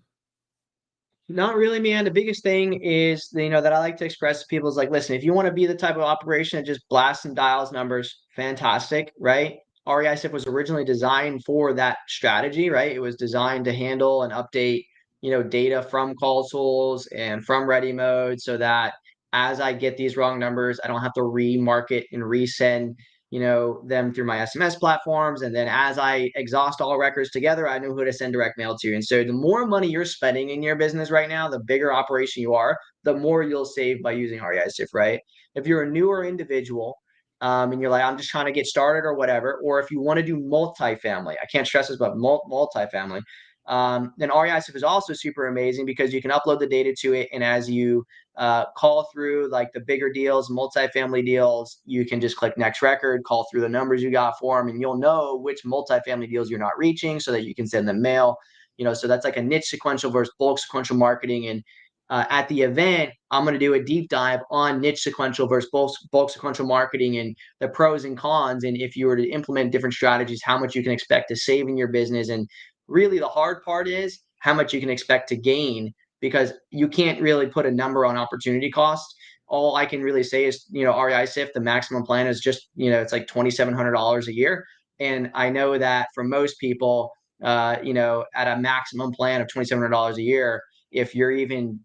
Not 1.30 1.56
really, 1.56 1.80
man. 1.80 2.04
The 2.04 2.12
biggest 2.12 2.44
thing 2.44 2.82
is, 2.82 3.30
you 3.34 3.50
know, 3.50 3.62
that 3.62 3.72
I 3.72 3.80
like 3.80 3.96
to 3.98 4.06
express 4.06 4.42
to 4.42 4.48
people 4.48 4.68
is 4.68 4.76
like, 4.76 4.92
listen, 4.92 5.16
if 5.16 5.24
you 5.24 5.34
want 5.34 5.46
to 5.46 5.54
be 5.54 5.66
the 5.66 5.76
type 5.76 5.96
of 5.96 6.02
operation 6.02 6.60
that 6.60 6.66
just 6.66 6.88
blasts 6.90 7.24
and 7.24 7.36
dials 7.36 7.72
numbers, 7.72 8.24
fantastic, 8.36 9.14
right? 9.18 9.58
REI 9.88 10.16
Sift 10.16 10.34
was 10.34 10.46
originally 10.46 10.84
designed 10.84 11.44
for 11.46 11.74
that 11.74 12.00
strategy, 12.08 12.70
right? 12.70 12.92
It 12.92 13.00
was 13.00 13.16
designed 13.16 13.66
to 13.66 13.74
handle 13.74 14.24
and 14.24 14.34
update, 14.34 14.86
you 15.22 15.32
know, 15.32 15.44
data 15.44 15.84
from 15.84 16.16
CallTools 16.16 17.06
and 17.16 17.46
from 17.46 17.64
ReadyMode 17.64 18.40
so 18.40 18.58
that 18.58 18.94
as 19.34 19.62
I 19.62 19.74
get 19.74 19.98
these 19.98 20.18
wrong 20.18 20.40
numbers, 20.40 20.80
I 20.84 20.88
don't 20.88 21.02
have 21.02 21.14
to 21.14 21.22
remarket 21.22 22.04
and 22.12 22.22
resend, 22.22 22.96
you 23.30 23.40
know, 23.40 23.82
them 23.88 24.14
through 24.14 24.26
my 24.26 24.38
SMS 24.40 24.78
platforms. 24.78 25.42
And 25.42 25.56
then 25.56 25.68
as 25.70 25.98
I 25.98 26.30
exhaust 26.36 26.82
all 26.82 26.98
records 26.98 27.32
together, 27.32 27.68
I 27.70 27.80
know 27.80 27.94
who 27.94 28.04
to 28.04 28.12
send 28.12 28.34
direct 28.34 28.58
mail 28.58 28.76
to. 28.82 28.94
And 28.94 29.04
so 29.04 29.24
the 29.24 29.32
more 29.32 29.66
money 29.66 29.88
you're 29.88 30.06
spending 30.06 30.50
in 30.50 30.62
your 30.62 30.76
business 30.76 31.12
right 31.12 31.30
now, 31.30 31.48
the 31.48 31.62
bigger 31.66 31.94
operation 31.94 32.42
you 32.42 32.54
are, 32.56 32.78
the 33.04 33.16
more 33.16 33.44
you'll 33.44 33.66
save 33.66 34.04
by 34.04 34.12
using 34.12 34.42
REI 34.42 34.68
Sift, 34.68 34.94
right? 34.94 35.22
If 35.56 35.66
you're 35.66 35.84
a 35.84 35.90
newer 35.90 36.26
individual, 36.26 36.98
um, 37.42 37.72
and 37.72 37.82
you're 37.82 37.90
like, 37.90 38.04
I'm 38.04 38.18
just 38.18 38.30
trying 38.30 38.46
to 38.46 38.52
get 38.52 38.68
started 38.68 39.08
or 39.08 39.16
whatever, 39.16 39.60
or 39.64 39.80
if 39.80 39.90
you 39.90 40.00
want 40.00 40.18
to 40.18 40.24
do 40.24 40.38
multifamily, 40.38 41.36
I 41.42 41.46
can't 41.52 41.66
stress 41.66 41.88
this, 41.88 41.98
but 41.98 42.14
multifamily, 42.14 43.22
um, 43.68 44.14
then 44.18 44.30
REI 44.30 44.60
Sift 44.60 44.76
is 44.76 44.84
also 44.84 45.14
super 45.14 45.48
amazing 45.48 45.86
because 45.86 46.14
you 46.14 46.22
can 46.22 46.32
upload 46.32 46.60
the 46.60 46.68
data 46.68 46.94
to 47.00 47.14
it. 47.14 47.30
And 47.32 47.44
as 47.44 47.70
you 47.70 48.06
uh, 48.38 48.66
call 48.76 49.08
through 49.14 49.50
like 49.52 49.72
the 49.74 49.80
bigger 49.80 50.12
deals, 50.12 50.50
multifamily 50.50 51.26
deals, 51.26 51.80
you 51.86 52.06
can 52.06 52.20
just 52.20 52.38
click 52.38 52.58
next 52.58 52.82
record, 52.82 53.24
call 53.24 53.48
through 53.50 53.62
the 53.62 53.70
numbers 53.70 54.02
you 54.02 54.12
got 54.12 54.38
for 54.40 54.60
them, 54.60 54.70
and 54.70 54.82
you'll 54.82 54.98
know 54.98 55.38
which 55.38 55.64
multifamily 55.64 56.30
deals 56.30 56.50
you're 56.50 56.60
not 56.60 56.78
reaching 56.78 57.20
so 57.20 57.32
that 57.32 57.46
you 57.46 57.54
can 57.54 57.68
send 57.68 57.88
them 57.88 58.02
mail. 58.02 58.36
You 58.78 58.86
know, 58.86 58.94
so 58.94 59.08
that's 59.08 59.26
like 59.26 59.38
a 59.38 59.42
niche 59.42 59.66
sequential 59.66 60.12
versus 60.12 60.34
bulk 60.40 60.58
sequential 60.58 60.98
marketing. 60.98 61.48
And 61.48 61.64
uh, 62.12 62.26
at 62.30 62.48
the 62.50 62.62
event, 62.62 63.12
I'm 63.32 63.44
going 63.44 63.54
to 63.54 63.60
do 63.60 63.74
a 63.74 63.82
deep 63.82 64.10
dive 64.10 64.42
on 64.52 64.82
niche 64.82 65.02
sequential 65.02 65.48
versus 65.48 65.70
bulk, 65.72 65.94
bulk 66.12 66.30
sequential 66.30 66.66
marketing 66.66 67.18
and 67.18 67.38
the 67.62 67.70
pros 67.70 68.04
and 68.04 68.18
cons. 68.18 68.66
And 68.66 68.76
if 68.76 68.98
you 68.98 69.08
were 69.08 69.16
to 69.16 69.30
implement 69.30 69.72
different 69.72 69.94
strategies, 69.94 70.42
how 70.44 70.58
much 70.58 70.76
you 70.76 70.84
can 70.84 70.92
expect 70.92 71.30
to 71.30 71.38
save 71.38 71.70
in 71.70 71.78
your 71.78 71.88
business. 71.88 72.28
And 72.28 72.50
really, 72.88 73.20
the 73.20 73.28
hard 73.28 73.64
part 73.64 73.88
is 73.88 74.20
how 74.40 74.54
much 74.54 74.74
you 74.74 74.80
can 74.80 74.90
expect 74.90 75.30
to 75.30 75.36
gain 75.36 75.94
because 76.20 76.54
you 76.72 76.88
can't 76.88 77.22
really 77.22 77.48
put 77.48 77.66
a 77.66 77.72
number 77.72 78.06
on 78.06 78.18
opportunity 78.18 78.72
cost. 78.72 79.06
All 79.48 79.76
I 79.76 79.86
can 79.86 80.02
really 80.02 80.24
say 80.24 80.46
is, 80.46 80.66
you 80.70 80.84
know, 80.84 81.00
REI 81.00 81.26
Sift, 81.26 81.54
the 81.54 81.60
maximum 81.62 82.04
plan 82.04 82.28
is 82.28 82.40
just, 82.40 82.70
you 82.76 82.90
know, 82.90 83.02
it's 83.02 83.12
like 83.12 83.28
$2,700 83.28 84.28
a 84.28 84.34
year. 84.34 84.66
And 85.00 85.32
I 85.34 85.50
know 85.50 85.78
that 85.78 86.08
for 86.14 86.24
most 86.24 86.60
people, 86.60 87.12
uh, 87.44 87.78
you 87.84 87.94
know, 87.94 88.26
at 88.36 88.48
a 88.48 88.60
maximum 88.60 89.12
plan 89.12 89.42
of 89.42 89.48
$2,700 89.48 90.16
a 90.16 90.22
year, 90.22 90.62
if 90.92 91.16
you're 91.16 91.32
even 91.32 91.80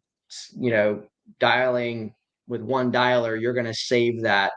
you 0.56 0.70
know, 0.70 1.02
dialing 1.40 2.14
with 2.48 2.62
one 2.62 2.92
dialer, 2.92 3.40
you're 3.40 3.54
going 3.54 3.66
to 3.66 3.74
save 3.74 4.22
that 4.22 4.52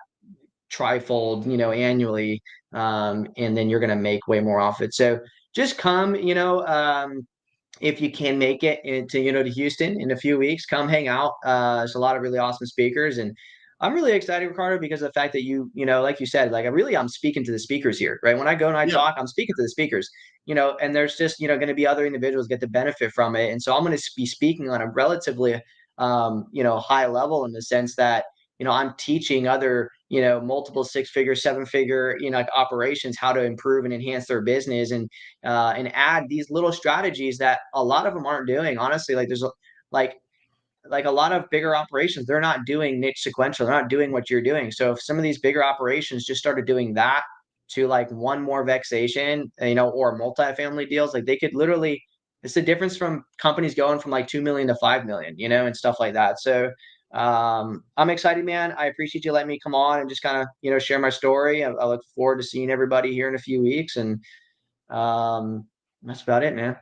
trifold, 0.72 1.50
you 1.50 1.58
know, 1.58 1.72
annually. 1.72 2.42
Um, 2.74 3.28
and 3.38 3.58
then 3.58 3.70
you're 3.70 3.80
going 3.80 3.90
to 3.90 3.96
make 3.96 4.28
way 4.28 4.40
more 4.40 4.60
off 4.60 4.82
it. 4.82 4.94
So 4.94 5.20
just 5.56 5.78
come, 5.78 6.16
you 6.16 6.36
know, 6.36 6.66
um, 6.68 7.28
if 7.82 8.00
you 8.02 8.12
can 8.12 8.38
make 8.38 8.64
it 8.64 8.80
into, 8.84 9.20
you 9.20 9.32
know, 9.32 9.44
to 9.44 9.50
Houston 9.50 10.00
in 10.00 10.12
a 10.12 10.18
few 10.18 10.38
weeks, 10.38 10.66
come 10.66 10.88
hang 10.88 11.08
out. 11.08 11.34
Uh, 11.46 11.78
there's 11.78 11.96
a 11.96 12.00
lot 12.00 12.16
of 12.16 12.22
really 12.22 12.38
awesome 12.38 12.68
speakers 12.68 13.18
and 13.18 13.36
I'm 13.82 13.94
really 13.94 14.12
excited, 14.12 14.48
Ricardo, 14.48 14.78
because 14.78 15.02
of 15.02 15.08
the 15.08 15.14
fact 15.14 15.32
that 15.34 15.44
you, 15.44 15.72
you 15.74 15.86
know, 15.86 16.02
like 16.02 16.20
you 16.20 16.26
said, 16.26 16.52
like 16.52 16.66
I 16.66 16.68
really, 16.68 16.98
I'm 16.98 17.08
speaking 17.08 17.46
to 17.46 17.52
the 17.52 17.60
speakers 17.60 17.98
here, 17.98 18.20
right? 18.24 18.38
When 18.38 18.48
I 18.48 18.56
go 18.56 18.68
and 18.68 18.76
I 18.76 18.84
yeah. 18.84 18.94
talk, 18.94 19.16
I'm 19.18 19.28
speaking 19.28 19.56
to 19.56 19.62
the 19.62 19.70
speakers, 19.70 20.10
you 20.46 20.54
know, 20.54 20.76
and 20.82 20.94
there's 20.94 21.18
just, 21.18 21.40
you 21.40 21.48
know, 21.48 21.56
going 21.56 21.70
to 21.70 21.74
be 21.74 21.88
other 21.88 22.06
individuals 22.06 22.48
get 22.48 22.60
to 22.60 22.68
benefit 22.68 23.14
from 23.14 23.38
it. 23.38 23.52
And 23.52 23.62
so 23.62 23.76
I'm 23.76 23.86
going 23.86 23.98
to 23.98 24.12
be 24.18 24.26
speaking 24.26 24.70
on 24.70 24.82
a 24.82 24.88
relatively, 24.92 25.62
um, 25.98 26.48
you 26.52 26.62
know, 26.62 26.78
high 26.78 27.08
level 27.08 27.46
in 27.46 27.54
the 27.54 27.62
sense 27.62 27.96
that, 27.96 28.26
you 28.58 28.66
know, 28.66 28.72
I'm 28.72 28.96
teaching 28.98 29.48
other, 29.48 29.90
you 30.10 30.22
know, 30.22 30.42
multiple 30.42 30.84
six 30.84 31.10
figure, 31.12 31.36
seven 31.36 31.66
figure, 31.66 32.18
you 32.20 32.30
know, 32.32 32.40
like 32.40 32.50
operations 32.56 33.18
how 33.18 33.32
to 33.32 33.44
improve 33.44 33.86
and 33.86 33.94
enhance 33.94 34.28
their 34.28 34.42
business 34.42 34.92
and, 34.92 35.10
uh, 35.46 35.74
and 35.76 35.94
add 35.96 36.26
these 36.28 36.50
little 36.50 36.72
strategies 36.72 37.38
that 37.38 37.60
a 37.74 37.84
lot 37.84 38.08
of 38.08 38.14
them 38.14 38.26
aren't 38.26 38.48
doing. 38.48 38.78
Honestly, 38.78 39.16
like 39.16 39.28
there's 39.28 39.46
like 39.92 40.16
like 40.90 41.06
a 41.06 41.12
lot 41.12 41.32
of 41.32 41.50
bigger 41.52 41.76
operations, 41.76 42.26
they're 42.26 42.42
not 42.42 42.66
doing 42.66 43.00
niche 43.00 43.22
sequential. 43.22 43.66
They're 43.66 43.80
not 43.80 43.90
doing 43.90 44.12
what 44.12 44.30
you're 44.30 44.42
doing. 44.42 44.72
So 44.72 44.92
if 44.94 45.02
some 45.02 45.18
of 45.18 45.24
these 45.24 45.40
bigger 45.40 45.64
operations 45.64 46.26
just 46.26 46.40
started 46.40 46.66
doing 46.66 46.94
that 46.96 47.24
to 47.70 47.88
like 47.88 48.10
one 48.12 48.42
more 48.42 48.64
vexation, 48.64 49.52
you 49.62 49.76
know, 49.76 49.90
or 49.90 50.20
multifamily 50.20 50.90
deals, 50.90 51.14
like 51.14 51.26
they 51.26 51.38
could 51.38 51.54
literally, 51.54 52.02
it's 52.44 52.54
the 52.54 52.62
difference 52.62 52.98
from 52.98 53.24
companies 53.38 53.76
going 53.76 54.00
from 54.00 54.12
like 54.12 54.28
2 54.28 54.42
million 54.42 54.68
to 54.68 54.76
5 54.76 55.06
million, 55.06 55.38
you 55.38 55.50
know, 55.50 55.66
and 55.66 55.76
stuff 55.76 55.98
like 56.00 56.14
that. 56.14 56.40
So 56.40 56.72
um, 57.12 57.84
I'm 57.98 58.10
excited, 58.10 58.46
man. 58.46 58.74
I 58.78 58.86
appreciate 58.86 59.26
you 59.26 59.32
letting 59.32 59.48
me 59.48 59.60
come 59.60 59.74
on 59.74 60.00
and 60.00 60.10
just 60.10 60.22
kind 60.22 60.38
of, 60.38 60.48
you 60.62 60.70
know, 60.70 60.78
share 60.78 61.00
my 61.00 61.10
story. 61.10 61.64
I, 61.64 61.72
I, 61.72 61.86
look 61.86 62.02
forward 62.14 62.38
to 62.38 62.44
seeing 62.44 62.70
everybody 62.70 63.14
here 63.14 63.28
in 63.28 63.34
a 63.34 63.40
few 63.40 63.62
weeks. 63.64 63.96
And 63.96 64.24
um, 64.90 65.66
that's 66.04 66.22
about 66.22 66.44
it, 66.44 66.56
man. 66.56 66.78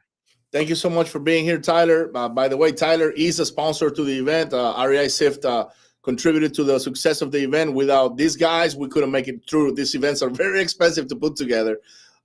Thank 0.51 0.69
you 0.69 0.75
so 0.75 0.89
much 0.89 1.09
for 1.09 1.19
being 1.19 1.45
here, 1.45 1.59
Tyler. 1.59 2.11
Uh, 2.13 2.27
by 2.27 2.47
the 2.47 2.57
way, 2.57 2.71
Tyler 2.71 3.11
is 3.11 3.39
a 3.39 3.45
sponsor 3.45 3.89
to 3.89 4.03
the 4.03 4.19
event. 4.19 4.53
Uh, 4.53 4.75
REI 4.85 5.07
Sift 5.07 5.45
uh, 5.45 5.67
contributed 6.03 6.53
to 6.55 6.63
the 6.63 6.79
success 6.79 7.21
of 7.21 7.31
the 7.31 7.43
event. 7.43 7.73
Without 7.73 8.17
these 8.17 8.35
guys, 8.35 8.75
we 8.75 8.89
couldn't 8.89 9.11
make 9.11 9.27
it 9.27 9.41
through. 9.49 9.73
These 9.73 9.95
events 9.95 10.21
are 10.21 10.29
very 10.29 10.61
expensive 10.65 11.07
to 11.07 11.15
put 11.15 11.35
together, 11.35 11.79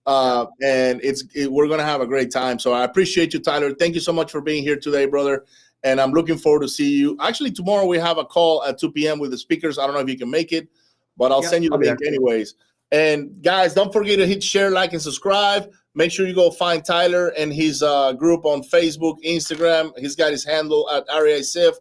uh, 0.06 0.46
and 0.62 1.00
it's 1.02 1.24
it, 1.34 1.50
we're 1.50 1.66
gonna 1.66 1.84
have 1.84 2.00
a 2.00 2.06
great 2.06 2.30
time. 2.30 2.60
So 2.60 2.72
I 2.72 2.84
appreciate 2.84 3.34
you, 3.34 3.40
Tyler. 3.40 3.74
Thank 3.74 3.94
you 3.94 4.00
so 4.00 4.12
much 4.12 4.30
for 4.30 4.40
being 4.40 4.62
here 4.62 4.76
today, 4.76 5.06
brother. 5.06 5.44
And 5.84 6.00
I'm 6.00 6.12
looking 6.12 6.38
forward 6.38 6.62
to 6.62 6.68
see 6.68 6.96
you. 6.96 7.16
Actually, 7.20 7.50
tomorrow 7.50 7.86
we 7.86 7.98
have 7.98 8.18
a 8.18 8.24
call 8.24 8.62
at 8.64 8.78
2 8.78 8.92
p.m. 8.92 9.18
with 9.18 9.32
the 9.32 9.38
speakers. 9.38 9.78
I 9.78 9.86
don't 9.86 9.94
know 9.94 10.00
if 10.00 10.08
you 10.08 10.18
can 10.18 10.30
make 10.30 10.52
it, 10.52 10.68
but 11.16 11.32
I'll 11.32 11.42
send 11.42 11.64
you 11.64 11.70
the 11.70 11.76
link 11.76 11.98
anyways. 12.06 12.54
And 12.92 13.42
guys, 13.42 13.74
don't 13.74 13.92
forget 13.92 14.18
to 14.18 14.26
hit 14.26 14.42
share, 14.42 14.70
like, 14.70 14.92
and 14.92 15.00
subscribe. 15.00 15.72
Make 15.94 16.12
sure 16.12 16.26
you 16.26 16.34
go 16.34 16.50
find 16.50 16.84
Tyler 16.84 17.28
and 17.38 17.52
his 17.52 17.82
uh, 17.82 18.12
group 18.12 18.44
on 18.44 18.62
Facebook, 18.62 19.16
Instagram. 19.24 19.98
He's 19.98 20.14
got 20.14 20.30
his 20.30 20.44
handle 20.44 20.88
at 20.90 21.04
REI 21.14 21.42
Sift. 21.42 21.80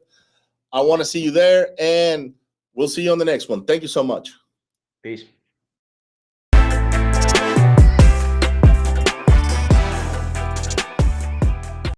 I 0.74 0.82
want 0.82 1.02
to 1.02 1.06
see 1.06 1.22
you 1.22 1.32
there, 1.32 1.70
and 1.78 2.34
we'll 2.74 2.88
see 2.88 3.04
you 3.04 3.12
on 3.12 3.18
the 3.18 3.26
next 3.26 3.50
one. 3.50 3.66
Thank 3.66 3.82
you 3.82 3.88
so 3.90 4.04
much. 4.04 4.32
Peace. 5.04 5.26